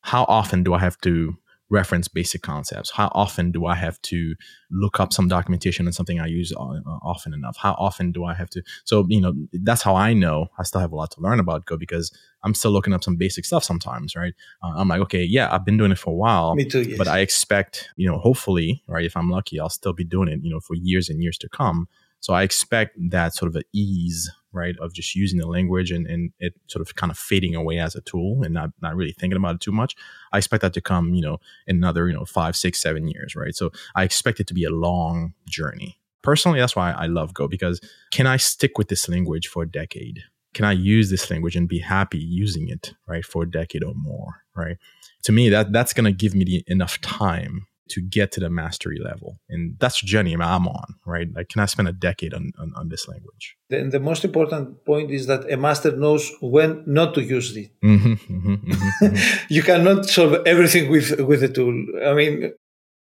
how 0.00 0.24
often 0.28 0.62
do 0.62 0.74
I 0.74 0.78
have 0.80 0.98
to 0.98 1.36
reference 1.70 2.08
basic 2.08 2.42
concepts? 2.42 2.90
How 2.90 3.10
often 3.14 3.50
do 3.50 3.66
I 3.66 3.74
have 3.74 4.00
to 4.02 4.34
look 4.70 5.00
up 5.00 5.12
some 5.12 5.28
documentation 5.28 5.86
on 5.86 5.92
something 5.92 6.20
I 6.20 6.26
use 6.26 6.52
uh, 6.52 6.80
often 7.02 7.34
enough? 7.34 7.56
How 7.56 7.72
often 7.78 8.12
do 8.12 8.24
I 8.24 8.34
have 8.34 8.50
to? 8.50 8.62
So, 8.84 9.06
you 9.08 9.20
know, 9.20 9.34
that's 9.52 9.82
how 9.82 9.94
I 9.96 10.12
know 10.12 10.48
I 10.58 10.62
still 10.62 10.80
have 10.80 10.92
a 10.92 10.96
lot 10.96 11.10
to 11.12 11.20
learn 11.20 11.40
about 11.40 11.64
Go 11.66 11.76
because 11.76 12.12
I'm 12.42 12.54
still 12.54 12.70
looking 12.70 12.92
up 12.92 13.02
some 13.02 13.16
basic 13.16 13.44
stuff 13.44 13.64
sometimes, 13.64 14.14
right? 14.14 14.34
Uh, 14.62 14.72
I'm 14.76 14.88
like, 14.88 15.00
okay, 15.02 15.22
yeah, 15.22 15.52
I've 15.52 15.64
been 15.64 15.78
doing 15.78 15.92
it 15.92 15.98
for 15.98 16.10
a 16.10 16.16
while. 16.16 16.54
Me 16.54 16.64
too. 16.64 16.82
Yes. 16.82 16.98
But 16.98 17.08
I 17.08 17.20
expect, 17.20 17.88
you 17.96 18.08
know, 18.08 18.18
hopefully, 18.18 18.82
right, 18.86 19.04
if 19.04 19.16
I'm 19.16 19.30
lucky, 19.30 19.58
I'll 19.58 19.70
still 19.70 19.94
be 19.94 20.04
doing 20.04 20.28
it, 20.28 20.40
you 20.42 20.50
know, 20.50 20.60
for 20.60 20.74
years 20.74 21.08
and 21.08 21.22
years 21.22 21.38
to 21.38 21.48
come. 21.48 21.88
So 22.20 22.32
I 22.32 22.42
expect 22.42 22.96
that 23.10 23.34
sort 23.34 23.50
of 23.50 23.56
an 23.56 23.64
ease, 23.74 24.30
right, 24.54 24.76
of 24.80 24.92
just 24.94 25.14
using 25.14 25.38
the 25.38 25.46
language 25.46 25.90
and, 25.90 26.06
and 26.06 26.32
it 26.38 26.54
sort 26.68 26.86
of 26.86 26.94
kind 26.94 27.10
of 27.10 27.18
fading 27.18 27.54
away 27.54 27.78
as 27.78 27.94
a 27.94 28.00
tool 28.00 28.42
and 28.42 28.54
not, 28.54 28.70
not 28.80 28.96
really 28.96 29.12
thinking 29.12 29.36
about 29.36 29.56
it 29.56 29.60
too 29.60 29.72
much. 29.72 29.94
I 30.32 30.38
expect 30.38 30.62
that 30.62 30.72
to 30.74 30.80
come, 30.80 31.14
you 31.14 31.22
know, 31.22 31.38
in 31.66 31.76
another, 31.76 32.06
you 32.08 32.14
know, 32.14 32.24
five, 32.24 32.56
six, 32.56 32.80
seven 32.80 33.08
years, 33.08 33.34
right? 33.36 33.54
So 33.54 33.70
I 33.94 34.04
expect 34.04 34.40
it 34.40 34.46
to 34.48 34.54
be 34.54 34.64
a 34.64 34.70
long 34.70 35.34
journey. 35.46 35.98
Personally, 36.22 36.58
that's 36.58 36.74
why 36.74 36.92
I 36.92 37.06
love 37.06 37.34
Go 37.34 37.48
because 37.48 37.80
can 38.10 38.26
I 38.26 38.38
stick 38.38 38.78
with 38.78 38.88
this 38.88 39.08
language 39.08 39.48
for 39.48 39.64
a 39.64 39.70
decade? 39.70 40.22
Can 40.54 40.64
I 40.64 40.72
use 40.72 41.10
this 41.10 41.30
language 41.30 41.56
and 41.56 41.68
be 41.68 41.80
happy 41.80 42.18
using 42.18 42.68
it, 42.68 42.94
right, 43.06 43.24
for 43.24 43.42
a 43.42 43.50
decade 43.50 43.84
or 43.84 43.92
more, 43.94 44.42
right? 44.56 44.78
To 45.24 45.32
me, 45.32 45.48
that 45.48 45.72
that's 45.72 45.92
going 45.92 46.04
to 46.04 46.12
give 46.12 46.34
me 46.34 46.44
the, 46.44 46.64
enough 46.66 47.00
time 47.00 47.66
to 47.90 48.00
get 48.00 48.32
to 48.32 48.40
the 48.40 48.48
mastery 48.48 48.98
level. 48.98 49.38
And 49.48 49.76
that's 49.78 50.00
the 50.00 50.06
journey 50.06 50.34
I'm 50.34 50.66
on, 50.66 50.94
right? 51.04 51.28
Like, 51.34 51.48
can 51.48 51.60
I 51.60 51.66
spend 51.66 51.88
a 51.88 51.92
decade 51.92 52.32
on, 52.32 52.52
on, 52.58 52.72
on 52.76 52.88
this 52.88 53.06
language? 53.08 53.56
Then 53.68 53.90
the 53.90 54.00
most 54.00 54.24
important 54.24 54.84
point 54.84 55.10
is 55.10 55.26
that 55.26 55.50
a 55.50 55.56
master 55.56 55.94
knows 55.94 56.32
when 56.40 56.82
not 56.86 57.14
to 57.14 57.22
use 57.22 57.56
it. 57.56 57.70
Mm-hmm, 57.84 58.12
mm-hmm, 58.12 58.54
mm-hmm, 58.54 59.44
you 59.54 59.62
cannot 59.62 60.06
solve 60.06 60.46
everything 60.46 60.90
with, 60.90 61.20
with 61.20 61.42
a 61.42 61.48
tool. 61.48 61.84
I 62.04 62.14
mean, 62.14 62.52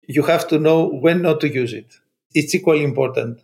you 0.07 0.23
have 0.23 0.47
to 0.49 0.59
know 0.59 0.87
when 0.87 1.21
not 1.21 1.41
to 1.41 1.53
use 1.53 1.73
it. 1.73 1.93
It's 2.33 2.55
equally 2.55 2.83
important. 2.83 3.41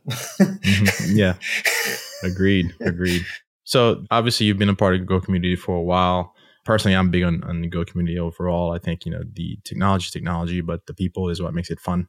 yeah. 1.07 1.35
Agreed. 2.23 2.73
Agreed. 2.81 3.25
So 3.63 4.05
obviously 4.09 4.45
you've 4.45 4.57
been 4.57 4.69
a 4.69 4.75
part 4.75 4.95
of 4.95 5.01
the 5.01 5.05
Go 5.05 5.19
community 5.19 5.55
for 5.55 5.75
a 5.75 5.81
while 5.81 6.33
personally, 6.67 6.95
I'm 6.95 7.09
big 7.09 7.23
on, 7.23 7.43
on 7.43 7.61
the 7.61 7.67
Go 7.67 7.83
community 7.83 8.19
overall. 8.19 8.71
I 8.71 8.77
think, 8.77 9.05
you 9.05 9.11
know, 9.11 9.23
the 9.33 9.57
technology 9.63 10.05
is 10.05 10.11
technology, 10.11 10.61
but 10.61 10.85
the 10.85 10.93
people 10.93 11.29
is 11.29 11.41
what 11.41 11.53
makes 11.55 11.71
it 11.71 11.79
fun. 11.79 12.07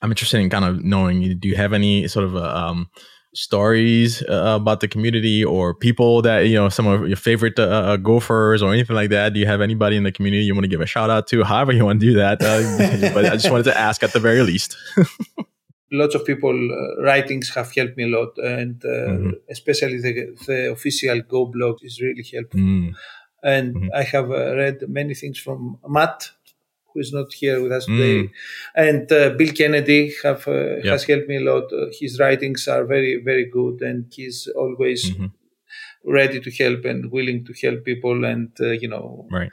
I'm 0.00 0.10
interested 0.10 0.40
in 0.40 0.48
kind 0.48 0.64
of 0.64 0.82
knowing, 0.82 1.38
do 1.38 1.48
you 1.48 1.56
have 1.56 1.72
any 1.72 2.08
sort 2.08 2.24
of, 2.24 2.36
uh, 2.36 2.44
um, 2.44 2.88
stories 3.34 4.22
uh, 4.22 4.56
about 4.60 4.80
the 4.80 4.88
community 4.88 5.44
or 5.44 5.74
people 5.74 6.22
that 6.22 6.46
you 6.46 6.54
know 6.54 6.70
some 6.70 6.86
of 6.86 7.06
your 7.06 7.18
favorite 7.18 7.58
uh, 7.58 7.64
uh, 7.64 7.96
gophers 7.98 8.62
or 8.62 8.72
anything 8.72 8.96
like 8.96 9.10
that 9.10 9.34
do 9.34 9.40
you 9.40 9.44
have 9.44 9.60
anybody 9.60 9.94
in 9.94 10.04
the 10.04 10.12
community 10.12 10.42
you 10.42 10.54
want 10.54 10.64
to 10.64 10.68
give 10.68 10.80
a 10.80 10.86
shout 10.86 11.10
out 11.10 11.26
to 11.26 11.44
however 11.44 11.72
you 11.72 11.84
want 11.84 12.00
to 12.00 12.06
do 12.06 12.14
that 12.14 12.40
uh, 12.40 13.12
but 13.14 13.26
i 13.26 13.30
just 13.30 13.50
wanted 13.50 13.64
to 13.64 13.76
ask 13.78 14.02
at 14.02 14.14
the 14.14 14.20
very 14.20 14.40
least 14.40 14.74
lots 15.92 16.14
of 16.14 16.24
people 16.24 16.56
uh, 16.72 17.02
writings 17.02 17.50
have 17.54 17.70
helped 17.74 17.96
me 17.98 18.04
a 18.04 18.06
lot 18.06 18.32
and 18.38 18.82
uh, 18.86 18.88
mm-hmm. 18.88 19.30
especially 19.50 20.00
the, 20.00 20.34
the 20.46 20.72
official 20.72 21.20
go 21.20 21.44
blog 21.44 21.76
is 21.82 22.00
really 22.00 22.24
helpful 22.32 22.58
mm. 22.58 22.94
And 23.42 23.74
mm-hmm. 23.74 23.88
I 23.94 24.02
have 24.02 24.30
uh, 24.30 24.56
read 24.56 24.88
many 24.88 25.14
things 25.14 25.38
from 25.38 25.78
Matt, 25.88 26.30
who 26.92 27.00
is 27.00 27.12
not 27.12 27.32
here 27.32 27.62
with 27.62 27.72
us 27.72 27.86
mm. 27.86 27.96
today, 27.96 28.32
and 28.74 29.12
uh, 29.12 29.30
Bill 29.30 29.52
Kennedy 29.52 30.14
have 30.22 30.48
uh, 30.48 30.76
yep. 30.76 30.84
has 30.86 31.04
helped 31.04 31.28
me 31.28 31.36
a 31.36 31.40
lot. 31.40 31.72
Uh, 31.72 31.86
his 32.00 32.18
writings 32.18 32.66
are 32.68 32.84
very 32.84 33.22
very 33.22 33.44
good, 33.44 33.82
and 33.82 34.06
he's 34.12 34.48
always 34.56 35.10
mm-hmm. 35.10 35.26
ready 36.04 36.40
to 36.40 36.50
help 36.50 36.84
and 36.84 37.12
willing 37.12 37.44
to 37.44 37.52
help 37.62 37.84
people. 37.84 38.24
And 38.24 38.50
uh, 38.60 38.70
you 38.70 38.88
know, 38.88 39.28
right. 39.30 39.52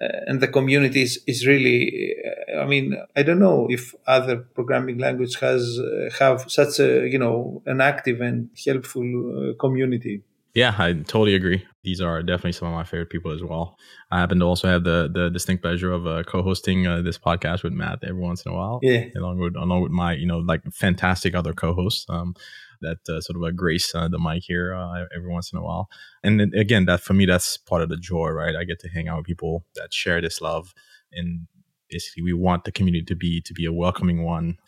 Uh, 0.00 0.20
and 0.26 0.40
the 0.40 0.48
community 0.48 1.02
is, 1.02 1.22
is 1.26 1.46
really 1.46 2.16
i 2.58 2.64
mean 2.64 2.96
i 3.14 3.22
don't 3.22 3.38
know 3.38 3.68
if 3.70 3.94
other 4.06 4.36
programming 4.36 4.96
language 4.98 5.38
has 5.38 5.78
have 6.18 6.50
such 6.50 6.80
a 6.80 7.06
you 7.06 7.18
know 7.18 7.62
an 7.66 7.80
active 7.80 8.20
and 8.22 8.48
helpful 8.66 9.54
community 9.60 10.22
yeah, 10.54 10.74
I 10.78 10.92
totally 10.92 11.34
agree. 11.34 11.66
These 11.82 12.00
are 12.00 12.22
definitely 12.22 12.52
some 12.52 12.68
of 12.68 12.74
my 12.74 12.84
favorite 12.84 13.10
people 13.10 13.32
as 13.32 13.42
well. 13.42 13.76
I 14.10 14.20
happen 14.20 14.38
to 14.40 14.44
also 14.44 14.68
have 14.68 14.84
the 14.84 15.10
the 15.12 15.30
distinct 15.30 15.62
pleasure 15.62 15.92
of 15.92 16.06
uh, 16.06 16.22
co-hosting 16.24 16.86
uh, 16.86 17.02
this 17.02 17.18
podcast 17.18 17.62
with 17.62 17.72
Matt 17.72 18.00
every 18.02 18.20
once 18.20 18.44
in 18.44 18.52
a 18.52 18.54
while. 18.54 18.78
Yeah, 18.82 19.06
along 19.16 19.38
with 19.38 19.56
along 19.56 19.82
with 19.82 19.92
my 19.92 20.12
you 20.12 20.26
know 20.26 20.38
like 20.38 20.62
fantastic 20.72 21.34
other 21.34 21.52
co-hosts. 21.52 22.06
Um, 22.08 22.34
that 22.82 22.98
uh, 23.08 23.20
sort 23.20 23.36
of 23.36 23.42
a 23.42 23.52
grace 23.52 23.94
uh, 23.94 24.08
the 24.08 24.18
mic 24.18 24.42
here 24.42 24.74
uh, 24.74 25.04
every 25.16 25.30
once 25.30 25.52
in 25.52 25.58
a 25.58 25.62
while. 25.62 25.88
And 26.24 26.40
then, 26.40 26.50
again, 26.54 26.84
that 26.86 27.00
for 27.00 27.14
me, 27.14 27.26
that's 27.26 27.56
part 27.56 27.80
of 27.80 27.88
the 27.88 27.96
joy, 27.96 28.30
right? 28.30 28.56
I 28.56 28.64
get 28.64 28.80
to 28.80 28.88
hang 28.88 29.06
out 29.06 29.18
with 29.18 29.26
people 29.26 29.64
that 29.76 29.94
share 29.94 30.20
this 30.20 30.40
love, 30.40 30.74
and 31.12 31.46
basically, 31.88 32.24
we 32.24 32.32
want 32.32 32.64
the 32.64 32.72
community 32.72 33.04
to 33.04 33.16
be 33.16 33.40
to 33.40 33.54
be 33.54 33.64
a 33.64 33.72
welcoming 33.72 34.24
one 34.24 34.58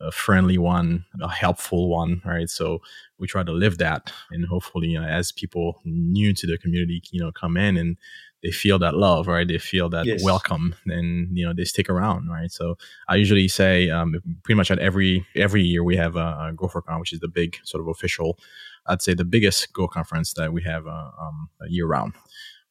a 0.00 0.10
friendly 0.10 0.58
one, 0.58 1.04
a 1.20 1.28
helpful 1.28 1.88
one, 1.88 2.22
right? 2.24 2.48
So 2.48 2.80
we 3.18 3.26
try 3.26 3.42
to 3.42 3.52
live 3.52 3.78
that, 3.78 4.12
and 4.30 4.46
hopefully, 4.46 4.88
you 4.88 5.00
know, 5.00 5.06
as 5.06 5.32
people 5.32 5.80
new 5.84 6.32
to 6.34 6.46
the 6.46 6.58
community, 6.58 7.02
you 7.10 7.20
know, 7.20 7.32
come 7.32 7.56
in 7.56 7.76
and 7.76 7.96
they 8.42 8.50
feel 8.50 8.78
that 8.78 8.94
love, 8.94 9.26
right? 9.26 9.46
They 9.46 9.58
feel 9.58 9.90
that 9.90 10.06
yes. 10.06 10.24
welcome, 10.24 10.74
and 10.86 11.36
you 11.36 11.46
know, 11.46 11.52
they 11.52 11.64
stick 11.64 11.90
around, 11.90 12.28
right? 12.28 12.50
So 12.50 12.76
I 13.08 13.16
usually 13.16 13.48
say, 13.48 13.90
um, 13.90 14.14
pretty 14.42 14.56
much 14.56 14.70
at 14.70 14.78
every 14.78 15.26
every 15.36 15.62
year 15.62 15.84
we 15.84 15.96
have 15.96 16.16
a, 16.16 16.48
a 16.48 16.52
GopherCon, 16.54 17.00
which 17.00 17.12
is 17.12 17.20
the 17.20 17.28
big 17.28 17.58
sort 17.64 17.82
of 17.82 17.88
official, 17.88 18.38
I'd 18.86 19.02
say 19.02 19.14
the 19.14 19.24
biggest 19.24 19.72
Go 19.72 19.86
conference 19.86 20.32
that 20.34 20.52
we 20.52 20.62
have 20.62 20.86
uh, 20.86 21.10
um, 21.20 21.50
year 21.68 21.86
round 21.86 22.14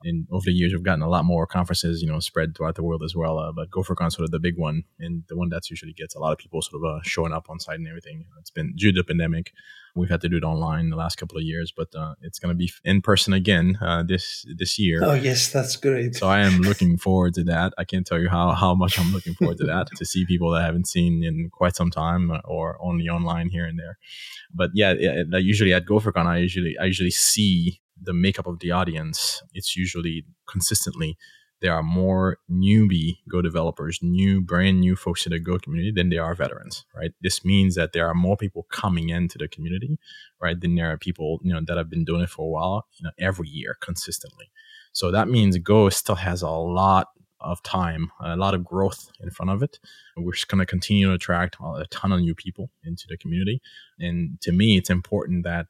and 0.04 0.28
over 0.32 0.46
the 0.46 0.52
years 0.52 0.72
we've 0.74 0.84
gotten 0.84 1.02
a 1.02 1.10
lot 1.10 1.26
more 1.26 1.46
conferences 1.46 2.02
you 2.02 2.08
know 2.08 2.20
spread 2.20 2.56
throughout 2.56 2.76
the 2.76 2.84
world 2.84 3.04
as 3.04 3.16
well 3.16 3.38
uh, 3.38 3.52
but 3.52 3.70
gophercon 3.70 4.12
sort 4.12 4.24
of 4.24 4.32
the 4.32 4.40
big 4.40 4.58
one 4.58 4.84
and 5.00 5.24
the 5.28 5.36
one 5.36 5.50
that's 5.50 5.70
usually 5.70 5.94
gets 5.94 6.16
a 6.16 6.20
lot 6.20 6.32
of 6.32 6.38
people 6.38 6.62
sort 6.62 6.82
of 6.82 6.90
uh, 6.90 7.00
showing 7.04 7.34
up 7.34 7.50
on 7.50 7.60
site 7.60 7.78
and 7.78 7.88
everything. 7.88 8.26
It's 8.40 8.52
been 8.52 8.74
due 8.76 8.92
to 8.92 9.02
the 9.02 9.04
pandemic 9.04 9.52
we've 9.96 10.10
had 10.10 10.22
to 10.22 10.30
do 10.30 10.38
it 10.38 10.44
online 10.44 10.90
the 10.90 10.96
last 10.96 11.18
couple 11.18 11.38
of 11.38 11.44
years 11.44 11.74
but 11.76 11.88
uh, 11.96 12.14
it's 12.22 12.40
going 12.40 12.50
to 12.50 12.56
be 12.56 12.72
in 12.84 13.02
person 13.02 13.34
again 13.34 13.78
uh, 13.82 14.04
this 14.04 14.46
this 14.58 14.78
year. 14.80 15.00
Oh 15.04 15.14
yes 15.14 15.52
that's 15.52 15.76
great. 15.76 16.16
So 16.16 16.28
i 16.28 16.40
am 16.40 16.62
looking 16.62 16.98
forward 16.98 17.34
to 17.36 17.44
that. 17.46 17.74
I 17.78 17.84
can't 17.84 18.06
tell 18.06 18.20
you 18.20 18.30
how 18.30 18.52
how 18.52 18.74
much 18.76 19.00
i'm 19.00 19.12
looking 19.12 19.34
forward 19.34 19.58
to 19.58 19.66
that 19.66 19.88
to 19.98 20.06
see 20.06 20.26
people 20.26 20.52
that 20.52 20.62
i 20.62 20.66
haven't 20.66 20.88
seen 20.88 21.24
in 21.24 21.50
quite 21.52 21.76
some 21.76 21.92
time 21.92 22.32
uh, 22.32 22.40
or 22.46 22.78
only 22.82 23.08
online 23.10 23.50
here 23.50 23.66
and 23.66 23.78
there. 23.78 23.98
But 24.54 24.72
yeah, 24.74 24.94
yeah 24.94 25.24
usually 25.38 25.74
at 25.74 25.86
gophercon 25.86 26.26
i 26.26 26.38
usually 26.38 26.78
i 26.80 26.86
usually 26.86 27.12
see 27.12 27.82
the 28.02 28.14
makeup 28.14 28.48
of 28.48 28.60
the 28.60 28.72
audience, 28.72 29.42
it's 29.54 29.76
usually 29.76 30.26
consistently 30.48 31.18
there 31.62 31.74
are 31.74 31.84
more 31.84 32.38
newbie 32.50 33.18
Go 33.30 33.42
developers, 33.42 34.00
new 34.02 34.42
brand 34.42 34.80
new 34.80 34.96
folks 34.96 35.24
to 35.24 35.30
the 35.30 35.40
Go 35.40 35.58
community 35.58 35.92
than 35.92 36.10
there 36.10 36.24
are 36.24 36.34
veterans, 36.34 36.86
right? 36.96 37.12
This 37.22 37.44
means 37.44 37.76
that 37.76 37.92
there 37.94 38.08
are 38.08 38.14
more 38.14 38.38
people 38.38 38.66
coming 38.72 39.10
into 39.10 39.38
the 39.38 39.48
community, 39.48 39.98
right, 40.42 40.60
than 40.60 40.76
there 40.76 40.92
are 40.92 40.98
people 40.98 41.40
you 41.44 41.54
know 41.54 41.62
that 41.66 41.78
have 41.78 41.90
been 41.90 42.06
doing 42.06 42.22
it 42.22 42.30
for 42.30 42.46
a 42.46 42.50
while, 42.50 42.86
you 42.98 43.04
know, 43.04 43.12
every 43.20 43.50
year 43.50 43.76
consistently. 43.82 44.50
So 44.94 45.12
that 45.12 45.28
means 45.28 45.58
Go 45.58 45.90
still 45.90 46.16
has 46.16 46.42
a 46.42 46.50
lot 46.50 47.08
of 47.42 47.62
time, 47.64 48.12
a 48.22 48.36
lot 48.36 48.54
of 48.54 48.66
growth 48.66 49.12
in 49.22 49.30
front 49.30 49.52
of 49.52 49.64
it. 49.64 49.80
We're 50.18 50.34
just 50.34 50.48
going 50.48 50.60
to 50.60 50.66
continue 50.66 51.08
to 51.08 51.14
attract 51.14 51.58
a 51.62 51.86
ton 51.90 52.12
of 52.12 52.20
new 52.20 52.36
people 52.36 52.70
into 52.84 53.06
the 53.08 53.18
community. 53.18 53.62
And 53.98 54.40
to 54.42 54.52
me, 54.52 54.78
it's 54.78 54.90
important 54.90 55.44
that 55.44 55.68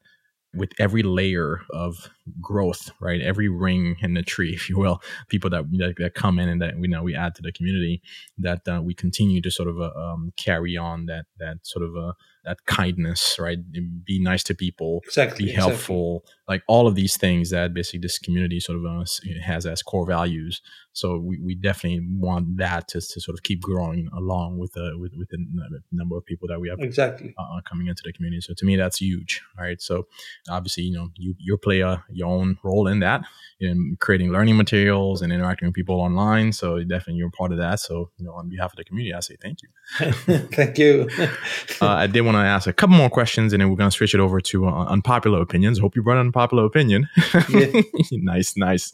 with 0.53 0.71
every 0.79 1.03
layer 1.03 1.61
of 1.69 2.09
growth, 2.41 2.91
right? 2.99 3.21
Every 3.21 3.47
ring 3.49 3.97
in 4.01 4.13
the 4.13 4.23
tree, 4.23 4.53
if 4.53 4.69
you 4.69 4.77
will, 4.77 5.01
people 5.27 5.49
that 5.49 5.65
that, 5.71 5.95
that 5.97 6.13
come 6.15 6.39
in 6.39 6.49
and 6.49 6.61
that 6.61 6.77
we 6.77 6.87
know 6.87 7.03
we 7.03 7.15
add 7.15 7.35
to 7.35 7.41
the 7.41 7.51
community, 7.51 8.01
that 8.37 8.67
uh, 8.67 8.81
we 8.83 8.93
continue 8.93 9.41
to 9.41 9.51
sort 9.51 9.69
of 9.69 9.79
uh, 9.79 9.91
um, 9.95 10.33
carry 10.37 10.77
on 10.77 11.05
that 11.05 11.25
that 11.37 11.59
sort 11.63 11.85
of 11.85 11.95
uh, 11.95 12.13
that 12.45 12.65
kindness, 12.65 13.37
right? 13.39 13.57
Be 14.05 14.19
nice 14.21 14.43
to 14.43 14.55
people, 14.55 15.01
exactly, 15.05 15.45
be 15.45 15.51
helpful, 15.51 16.23
exactly. 16.23 16.43
like 16.47 16.63
all 16.67 16.87
of 16.87 16.95
these 16.95 17.17
things 17.17 17.49
that 17.49 17.73
basically 17.73 17.99
this 17.99 18.17
community 18.17 18.59
sort 18.59 18.77
of 18.77 18.85
uh, 18.85 19.03
has 19.43 19.65
as 19.65 19.81
core 19.81 20.05
values. 20.05 20.61
So 20.93 21.17
we, 21.17 21.39
we 21.39 21.55
definitely 21.55 22.05
want 22.09 22.57
that 22.57 22.87
to, 22.89 23.01
to 23.01 23.21
sort 23.21 23.37
of 23.37 23.43
keep 23.43 23.61
growing 23.61 24.09
along 24.15 24.57
with 24.57 24.73
the 24.73 24.93
with, 24.97 25.13
with 25.17 25.29
the 25.29 25.45
number 25.91 26.17
of 26.17 26.25
people 26.25 26.47
that 26.47 26.59
we 26.59 26.69
have 26.69 26.79
exactly 26.79 27.33
uh, 27.37 27.61
coming 27.67 27.87
into 27.87 28.01
the 28.05 28.13
community. 28.13 28.41
So 28.41 28.53
to 28.57 28.65
me, 28.65 28.75
that's 28.75 28.99
huge. 28.99 29.41
All 29.57 29.65
right. 29.65 29.81
So 29.81 30.07
obviously, 30.49 30.83
you 30.83 30.93
know, 30.93 31.09
you 31.15 31.35
you 31.37 31.57
play 31.57 31.81
a, 31.81 32.03
your 32.09 32.27
own 32.27 32.57
role 32.63 32.87
in 32.87 32.99
that 32.99 33.21
in 33.59 33.97
creating 33.99 34.31
learning 34.31 34.57
materials 34.57 35.21
and 35.21 35.31
interacting 35.33 35.67
with 35.67 35.75
people 35.75 35.99
online. 35.99 36.51
So 36.53 36.79
definitely 36.79 37.15
you're 37.15 37.31
part 37.31 37.51
of 37.51 37.57
that. 37.57 37.79
So 37.79 38.11
you 38.17 38.25
know, 38.25 38.33
on 38.33 38.49
behalf 38.49 38.73
of 38.73 38.77
the 38.77 38.83
community, 38.83 39.13
I 39.13 39.19
say 39.19 39.35
thank 39.41 39.59
you. 39.61 40.11
thank 40.51 40.77
you. 40.77 41.09
uh, 41.81 41.87
I 41.87 42.07
did 42.07 42.21
want 42.33 42.43
to 42.43 42.47
ask 42.47 42.67
a 42.67 42.73
couple 42.73 42.95
more 42.95 43.09
questions, 43.09 43.53
and 43.53 43.61
then 43.61 43.69
we're 43.69 43.75
going 43.75 43.89
to 43.89 43.95
switch 43.95 44.13
it 44.13 44.19
over 44.19 44.39
to 44.41 44.67
uh, 44.67 44.85
unpopular 44.85 45.41
opinions. 45.41 45.79
Hope 45.79 45.95
you 45.95 46.03
brought 46.03 46.19
an 46.19 46.27
unpopular 46.27 46.65
opinion. 46.65 47.09
nice, 48.11 48.55
nice. 48.55 48.93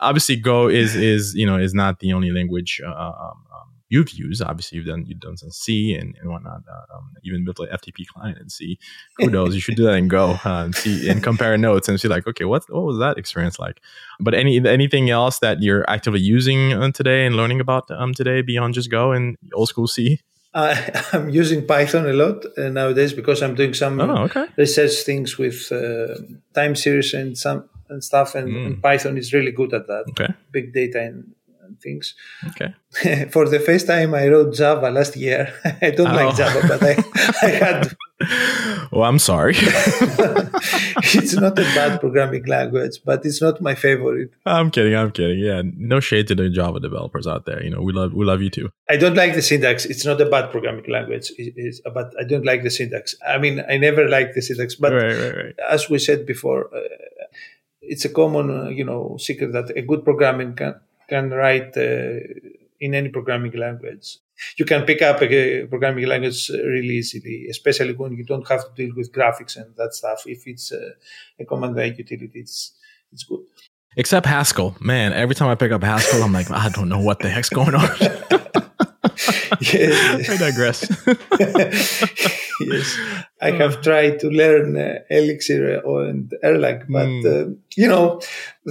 Obviously, 0.00 0.36
Go 0.36 0.68
is 0.68 0.94
is 0.94 1.34
you 1.34 1.46
know 1.46 1.56
is 1.56 1.74
not 1.74 2.00
the 2.00 2.12
only 2.12 2.30
language 2.30 2.80
uh, 2.84 2.90
um, 2.90 3.44
um, 3.52 3.68
you've 3.88 4.10
used. 4.10 4.42
Obviously, 4.42 4.76
you've 4.76 4.86
done 4.86 5.04
you've 5.06 5.20
done 5.20 5.36
some 5.36 5.50
C 5.50 5.94
and, 5.94 6.14
and 6.20 6.30
whatnot. 6.30 6.62
Uh, 6.68 6.96
um, 6.96 7.12
even 7.24 7.44
built 7.44 7.58
an 7.60 7.68
FTP 7.68 8.06
client 8.06 8.38
in 8.38 8.48
C. 8.50 8.78
Kudos, 9.20 9.54
you 9.54 9.60
should 9.60 9.76
do 9.76 9.84
that 9.84 9.94
and 9.94 10.10
Go 10.10 10.38
uh, 10.44 10.64
and 10.64 10.74
see 10.74 11.08
and 11.08 11.22
compare 11.22 11.56
notes 11.56 11.88
and 11.88 11.98
see 12.00 12.08
like, 12.08 12.26
okay, 12.26 12.44
what 12.44 12.64
what 12.68 12.84
was 12.84 12.98
that 12.98 13.18
experience 13.18 13.58
like? 13.58 13.80
But 14.20 14.34
any 14.34 14.64
anything 14.66 15.10
else 15.10 15.38
that 15.38 15.62
you're 15.62 15.88
actively 15.88 16.20
using 16.20 16.72
uh, 16.72 16.90
today 16.92 17.26
and 17.26 17.36
learning 17.36 17.60
about 17.60 17.90
um, 17.90 18.12
today 18.14 18.42
beyond 18.42 18.74
just 18.74 18.90
Go 18.90 19.12
and 19.12 19.36
old 19.54 19.68
school 19.68 19.86
C? 19.86 20.20
Uh, 20.54 20.76
I'm 21.12 21.28
using 21.28 21.66
Python 21.66 22.06
a 22.06 22.12
lot 22.12 22.44
uh, 22.56 22.68
nowadays 22.68 23.12
because 23.12 23.42
I'm 23.42 23.54
doing 23.54 23.74
some 23.74 24.00
oh, 24.00 24.24
okay. 24.24 24.46
research 24.56 25.02
things 25.02 25.36
with 25.36 25.70
uh, 25.72 26.14
time 26.54 26.76
series 26.76 27.12
and 27.12 27.36
some 27.36 27.68
and 27.88 28.02
stuff, 28.02 28.34
and, 28.34 28.48
mm. 28.48 28.66
and, 28.66 28.82
Python 28.82 29.18
is 29.18 29.32
really 29.32 29.52
good 29.52 29.74
at 29.74 29.86
that. 29.86 30.04
Okay. 30.10 30.32
Big 30.50 30.72
data 30.72 31.00
and, 31.00 31.34
and 31.62 31.78
things. 31.80 32.14
Okay. 32.48 32.74
For 33.30 33.48
the 33.48 33.60
first 33.60 33.86
time, 33.86 34.14
I 34.14 34.28
wrote 34.28 34.54
Java 34.54 34.90
last 34.90 35.16
year. 35.16 35.52
I 35.82 35.90
don't 35.90 36.08
oh. 36.08 36.14
like 36.14 36.36
Java, 36.36 36.66
but 36.66 36.82
I, 36.82 36.96
I 37.42 37.50
had. 37.50 37.96
Oh, 38.92 39.02
I'm 39.02 39.18
sorry. 39.18 39.54
it's 39.58 41.34
not 41.34 41.58
a 41.58 41.62
bad 41.62 42.00
programming 42.00 42.46
language, 42.46 43.00
but 43.04 43.26
it's 43.26 43.42
not 43.42 43.60
my 43.60 43.74
favorite. 43.74 44.30
I'm 44.46 44.70
kidding. 44.70 44.94
I'm 44.94 45.10
kidding. 45.10 45.40
Yeah, 45.40 45.62
no 45.76 45.98
shade 45.98 46.28
to 46.28 46.34
the 46.34 46.48
Java 46.48 46.78
developers 46.78 47.26
out 47.26 47.44
there. 47.44 47.62
You 47.62 47.70
know, 47.70 47.82
we 47.82 47.92
love 47.92 48.12
we 48.12 48.24
love 48.24 48.40
you 48.40 48.50
too. 48.50 48.70
I 48.88 48.96
don't 48.96 49.16
like 49.16 49.34
the 49.34 49.42
syntax. 49.42 49.84
It's 49.84 50.04
not 50.04 50.20
a 50.20 50.26
bad 50.26 50.52
programming 50.52 50.88
language. 50.88 51.32
It's, 51.36 51.80
but 51.92 52.12
I 52.18 52.24
don't 52.24 52.44
like 52.44 52.62
the 52.62 52.70
syntax. 52.70 53.16
I 53.26 53.38
mean, 53.38 53.64
I 53.68 53.78
never 53.78 54.08
liked 54.08 54.34
the 54.36 54.42
syntax. 54.42 54.76
But 54.76 54.92
right, 54.92 55.16
right, 55.16 55.36
right. 55.36 55.54
as 55.68 55.90
we 55.90 55.98
said 55.98 56.24
before, 56.24 56.74
uh, 56.74 56.80
it's 57.82 58.04
a 58.04 58.10
common, 58.10 58.50
uh, 58.50 58.68
you 58.68 58.84
know, 58.84 59.16
secret 59.18 59.52
that 59.52 59.76
a 59.76 59.82
good 59.82 60.04
programming 60.04 60.54
can 60.54 60.76
can 61.08 61.30
write 61.30 61.76
uh, 61.76 62.20
in 62.80 62.94
any 62.94 63.08
programming 63.08 63.52
language. 63.52 64.18
You 64.58 64.64
can 64.64 64.84
pick 64.84 65.02
up 65.02 65.22
a 65.22 65.66
programming 65.66 66.06
language 66.06 66.48
really 66.50 66.96
easily, 66.96 67.46
especially 67.50 67.94
when 67.94 68.12
you 68.12 68.24
don't 68.24 68.46
have 68.48 68.64
to 68.64 68.70
deal 68.74 68.94
with 68.96 69.12
graphics 69.12 69.56
and 69.56 69.74
that 69.76 69.94
stuff. 69.94 70.22
If 70.26 70.46
it's 70.46 70.72
a, 70.72 70.92
a 71.38 71.44
command 71.44 71.76
line 71.76 71.94
utility, 71.96 72.40
it's 72.40 72.72
it's 73.12 73.24
good. 73.24 73.40
Except 73.96 74.26
Haskell, 74.26 74.76
man. 74.80 75.12
Every 75.12 75.34
time 75.34 75.48
I 75.48 75.54
pick 75.54 75.70
up 75.70 75.82
Haskell, 75.82 76.22
I'm 76.22 76.32
like, 76.32 76.50
I 76.50 76.68
don't 76.68 76.88
know 76.88 77.00
what 77.00 77.20
the 77.20 77.28
heck's 77.28 77.48
going 77.48 77.76
on. 77.76 77.88
yes. 79.60 80.30
I 80.30 80.36
digress. 80.36 80.90
yes, 82.60 82.98
I 83.40 83.50
have 83.52 83.82
tried 83.82 84.18
to 84.20 84.30
learn 84.30 84.76
uh, 84.76 84.98
Elixir 85.10 85.80
and 85.84 86.32
Erlang, 86.42 86.86
but 86.88 87.06
mm. 87.06 87.24
uh, 87.24 87.54
you 87.76 87.88
know 87.88 88.20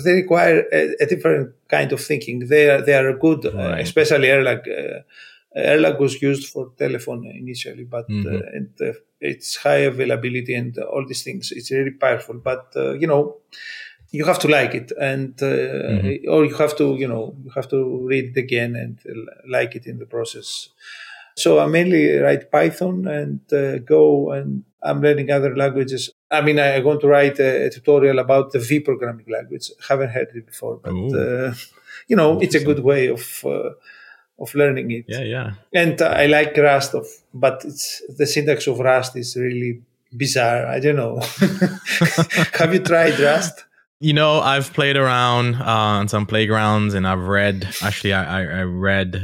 they 0.04 0.14
require 0.14 0.66
a, 0.72 0.96
a, 1.00 1.06
different 1.06 1.54
kind 1.70 1.92
of 1.92 2.02
thinking. 2.02 2.48
They 2.48 2.70
are 2.70 2.82
they 2.82 2.94
are 2.94 3.18
good, 3.18 3.46
uh, 3.46 3.54
right. 3.54 3.80
uh, 3.80 3.82
especially 3.82 4.28
Erlang. 4.28 5.04
Erlang 5.56 6.00
was 6.00 6.22
used 6.22 6.48
for 6.48 6.72
telephone 6.78 7.26
initially, 7.26 7.84
but 7.84 8.10
mm-hmm. 8.10 8.42
and, 8.56 8.70
uh, 8.82 8.94
it's 9.22 9.56
high 9.56 9.84
availability 9.94 10.54
and 10.54 10.78
all 10.80 11.06
these 11.06 11.24
things. 11.24 11.52
It's 11.52 11.72
really 11.72 11.92
powerful, 11.92 12.36
but 12.36 12.72
you 12.76 13.08
know 13.08 13.38
you 14.14 14.26
have 14.26 14.40
to 14.40 14.48
like 14.48 14.76
it 14.76 14.92
and 15.02 15.34
uh, 15.42 15.46
mm-hmm. 15.46 16.30
or 16.30 16.46
you 16.46 16.56
have 16.56 16.78
to 16.78 16.96
you 16.96 17.08
know 17.08 17.36
you 17.44 17.50
have 17.50 17.68
to 17.68 18.08
read 18.08 18.26
it 18.32 18.40
again 18.40 18.76
and 18.76 19.00
like 19.50 19.76
it 19.76 19.86
in 19.88 19.98
the 19.98 20.06
process 20.06 20.70
so 21.36 21.60
i 21.60 21.66
mainly 21.66 22.18
write 22.18 22.52
python 22.52 23.08
and 23.08 23.42
uh, 23.52 23.80
go 23.80 24.32
and 24.32 24.64
i'm 24.84 25.02
learning 25.02 25.32
other 25.32 25.56
languages 25.56 26.12
i 26.30 26.42
mean 26.42 26.60
i, 26.60 26.80
want 26.80 27.02
to 27.02 27.08
write 27.08 27.40
a, 27.40 27.66
a, 27.66 27.70
tutorial 27.72 28.20
about 28.20 28.52
the 28.52 28.60
v 28.60 28.80
programming 28.80 29.26
language 29.28 29.72
haven't 29.90 30.12
heard 30.12 30.30
it 30.36 30.46
before 30.46 30.80
but 30.84 30.94
uh, 31.18 31.52
you 32.08 32.16
know 32.16 32.40
it's 32.40 32.56
a 32.56 32.64
good 32.64 32.80
way 32.80 33.08
of 33.08 33.44
uh, 33.46 33.72
of 34.44 34.54
learning 34.62 34.88
it. 34.98 35.06
Yeah 35.08 35.26
yeah. 35.36 35.48
And 35.82 35.96
i 36.24 36.26
like 36.38 36.56
rust 36.58 36.92
of 37.00 37.06
but 37.34 37.56
it's 37.70 37.86
the 38.20 38.28
syntax 38.34 38.68
of 38.68 38.80
rust 38.80 39.16
is 39.24 39.36
really 39.36 39.74
bizarre. 40.24 40.68
I 40.76 40.80
don't 40.84 41.00
know. 41.04 41.16
Have 42.60 42.74
you 42.76 42.84
tried 42.92 43.20
rust 43.20 43.58
you 44.04 44.12
know, 44.12 44.42
I've 44.42 44.74
played 44.74 44.98
around 44.98 45.56
uh, 45.56 45.64
on 45.64 46.10
some 46.10 46.26
playgrounds, 46.26 46.94
and 46.94 47.08
I've 47.08 47.26
read. 47.26 47.74
Actually, 47.82 48.12
I, 48.12 48.42
I 48.42 48.64
read 48.64 49.16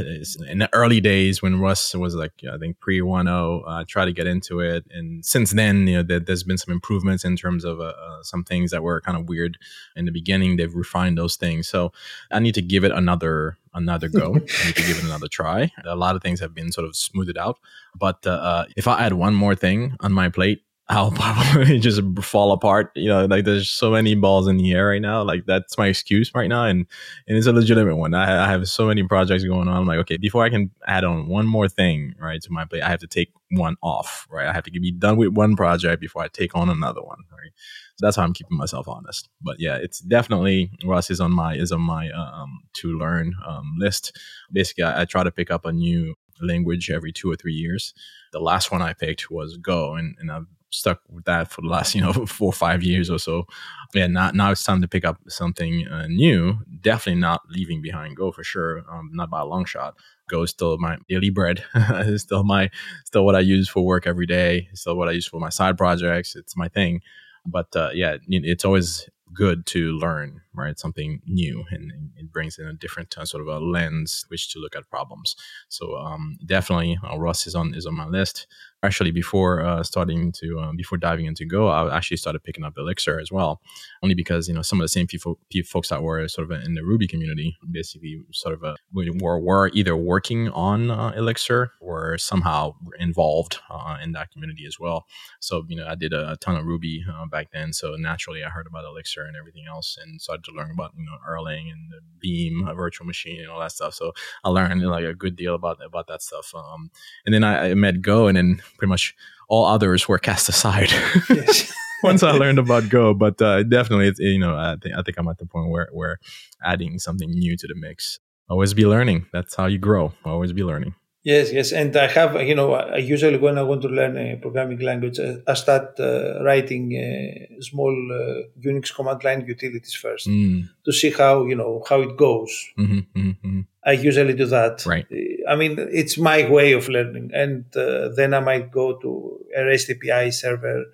in 0.48 0.60
the 0.60 0.70
early 0.72 1.02
days 1.02 1.42
when 1.42 1.60
Rust 1.60 1.94
was 1.96 2.16
like 2.16 2.32
I 2.50 2.58
think 2.58 2.80
pre 2.80 3.02
1.0. 3.02 3.64
I 3.68 3.82
uh, 3.82 3.84
tried 3.86 4.06
to 4.06 4.14
get 4.14 4.26
into 4.26 4.62
it, 4.62 4.86
and 4.90 5.26
since 5.26 5.52
then, 5.52 5.86
you 5.86 5.98
know, 5.98 6.04
there, 6.04 6.22
has 6.26 6.46
been 6.46 6.58
some 6.58 6.72
improvements 6.72 7.26
in 7.26 7.36
terms 7.36 7.66
of 7.66 7.82
uh, 7.82 7.92
uh, 7.92 8.24
some 8.24 8.46
things 8.46 8.72
that 8.72 8.82
were 8.82 9.02
kind 9.02 9.18
of 9.18 9.28
weird 9.28 9.58
in 9.98 10.06
the 10.06 10.14
beginning. 10.14 10.56
They've 10.56 10.74
refined 10.74 11.18
those 11.18 11.36
things, 11.36 11.68
so 11.68 11.92
I 12.32 12.40
need 12.40 12.56
to 12.56 12.62
give 12.62 12.86
it 12.86 12.94
another 12.94 13.58
another 13.74 14.08
go. 14.08 14.30
I 14.30 14.66
need 14.66 14.76
to 14.78 14.88
give 14.88 14.98
it 14.98 15.04
another 15.04 15.28
try. 15.28 15.72
A 15.84 15.98
lot 15.98 16.16
of 16.16 16.22
things 16.22 16.40
have 16.40 16.54
been 16.54 16.72
sort 16.72 16.88
of 16.88 16.96
smoothed 16.96 17.38
out, 17.38 17.60
but 18.00 18.26
uh, 18.26 18.32
uh 18.32 18.66
if 18.78 18.88
I 18.88 19.06
add 19.06 19.12
one 19.12 19.36
more 19.36 19.56
thing 19.56 19.98
on 20.00 20.14
my 20.14 20.30
plate, 20.30 20.64
I'll 20.92 21.12
probably 21.16 21.80
just 21.80 22.02
fall 22.22 22.52
apart. 22.52 22.92
You 22.96 23.10
know, 23.10 23.26
like 23.26 23.46
there's 23.46 23.70
so 23.70 23.92
many 23.92 24.16
balls 24.16 24.48
in 24.48 24.58
the 24.58 24.74
air 24.74 24.88
right 24.88 25.02
now. 25.02 25.22
Like 25.24 25.46
that's 25.46 25.78
my 25.78 25.88
excuse 25.88 26.34
right 26.34 26.50
now, 26.50 26.66
and 26.66 26.88
and 27.28 27.38
it's 27.38 27.46
a 27.46 27.54
legitimate 27.54 27.96
one. 27.96 28.14
I, 28.16 28.46
I 28.46 28.50
have 28.50 28.68
so 28.68 28.88
many 28.88 29.04
projects 29.04 29.44
going 29.44 29.68
on. 29.68 29.78
I'm 29.78 29.86
like, 29.86 30.00
okay, 30.00 30.18
before 30.18 30.44
I 30.44 30.50
can 30.50 30.72
add 30.88 31.04
on 31.04 31.28
one 31.28 31.46
more 31.46 31.70
thing, 31.70 32.16
right, 32.20 32.42
to 32.42 32.52
my 32.52 32.66
plate, 32.66 32.82
I 32.82 32.90
have 32.90 33.00
to 33.02 33.08
take 33.08 33.32
one 33.52 33.76
off. 33.84 34.28
Right, 34.32 34.48
I 34.48 34.54
have 34.54 34.64
to 34.64 34.72
be 34.72 34.92
done 34.92 35.18
with 35.18 35.30
one 35.30 35.56
project 35.56 36.02
before 36.02 36.24
I 36.24 36.28
take 36.28 36.56
on 36.56 36.70
another 36.70 37.02
one. 37.04 37.20
Right, 37.32 37.52
so 37.98 38.06
that's 38.08 38.16
how 38.16 38.24
I'm 38.24 38.34
keeping 38.34 38.58
myself 38.58 38.88
honest. 38.88 39.30
But 39.42 39.58
yeah, 39.60 39.76
it's 39.76 40.00
definitely 40.00 40.72
Rust 40.84 41.12
is 41.12 41.22
on 41.22 41.32
my 41.32 41.54
is 41.54 41.72
on 41.72 41.82
my 41.82 42.10
um, 42.12 42.62
to 42.78 42.98
learn 42.98 43.36
um, 43.48 43.76
list. 43.78 44.18
Basically, 44.52 44.84
I, 44.84 45.02
I 45.02 45.06
try 45.06 45.24
to 45.24 45.32
pick 45.32 45.52
up 45.52 45.66
a 45.66 45.72
new 45.72 46.16
language 46.42 46.90
every 46.90 47.12
two 47.12 47.32
or 47.32 47.36
three 47.36 47.54
years. 47.54 47.94
The 48.32 48.40
last 48.40 48.72
one 48.72 48.82
I 48.82 48.94
picked 48.94 49.30
was 49.30 49.58
Go, 49.58 49.96
and, 49.96 50.16
and 50.20 50.32
I've 50.32 50.46
stuck 50.70 51.02
with 51.10 51.26
that 51.26 51.52
for 51.52 51.62
the 51.62 51.68
last 51.68 51.96
you 51.96 52.02
know 52.02 52.14
four 52.14 52.50
or 52.50 52.54
five 52.54 52.84
years 52.84 53.10
or 53.10 53.20
so. 53.20 53.46
Yeah, 53.94 54.08
now 54.08 54.32
now 54.32 54.52
it's 54.52 54.64
time 54.64 54.82
to 54.82 54.88
pick 54.88 55.06
up 55.06 55.18
something 55.28 55.88
uh, 55.88 56.08
new. 56.08 56.60
Definitely 56.82 57.22
not 57.22 57.42
leaving 57.50 57.82
behind 57.82 58.16
Go 58.16 58.32
for 58.32 58.44
sure. 58.44 58.84
Um, 58.92 59.10
not 59.14 59.30
by 59.30 59.42
a 59.42 59.46
long 59.46 59.66
shot. 59.66 59.96
Go 60.30 60.44
is 60.44 60.52
still 60.52 60.78
my 60.78 60.98
daily 61.08 61.30
bread. 61.30 61.64
it's 61.76 62.24
still 62.24 62.44
my 62.44 62.70
still 63.06 63.26
what 63.26 63.36
I 63.36 63.40
use 63.40 63.68
for 63.68 63.86
work 63.86 64.06
every 64.06 64.26
day. 64.26 64.68
It's 64.72 64.82
still 64.82 64.96
what 64.96 65.10
I 65.10 65.14
use 65.14 65.28
for 65.28 65.40
my 65.40 65.50
side 65.50 65.78
projects. 65.78 66.36
It's 66.36 66.56
my 66.56 66.68
thing. 66.68 67.02
But 67.46 67.76
uh, 67.76 67.90
yeah, 67.94 68.18
it's 68.28 68.66
always 68.66 69.10
good 69.34 69.66
to 69.68 69.92
learn 69.94 70.42
right 70.54 70.80
something 70.80 71.22
new 71.26 71.64
and, 71.72 71.92
it 72.18 72.32
brings 72.32 72.58
in 72.58 72.66
a 72.66 72.74
different 72.74 73.18
uh, 73.18 73.26
sort 73.26 73.42
of 73.42 73.48
a 73.48 73.60
lens 73.60 74.26
which 74.30 74.50
to 74.50 74.60
look 74.60 74.76
at 74.76 74.90
problems 74.90 75.36
so 75.70 75.96
um, 75.96 76.38
definitely 76.46 76.98
uh, 77.10 77.18
rust 77.18 77.48
is 77.48 77.56
on 77.56 77.74
is 77.74 77.86
on 77.86 77.96
my 77.96 78.06
list 78.06 78.48
actually 78.82 79.12
before 79.12 79.62
uh, 79.62 79.84
starting 79.84 80.32
to 80.32 80.60
um, 80.60 80.76
before 80.76 80.98
diving 80.98 81.26
into 81.26 81.46
Go, 81.46 81.68
I 81.68 81.96
actually 81.96 82.18
started 82.18 82.44
picking 82.44 82.64
up 82.64 82.78
Elixir 82.78 83.20
as 83.20 83.32
well, 83.32 83.62
only 84.04 84.16
because 84.16 84.48
you 84.48 84.54
know 84.54 84.62
some 84.62 84.80
of 84.80 84.84
the 84.84 84.90
same 84.90 85.08
people, 85.08 85.40
folks 85.66 85.90
that 85.90 86.02
were 86.02 86.28
sort 86.28 86.50
of 86.50 86.64
in 86.64 86.76
the 86.76 86.84
Ruby 86.84 87.08
community, 87.08 87.58
basically 87.70 88.22
sort 88.32 88.54
of 88.54 88.64
a, 88.64 88.76
were 88.94 89.40
were 89.40 89.70
either 89.74 89.96
working 89.96 90.50
on 90.50 90.92
uh, 90.92 91.12
Elixir 91.16 91.74
or 91.82 92.18
somehow 92.18 92.74
involved 93.00 93.60
uh, 93.70 93.98
in 94.02 94.14
that 94.14 94.32
community 94.32 94.66
as 94.66 94.80
well. 94.80 95.06
So 95.40 95.66
you 95.68 95.76
know, 95.76 95.88
I 95.88 95.96
did 95.96 96.14
a, 96.14 96.38
ton 96.40 96.56
of 96.56 96.66
Ruby 96.66 97.04
uh, 97.12 97.26
back 97.26 97.52
then, 97.52 97.74
so 97.74 97.96
naturally 97.98 98.44
I 98.44 98.50
heard 98.50 98.68
about 98.68 98.86
Elixir 98.86 99.26
and 99.26 99.36
everything 99.36 99.66
else, 99.68 99.98
and 100.02 100.22
started 100.22 100.46
to 100.46 100.52
learn 100.52 100.72
about 100.72 100.94
you 100.98 101.06
know 101.06 101.18
Erlang 101.30 101.72
and 101.72 101.92
the 101.92 102.00
Beam, 102.20 102.66
a 102.68 102.74
virtual 102.74 103.06
machine, 103.06 103.42
and 103.42 103.50
all 103.50 103.60
that 103.60 103.72
stuff. 103.72 103.94
So 103.94 104.14
I 104.44 104.50
learned 104.50 104.82
like 104.84 105.04
a 105.04 105.14
good 105.14 105.36
deal 105.36 105.56
about 105.56 105.80
about 105.84 106.08
that 106.08 106.22
stuff. 106.22 106.54
Um, 106.56 106.92
and 107.26 107.34
then 107.34 107.44
I, 107.44 107.72
I 107.72 107.74
met 107.74 108.02
Go, 108.02 108.28
and 108.28 108.38
then 108.38 108.62
pretty 108.78 108.90
much 108.90 109.16
all 109.48 109.66
others 109.66 110.08
were 110.08 110.20
cast 110.20 110.50
aside. 110.50 110.92
Once 112.04 112.24
I 112.24 112.32
learned 112.32 112.60
about 112.60 112.88
Go, 112.90 113.14
but 113.14 113.42
uh, 113.42 113.64
definitely, 113.64 114.08
it's, 114.08 114.20
you 114.20 114.40
know, 114.40 114.56
I 114.56 114.78
think 114.82 114.96
I 114.96 115.02
think 115.02 115.18
I'm 115.18 115.28
at 115.28 115.38
the 115.38 115.46
point 115.46 115.70
where 115.70 115.90
where 115.92 116.20
adding 116.64 117.00
something 117.00 117.30
new 117.30 117.58
to 117.58 117.68
the 117.68 117.76
mix. 117.76 118.20
Always 118.50 118.74
be 118.74 118.86
learning. 118.86 119.28
That's 119.32 119.56
how 119.56 119.66
you 119.68 119.78
grow. 119.78 120.14
Always 120.26 120.54
be 120.54 120.64
learning. 120.64 120.96
Yes, 121.24 121.52
yes, 121.52 121.74
and 121.74 121.96
I 121.98 122.08
have 122.08 122.42
you 122.48 122.56
know 122.56 122.74
I 122.74 122.98
usually 122.98 123.38
when 123.38 123.58
I 123.58 123.64
want 123.64 123.82
to 123.82 123.90
learn 123.90 124.18
a 124.18 124.38
programming 124.38 124.80
language, 124.80 125.20
I 125.20 125.54
start 125.54 126.00
uh, 126.00 126.42
writing 126.44 126.96
uh, 126.96 127.62
small 127.62 127.92
uh, 127.92 128.48
Unix 128.66 128.96
command 128.96 129.24
line 129.26 129.46
utilities 129.46 129.94
first 129.94 130.28
mm. 130.28 130.70
to 130.86 130.92
see 130.94 131.12
how 131.12 131.46
you 131.46 131.56
know 131.56 131.84
how 131.90 132.02
it 132.02 132.16
goes. 132.16 132.52
Mm-hmm, 132.80 133.20
mm-hmm. 133.20 133.60
I 133.86 133.92
usually 133.92 134.34
do 134.34 134.46
that. 134.46 134.86
Right. 134.86 135.06
I 135.50 135.56
mean, 135.56 135.78
it's 135.80 136.18
my 136.18 136.48
way 136.48 136.74
of 136.74 136.88
learning, 136.90 137.32
and 137.34 137.66
uh, 137.76 138.10
then 138.10 138.36
I 138.36 138.40
might 138.40 138.72
go 138.72 138.98
to 139.00 139.40
a 139.58 139.66
REST 139.66 139.92
API 139.92 140.30
server 140.30 140.86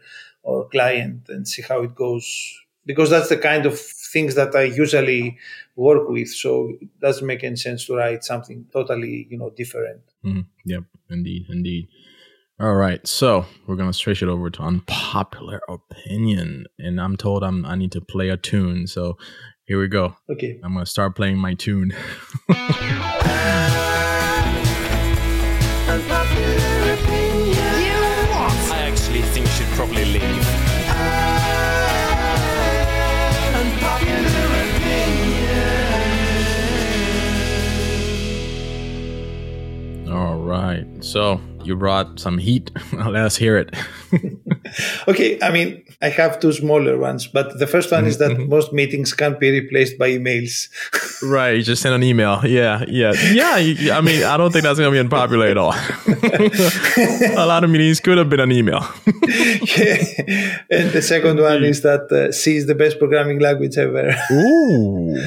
or 0.44 0.70
client 0.70 1.28
and 1.28 1.46
see 1.46 1.62
how 1.62 1.82
it 1.82 1.94
goes 1.94 2.26
because 2.86 3.10
that's 3.10 3.30
the 3.30 3.38
kind 3.38 3.66
of 3.66 3.78
things 3.80 4.36
that 4.36 4.56
I 4.56 4.64
usually 4.64 5.38
work 5.76 6.08
with. 6.08 6.30
So 6.30 6.72
it 6.80 7.00
doesn't 7.02 7.26
make 7.26 7.44
any 7.44 7.58
sense 7.58 7.86
to 7.88 7.96
write 7.96 8.24
something 8.24 8.66
totally, 8.72 9.28
you 9.30 9.38
know, 9.38 9.50
different. 9.50 10.02
Mm-hmm. 10.24 10.42
Yep, 10.66 10.84
indeed, 11.10 11.48
indeed. 11.50 11.90
All 12.58 12.76
right, 12.76 13.06
so 13.06 13.46
we're 13.68 13.76
gonna 13.76 13.92
switch 13.92 14.24
it 14.24 14.30
over 14.30 14.50
to 14.50 14.62
unpopular 14.62 15.60
opinion, 15.68 16.68
and 16.80 17.02
I'm 17.02 17.18
told 17.18 17.44
I'm 17.44 17.66
I 17.66 17.76
need 17.76 17.92
to 17.92 18.02
play 18.02 18.30
a 18.30 18.38
tune. 18.38 18.88
So 18.88 19.18
here 19.66 19.78
we 19.78 19.90
go. 19.90 20.16
Okay, 20.30 20.62
I'm 20.64 20.74
gonna 20.74 20.86
start 20.86 21.18
playing 21.18 21.38
my 21.38 21.56
tune. 21.56 21.94
right. 40.46 40.86
So 41.02 41.42
you 41.64 41.76
brought 41.76 42.20
some 42.20 42.38
heat. 42.38 42.72
Let's 42.94 43.36
hear 43.36 43.58
it. 43.58 43.76
okay. 45.08 45.40
I 45.42 45.52
mean, 45.52 45.84
I 46.02 46.10
have 46.10 46.40
two 46.40 46.54
smaller 46.54 46.98
ones, 46.98 47.28
but 47.28 47.60
the 47.60 47.68
first 47.68 47.92
one 47.92 48.06
is 48.06 48.18
that 48.20 48.32
mm-hmm. 48.32 48.50
most 48.50 48.72
meetings 48.72 49.14
can't 49.14 49.40
be 49.40 49.50
replaced 49.52 49.98
by 49.98 50.12
emails. 50.12 50.70
right. 51.24 51.58
You 51.58 51.64
just 51.64 51.82
send 51.82 51.96
an 51.96 52.04
email. 52.04 52.42
Yeah. 52.46 52.86
Yeah. 52.88 53.14
Yeah. 53.32 53.58
You, 53.58 53.92
I 53.92 54.02
mean, 54.02 54.24
I 54.24 54.38
don't 54.38 54.52
think 54.52 54.64
that's 54.64 54.80
going 54.80 54.92
to 54.92 54.96
be 54.96 55.00
unpopular 55.00 55.48
at 55.48 55.58
all. 55.58 55.74
a 55.74 57.46
lot 57.46 57.64
of 57.64 57.70
meetings 57.70 58.00
could 58.00 58.18
have 58.18 58.30
been 58.30 58.40
an 58.40 58.52
email. 58.52 58.82
yeah. 59.08 60.62
And 60.70 60.92
the 60.92 61.02
second 61.02 61.42
one 61.42 61.64
is 61.64 61.82
that 61.82 62.12
uh, 62.12 62.32
C 62.32 62.58
is 62.58 62.68
the 62.68 62.76
best 62.76 63.00
programming 63.00 63.40
language 63.40 63.78
ever. 63.78 64.16
Ooh. 64.32 65.18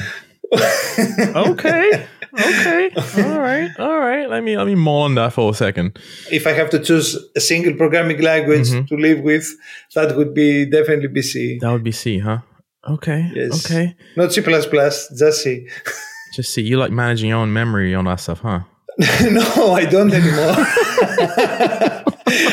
okay 1.35 2.07
okay. 2.33 2.91
All 3.17 3.39
right. 3.39 3.71
All 3.79 3.99
right. 3.99 4.29
Let 4.29 4.43
me 4.43 4.57
let 4.57 4.67
me 4.67 4.75
mull 4.75 5.03
on 5.03 5.15
that 5.15 5.33
for 5.33 5.51
a 5.51 5.53
second. 5.53 5.97
If 6.31 6.45
I 6.47 6.51
have 6.51 6.69
to 6.71 6.79
choose 6.79 7.17
a 7.35 7.39
single 7.39 7.73
programming 7.73 8.21
language 8.21 8.69
mm-hmm. 8.69 8.85
to 8.85 8.95
live 8.95 9.21
with, 9.21 9.47
that 9.95 10.15
would 10.15 10.33
be 10.33 10.65
definitely 10.65 11.07
be 11.07 11.21
C. 11.21 11.59
That 11.59 11.71
would 11.71 11.83
be 11.83 11.91
C, 11.91 12.19
huh? 12.19 12.39
Okay. 12.87 13.31
Yes. 13.33 13.65
Okay. 13.65 13.95
Not 14.15 14.33
C 14.33 14.41
plus 14.41 14.65
plus, 14.65 15.13
just 15.17 15.43
C. 15.43 15.67
just 16.33 16.53
C. 16.53 16.61
You 16.61 16.77
like 16.77 16.91
managing 16.91 17.29
your 17.29 17.39
own 17.39 17.51
memory 17.53 17.93
on 17.95 18.05
that 18.05 18.19
stuff, 18.19 18.39
huh? 18.39 18.61
no, 19.31 19.73
I 19.73 19.85
don't 19.85 20.13
anymore. 20.13 20.55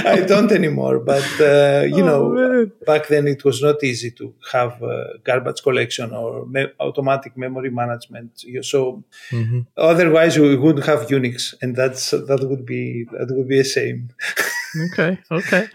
I 0.06 0.24
don't 0.26 0.52
anymore. 0.52 1.00
But 1.00 1.28
uh, 1.40 1.86
you 1.88 2.04
oh, 2.04 2.06
know, 2.06 2.28
man. 2.30 2.72
back 2.86 3.08
then 3.08 3.26
it 3.26 3.44
was 3.44 3.60
not 3.60 3.82
easy 3.82 4.12
to 4.12 4.32
have 4.52 4.80
garbage 5.24 5.60
collection 5.62 6.12
or 6.14 6.46
me- 6.46 6.72
automatic 6.78 7.36
memory 7.36 7.70
management. 7.70 8.44
So 8.62 9.02
mm-hmm. 9.30 9.62
otherwise, 9.76 10.38
we 10.38 10.56
would 10.56 10.84
have 10.84 11.08
Unix, 11.08 11.54
and 11.60 11.74
that's 11.74 12.10
that 12.12 12.40
would 12.48 12.64
be 12.64 13.06
that 13.10 13.28
would 13.34 13.48
be 13.48 13.58
a 13.58 13.64
shame. 13.64 14.10
okay. 14.92 15.18
Okay. 15.32 15.66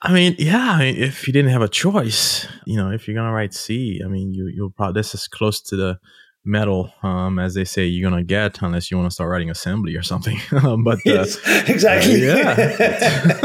I 0.00 0.12
mean, 0.12 0.36
yeah. 0.38 0.70
I 0.72 0.78
mean, 0.78 0.96
if 0.96 1.26
you 1.26 1.32
didn't 1.32 1.50
have 1.50 1.62
a 1.62 1.68
choice, 1.68 2.46
you 2.66 2.76
know, 2.76 2.92
if 2.92 3.08
you're 3.08 3.16
gonna 3.16 3.32
write 3.32 3.52
C, 3.52 4.00
I 4.04 4.06
mean, 4.06 4.32
you 4.32 4.46
you'll 4.46 4.70
probably 4.70 5.00
this 5.00 5.12
is 5.12 5.26
close 5.26 5.60
to 5.62 5.76
the 5.76 5.98
metal, 6.44 6.92
um, 7.02 7.38
as 7.38 7.54
they 7.54 7.64
say, 7.64 7.84
you're 7.86 8.08
gonna 8.08 8.22
get 8.22 8.60
unless 8.62 8.90
you 8.90 8.96
want 8.96 9.10
to 9.10 9.14
start 9.14 9.30
writing 9.30 9.50
assembly 9.50 9.96
or 9.96 10.02
something. 10.02 10.38
but 10.50 10.98
uh, 10.98 11.00
yes, 11.04 11.38
exactly, 11.68 12.28
uh, 12.28 12.36
yeah, 12.36 13.38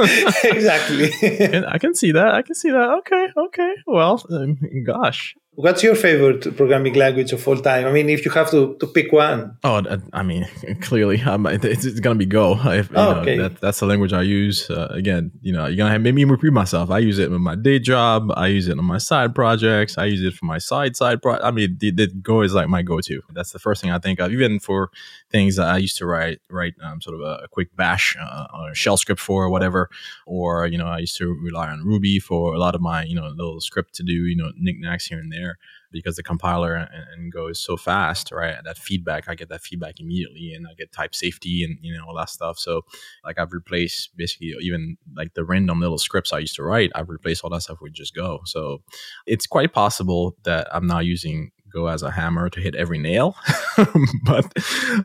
exactly. 0.43 1.11
And 1.39 1.65
I 1.65 1.77
can 1.77 1.95
see 1.95 2.11
that. 2.11 2.33
I 2.33 2.41
can 2.41 2.55
see 2.55 2.69
that. 2.71 2.89
Okay, 2.99 3.27
okay. 3.37 3.73
Well, 3.87 4.23
um, 4.31 4.59
gosh, 4.85 5.35
What's 5.59 5.83
your 5.83 5.95
favorite 5.95 6.55
programming 6.55 6.93
language 6.93 7.33
of 7.33 7.45
all 7.45 7.57
time? 7.57 7.85
I 7.85 7.91
mean, 7.91 8.07
if 8.07 8.23
you 8.23 8.31
have 8.31 8.49
to, 8.51 8.77
to 8.79 8.87
pick 8.87 9.11
one. 9.11 9.57
Oh, 9.65 9.83
I 10.13 10.23
mean, 10.23 10.47
clearly, 10.81 11.21
um, 11.23 11.45
it's, 11.47 11.83
it's 11.83 11.99
going 11.99 12.17
to 12.17 12.17
be 12.17 12.25
Go. 12.25 12.53
If, 12.79 12.89
oh, 12.91 12.93
know, 12.93 13.19
okay. 13.19 13.37
That, 13.37 13.59
that's 13.59 13.81
the 13.81 13.85
language 13.85 14.13
I 14.13 14.21
use. 14.21 14.69
Uh, 14.69 14.87
again, 14.91 15.31
you 15.41 15.51
know, 15.51 15.65
you're 15.65 15.75
going 15.75 15.89
to 15.89 15.91
have 15.91 16.01
maybe 16.01 16.23
repeat 16.23 16.53
myself. 16.53 16.89
I 16.89 16.99
use 16.99 17.19
it 17.19 17.29
in 17.29 17.41
my 17.41 17.55
day 17.55 17.77
job. 17.77 18.31
I 18.37 18.47
use 18.47 18.69
it 18.69 18.79
on 18.79 18.85
my 18.85 18.99
side 18.99 19.35
projects. 19.35 19.97
I 19.97 20.05
use 20.05 20.23
it 20.23 20.33
for 20.33 20.45
my 20.45 20.59
side 20.59 20.95
side 20.95 21.21
pro. 21.21 21.37
I 21.39 21.51
mean, 21.51 21.75
the, 21.77 21.91
the 21.91 22.07
Go 22.07 22.39
is 22.39 22.53
like 22.53 22.69
my 22.69 22.81
go 22.81 23.01
to. 23.01 23.21
That's 23.33 23.51
the 23.51 23.59
first 23.59 23.81
thing 23.81 23.91
I 23.91 23.99
think 23.99 24.21
of. 24.21 24.31
Even 24.31 24.61
for 24.61 24.91
things 25.29 25.57
that 25.57 25.67
I 25.67 25.77
used 25.77 25.97
to 25.97 26.05
write, 26.05 26.39
write 26.49 26.75
um, 26.81 27.01
sort 27.01 27.15
of 27.15 27.21
a, 27.21 27.43
a 27.43 27.47
quick 27.49 27.75
bash 27.75 28.15
uh, 28.17 28.47
or 28.53 28.73
shell 28.73 28.95
script 28.95 29.19
for 29.19 29.43
or 29.43 29.49
whatever. 29.49 29.89
Or, 30.25 30.67
you 30.67 30.77
know, 30.77 30.87
I 30.87 30.99
used 30.99 31.17
to 31.17 31.37
rely 31.43 31.67
on 31.67 31.83
Ruby 31.83 32.19
for 32.19 32.53
a 32.53 32.59
lot 32.59 32.75
of 32.75 32.81
my, 32.81 33.03
you 33.03 33.15
know, 33.15 33.27
little 33.27 33.59
script 33.59 33.95
to 33.95 34.03
do, 34.03 34.13
you 34.13 34.37
know, 34.37 34.53
knickknacks 34.55 35.07
here 35.07 35.19
and 35.19 35.29
there 35.29 35.48
because 35.91 36.15
the 36.15 36.23
compiler 36.23 36.75
and, 36.75 36.89
and, 37.13 37.31
Go 37.31 37.47
is 37.47 37.59
so 37.59 37.77
fast, 37.77 38.31
right? 38.31 38.55
That 38.63 38.77
feedback, 38.77 39.27
I 39.27 39.35
get 39.35 39.49
that 39.49 39.61
feedback 39.61 39.99
immediately, 39.99 40.53
and 40.53 40.67
I 40.67 40.73
get 40.73 40.91
type 40.91 41.13
safety 41.13 41.63
and 41.63 41.77
you 41.81 41.95
know 41.95 42.05
all 42.07 42.15
that 42.17 42.29
stuff. 42.29 42.57
So 42.57 42.81
like 43.23 43.39
I've 43.39 43.53
replaced 43.53 44.15
basically 44.15 44.53
even 44.61 44.97
like 45.15 45.33
the 45.33 45.43
random 45.43 45.79
little 45.79 45.97
scripts 45.97 46.33
I 46.33 46.39
used 46.39 46.55
to 46.55 46.63
write, 46.63 46.91
I've 46.95 47.09
replaced 47.09 47.43
all 47.43 47.49
that 47.51 47.61
stuff 47.61 47.79
with 47.81 47.93
just 47.93 48.15
Go. 48.15 48.41
So 48.45 48.81
it's 49.25 49.45
quite 49.45 49.73
possible 49.73 50.35
that 50.43 50.67
I'm 50.73 50.87
now 50.87 50.99
using 50.99 51.51
go 51.71 51.87
as 51.87 52.01
a 52.01 52.11
hammer 52.11 52.49
to 52.49 52.59
hit 52.59 52.75
every 52.75 52.97
nail. 52.97 53.35
But 54.23 54.45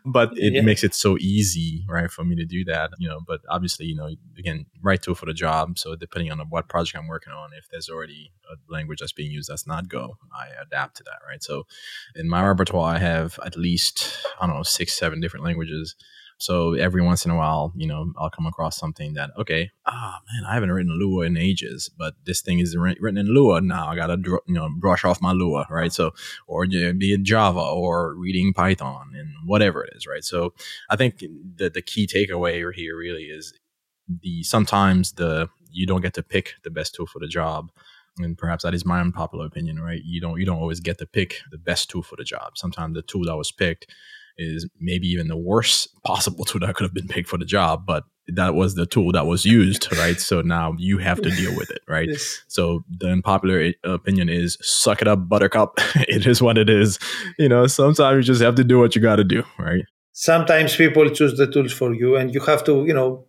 but 0.05 0.31
it 0.37 0.55
yeah. 0.55 0.63
makes 0.63 0.83
it 0.83 0.95
so 0.95 1.17
easy 1.19 1.85
right 1.89 2.11
for 2.11 2.25
me 2.25 2.35
to 2.37 2.45
do 2.45 2.65
that 2.65 2.91
you 2.99 3.09
know 3.09 3.21
but 3.25 3.41
obviously 3.49 3.87
you 3.87 3.95
know 3.95 4.09
again 4.37 4.67
right 4.83 5.01
tool 5.01 5.15
for 5.15 5.27
the 5.27 5.35
job. 5.35 5.79
So 5.79 5.95
depending 5.95 6.33
on 6.33 6.39
what 6.51 6.69
project 6.69 6.99
i'm 6.99 7.07
working 7.07 7.33
on 7.33 7.51
if 7.57 7.69
there's 7.69 7.89
already 7.89 8.33
a 8.51 8.57
language 8.73 8.99
that's 8.99 9.13
being 9.13 9.31
used 9.31 9.49
that's 9.49 9.67
not 9.67 9.89
go 9.89 10.17
i 10.33 10.47
adapt 10.61 10.97
to 10.97 11.03
that 11.05 11.21
right? 11.29 11.43
So 11.43 11.67
in 12.17 12.29
my 12.29 12.45
repertoire 12.45 12.97
i 12.97 12.99
have 12.99 13.39
at 13.45 13.57
least 13.57 14.27
i 14.41 14.47
don't 14.47 14.57
know 14.57 14.63
six 14.63 14.93
seven 14.93 15.21
different 15.21 15.45
languages 15.45 15.95
so 16.39 16.75
every 16.75 17.03
once 17.03 17.25
in 17.25 17.31
a 17.31 17.37
while, 17.37 17.73
you 17.77 17.87
know, 17.87 18.13
I'll 18.19 18.31
come 18.31 18.47
across 18.47 18.77
something 18.77 19.15
that, 19.15 19.31
okay, 19.39 19.71
ah, 19.87 20.19
oh, 20.19 20.25
man, 20.33 20.51
I 20.51 20.55
haven't 20.55 20.73
written 20.73 20.99
Lua 20.99 21.27
in 21.27 21.37
ages, 21.37 21.91
but 21.97 22.15
this 22.25 22.41
thing 22.41 22.59
is 22.59 22.77
written 22.77 23.19
in 23.19 23.29
Lua 23.29 23.61
now. 23.61 23.89
I 23.89 23.97
got 23.97 24.09
to, 24.09 24.41
you 24.47 24.55
know, 24.55 24.69
brush 24.77 25.05
off 25.05 25.23
my 25.23 25.33
Lua, 25.33 25.67
right? 25.71 25.93
So, 25.93 26.13
or 26.47 26.67
be 26.67 27.13
it 27.13 27.23
Java 27.23 27.61
or 27.61 28.15
reading 28.15 28.53
Python 28.53 29.13
and 29.15 29.29
whatever 29.47 29.85
it 29.85 29.95
is, 29.97 30.07
right? 30.07 30.25
So 30.25 30.55
I 30.91 30.97
think 30.97 31.19
the, 31.19 31.71
the 31.71 31.83
key 31.83 32.07
takeaway 32.07 32.75
here 32.75 32.97
really 32.97 33.25
is 33.25 33.55
the, 34.09 34.43
sometimes 34.43 35.13
the, 35.13 35.49
you 35.71 35.87
don't 35.87 36.03
get 36.03 36.15
to 36.15 36.23
pick 36.23 36.55
the 36.63 36.71
best 36.71 36.95
tool 36.95 37.07
for 37.07 37.19
the 37.21 37.29
job 37.29 37.71
and 38.19 38.39
perhaps 38.39 38.63
that 38.63 38.75
is 38.75 38.85
my 38.85 39.01
unpopular 39.01 39.47
opinion 39.47 39.81
right 39.81 40.03
you 40.05 40.21
don't 40.21 40.39
you 40.39 40.47
don't 40.47 40.59
always 40.61 40.81
get 40.81 40.99
to 40.99 41.07
pick 41.07 41.41
the 41.51 41.59
best 41.59 41.91
tool 41.91 42.03
for 42.03 42.17
the 42.17 42.25
job 42.25 42.57
sometimes 42.57 42.95
the 42.95 43.03
tool 43.03 43.25
that 43.25 43.37
was 43.37 43.51
picked 43.51 43.87
is 44.39 44.69
maybe 44.81 45.09
even 45.09 45.29
the 45.29 45.37
worst 45.37 45.89
possible 46.05 46.45
tool 46.45 46.61
that 46.61 46.75
could 46.75 46.85
have 46.85 46.95
been 46.95 47.09
picked 47.09 47.29
for 47.29 47.39
the 47.39 47.45
job, 47.45 47.85
but 47.87 48.05
that 48.29 48.55
was 48.55 48.75
the 48.75 48.87
tool 48.87 49.13
that 49.13 49.27
was 49.27 49.45
used, 49.45 49.95
right? 49.97 50.19
So 50.19 50.41
now 50.41 50.75
you 50.79 50.99
have 50.99 51.21
to 51.23 51.31
deal 51.31 51.55
with 51.57 51.71
it, 51.71 51.83
right? 51.89 52.09
yes. 52.09 52.43
So 52.49 52.85
the 52.89 53.11
unpopular 53.11 53.73
opinion 53.85 54.29
is 54.29 54.57
suck 54.61 55.03
it 55.03 55.09
up, 55.09 55.29
buttercup. 55.29 55.75
it 56.09 56.27
is 56.27 56.41
what 56.41 56.57
it 56.57 56.71
is. 56.71 56.99
You 57.39 57.49
know, 57.49 57.67
sometimes 57.67 58.17
you 58.17 58.23
just 58.33 58.43
have 58.43 58.55
to 58.57 58.65
do 58.65 58.79
what 58.79 58.97
you 58.97 59.03
got 59.03 59.17
to 59.17 59.25
do, 59.25 59.43
right? 59.59 59.85
Sometimes 60.13 60.77
people 60.77 61.09
choose 61.11 61.37
the 61.37 61.47
tools 61.47 61.73
for 61.73 61.93
you 61.93 62.17
and 62.17 62.33
you 62.33 62.41
have 62.41 62.65
to, 62.65 62.85
you 62.85 62.95
know, 62.95 63.27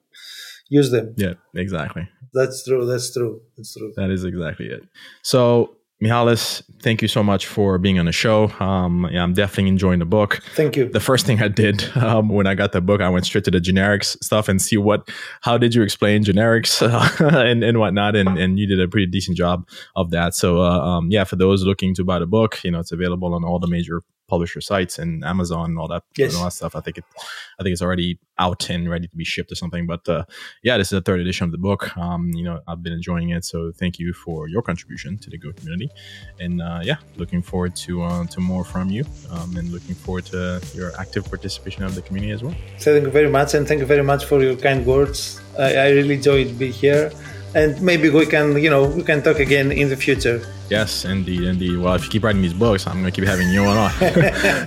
use 0.69 0.91
them. 0.91 1.13
Yeah, 1.17 1.33
exactly. 1.55 2.07
That's 2.33 2.63
true. 2.63 2.85
That's 2.85 3.11
true. 3.13 3.41
That's 3.57 3.73
true. 3.73 3.93
That 3.95 4.11
is 4.11 4.23
exactly 4.23 4.67
it. 4.67 4.83
So, 5.23 5.77
Mihalis, 6.03 6.61
thank 6.81 7.01
you 7.01 7.07
so 7.07 7.23
much 7.23 7.47
for 7.47 7.77
being 7.77 7.99
on 7.99 8.05
the 8.05 8.11
show. 8.11 8.49
Um, 8.59 9.07
yeah, 9.11 9.23
I'm 9.23 9.33
definitely 9.33 9.69
enjoying 9.69 9.99
the 9.99 10.05
book. 10.05 10.41
Thank 10.53 10.75
you. 10.75 10.89
The 10.89 10.99
first 10.99 11.25
thing 11.25 11.41
I 11.41 11.47
did 11.47 11.85
um, 11.95 12.27
when 12.27 12.47
I 12.47 12.53
got 12.53 12.73
the 12.73 12.81
book, 12.81 12.99
I 12.99 13.07
went 13.07 13.25
straight 13.25 13.45
to 13.45 13.51
the 13.51 13.59
generics 13.59 14.21
stuff 14.21 14.49
and 14.49 14.61
see 14.61 14.75
what, 14.75 15.09
how 15.41 15.57
did 15.57 15.73
you 15.73 15.81
explain 15.83 16.23
generics 16.23 16.81
uh, 16.81 17.25
and, 17.37 17.63
and 17.63 17.79
whatnot, 17.79 18.15
and, 18.17 18.37
and 18.37 18.59
you 18.59 18.67
did 18.67 18.81
a 18.81 18.89
pretty 18.89 19.07
decent 19.07 19.37
job 19.37 19.67
of 19.95 20.11
that. 20.11 20.33
So, 20.33 20.61
uh, 20.61 20.79
um, 20.79 21.11
yeah, 21.11 21.23
for 21.23 21.37
those 21.37 21.63
looking 21.63 21.95
to 21.95 22.03
buy 22.03 22.19
the 22.19 22.27
book, 22.27 22.61
you 22.63 22.71
know, 22.71 22.79
it's 22.79 22.91
available 22.91 23.33
on 23.33 23.45
all 23.45 23.59
the 23.59 23.67
major 23.67 24.01
publisher 24.27 24.61
sites 24.61 24.97
and 24.99 25.23
Amazon 25.23 25.65
and 25.71 25.79
all 25.79 25.87
that, 25.87 26.03
Yes. 26.17 26.35
all 26.35 26.43
that 26.45 26.51
stuff. 26.53 26.75
I 26.75 26.81
think 26.81 26.97
it, 26.97 27.03
I 27.59 27.63
think 27.63 27.73
it's 27.73 27.81
already 27.81 28.19
out 28.37 28.69
and 28.69 28.89
ready 28.89 29.07
to 29.07 29.15
be 29.15 29.23
shipped 29.23 29.51
or 29.51 29.55
something. 29.55 29.87
But 29.87 30.07
uh, 30.09 30.25
yeah, 30.63 30.77
this 30.77 30.87
is 30.87 30.97
the 30.99 31.01
third 31.01 31.19
edition 31.21 31.45
of 31.45 31.51
the 31.51 31.57
book. 31.57 31.95
Um, 31.97 32.31
you 32.33 32.43
know, 32.43 32.59
I've 32.67 32.83
been 32.83 32.93
enjoying 32.93 33.29
it, 33.29 33.45
so 33.45 33.71
thank 33.71 33.99
you 33.99 34.13
for 34.13 34.47
your 34.47 34.61
contribution 34.61 35.17
to 35.19 35.29
the 35.29 35.37
Go 35.37 35.51
community. 35.53 35.89
And 36.39 36.61
uh, 36.61 36.81
yeah, 36.83 36.97
looking 37.17 37.41
forward 37.41 37.75
to 37.77 38.03
uh, 38.03 38.25
to 38.27 38.39
more 38.41 38.63
from 38.65 38.89
you, 38.89 39.05
um, 39.31 39.55
and 39.57 39.71
looking 39.71 39.95
forward 39.95 40.25
to 40.27 40.61
your 40.73 40.91
active 40.99 41.25
participation 41.29 41.83
of 41.83 41.95
the 41.95 42.01
community 42.01 42.33
as 42.33 42.43
well. 42.43 42.55
So 42.77 42.93
thank 42.93 43.05
you 43.05 43.11
very 43.11 43.29
much, 43.29 43.53
and 43.53 43.67
thank 43.67 43.79
you 43.79 43.85
very 43.85 44.03
much 44.03 44.25
for 44.25 44.41
your 44.41 44.55
kind 44.55 44.85
words. 44.85 45.39
I, 45.57 45.75
I 45.75 45.89
really 45.91 46.15
enjoyed 46.15 46.59
being 46.59 46.73
here, 46.73 47.11
and 47.55 47.81
maybe 47.81 48.09
we 48.09 48.25
can, 48.25 48.61
you 48.61 48.69
know, 48.69 48.85
we 48.85 49.01
can 49.01 49.23
talk 49.23 49.39
again 49.39 49.71
in 49.71 49.87
the 49.87 49.95
future. 49.95 50.45
Yes, 50.69 51.05
indeed, 51.05 51.43
indeed. 51.43 51.77
Well, 51.77 51.95
if 51.95 52.03
you 52.03 52.09
keep 52.09 52.23
writing 52.23 52.41
these 52.41 52.53
books, 52.53 52.85
I'm 52.85 52.95
gonna 52.95 53.11
keep 53.11 53.23
having 53.23 53.49
you 53.49 53.63
on. 53.63 53.91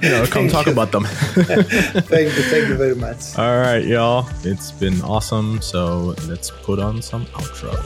you 0.03 0.09
know, 0.09 0.24
come 0.26 0.49
talk 0.49 0.66
you. 0.66 0.72
about 0.72 0.91
them. 0.91 1.05
thank 1.05 2.34
you, 2.34 2.43
thank 2.45 2.68
you 2.68 2.76
very 2.76 2.95
much. 2.95 3.36
All 3.39 3.61
right, 3.61 3.84
y'all. 3.84 4.26
It's 4.43 4.72
been 4.72 5.01
awesome. 5.03 5.61
So 5.61 6.14
let's 6.26 6.51
put 6.51 6.78
on 6.78 7.03
some 7.03 7.26
outro. 7.26 7.76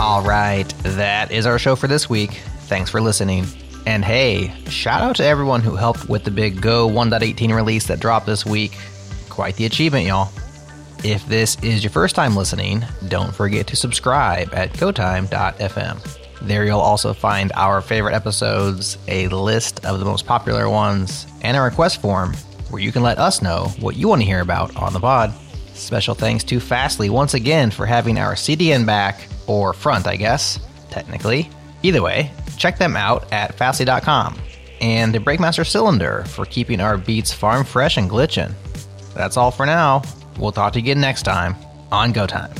All 0.00 0.22
right, 0.22 0.68
that 0.82 1.30
is 1.30 1.46
our 1.46 1.60
show 1.60 1.76
for 1.76 1.86
this 1.86 2.10
week. 2.10 2.40
Thanks 2.66 2.90
for 2.90 3.00
listening. 3.00 3.46
And 3.86 4.04
hey, 4.04 4.52
shout 4.68 5.00
out 5.02 5.16
to 5.16 5.24
everyone 5.24 5.60
who 5.60 5.76
helped 5.76 6.08
with 6.08 6.24
the 6.24 6.30
big 6.30 6.60
Go 6.60 6.88
1.18 6.88 7.54
release 7.54 7.86
that 7.86 8.00
dropped 8.00 8.26
this 8.26 8.44
week. 8.46 8.78
Quite 9.32 9.56
the 9.56 9.64
achievement, 9.64 10.04
y'all. 10.04 10.30
If 11.02 11.26
this 11.26 11.56
is 11.62 11.82
your 11.82 11.90
first 11.90 12.14
time 12.14 12.36
listening, 12.36 12.84
don't 13.08 13.34
forget 13.34 13.66
to 13.68 13.76
subscribe 13.76 14.52
at 14.52 14.74
gotime.fm. 14.74 16.18
There 16.42 16.66
you'll 16.66 16.80
also 16.80 17.14
find 17.14 17.50
our 17.54 17.80
favorite 17.80 18.12
episodes, 18.12 18.98
a 19.08 19.28
list 19.28 19.86
of 19.86 20.00
the 20.00 20.04
most 20.04 20.26
popular 20.26 20.68
ones, 20.68 21.26
and 21.40 21.56
a 21.56 21.62
request 21.62 22.02
form 22.02 22.34
where 22.68 22.82
you 22.82 22.92
can 22.92 23.02
let 23.02 23.16
us 23.16 23.40
know 23.40 23.72
what 23.80 23.96
you 23.96 24.06
want 24.06 24.20
to 24.20 24.26
hear 24.26 24.42
about 24.42 24.76
on 24.76 24.92
the 24.92 25.00
pod. 25.00 25.32
Special 25.72 26.14
thanks 26.14 26.44
to 26.44 26.60
Fastly 26.60 27.08
once 27.08 27.32
again 27.32 27.70
for 27.70 27.86
having 27.86 28.18
our 28.18 28.34
CDN 28.34 28.84
back, 28.84 29.26
or 29.46 29.72
front, 29.72 30.06
I 30.06 30.16
guess, 30.16 30.60
technically. 30.90 31.48
Either 31.82 32.02
way, 32.02 32.30
check 32.58 32.76
them 32.76 32.98
out 32.98 33.32
at 33.32 33.54
fastly.com. 33.54 34.38
And 34.82 35.14
the 35.14 35.20
Breakmaster 35.20 35.66
Cylinder 35.66 36.24
for 36.26 36.44
keeping 36.44 36.80
our 36.80 36.98
beats 36.98 37.32
farm 37.32 37.64
fresh 37.64 37.96
and 37.96 38.10
glitching. 38.10 38.54
That's 39.14 39.36
all 39.36 39.50
for 39.50 39.66
now. 39.66 40.02
We'll 40.38 40.52
talk 40.52 40.72
to 40.74 40.80
you 40.80 40.84
again 40.84 41.00
next 41.00 41.22
time 41.22 41.56
on 41.90 42.12
Go 42.12 42.26
Time. 42.26 42.52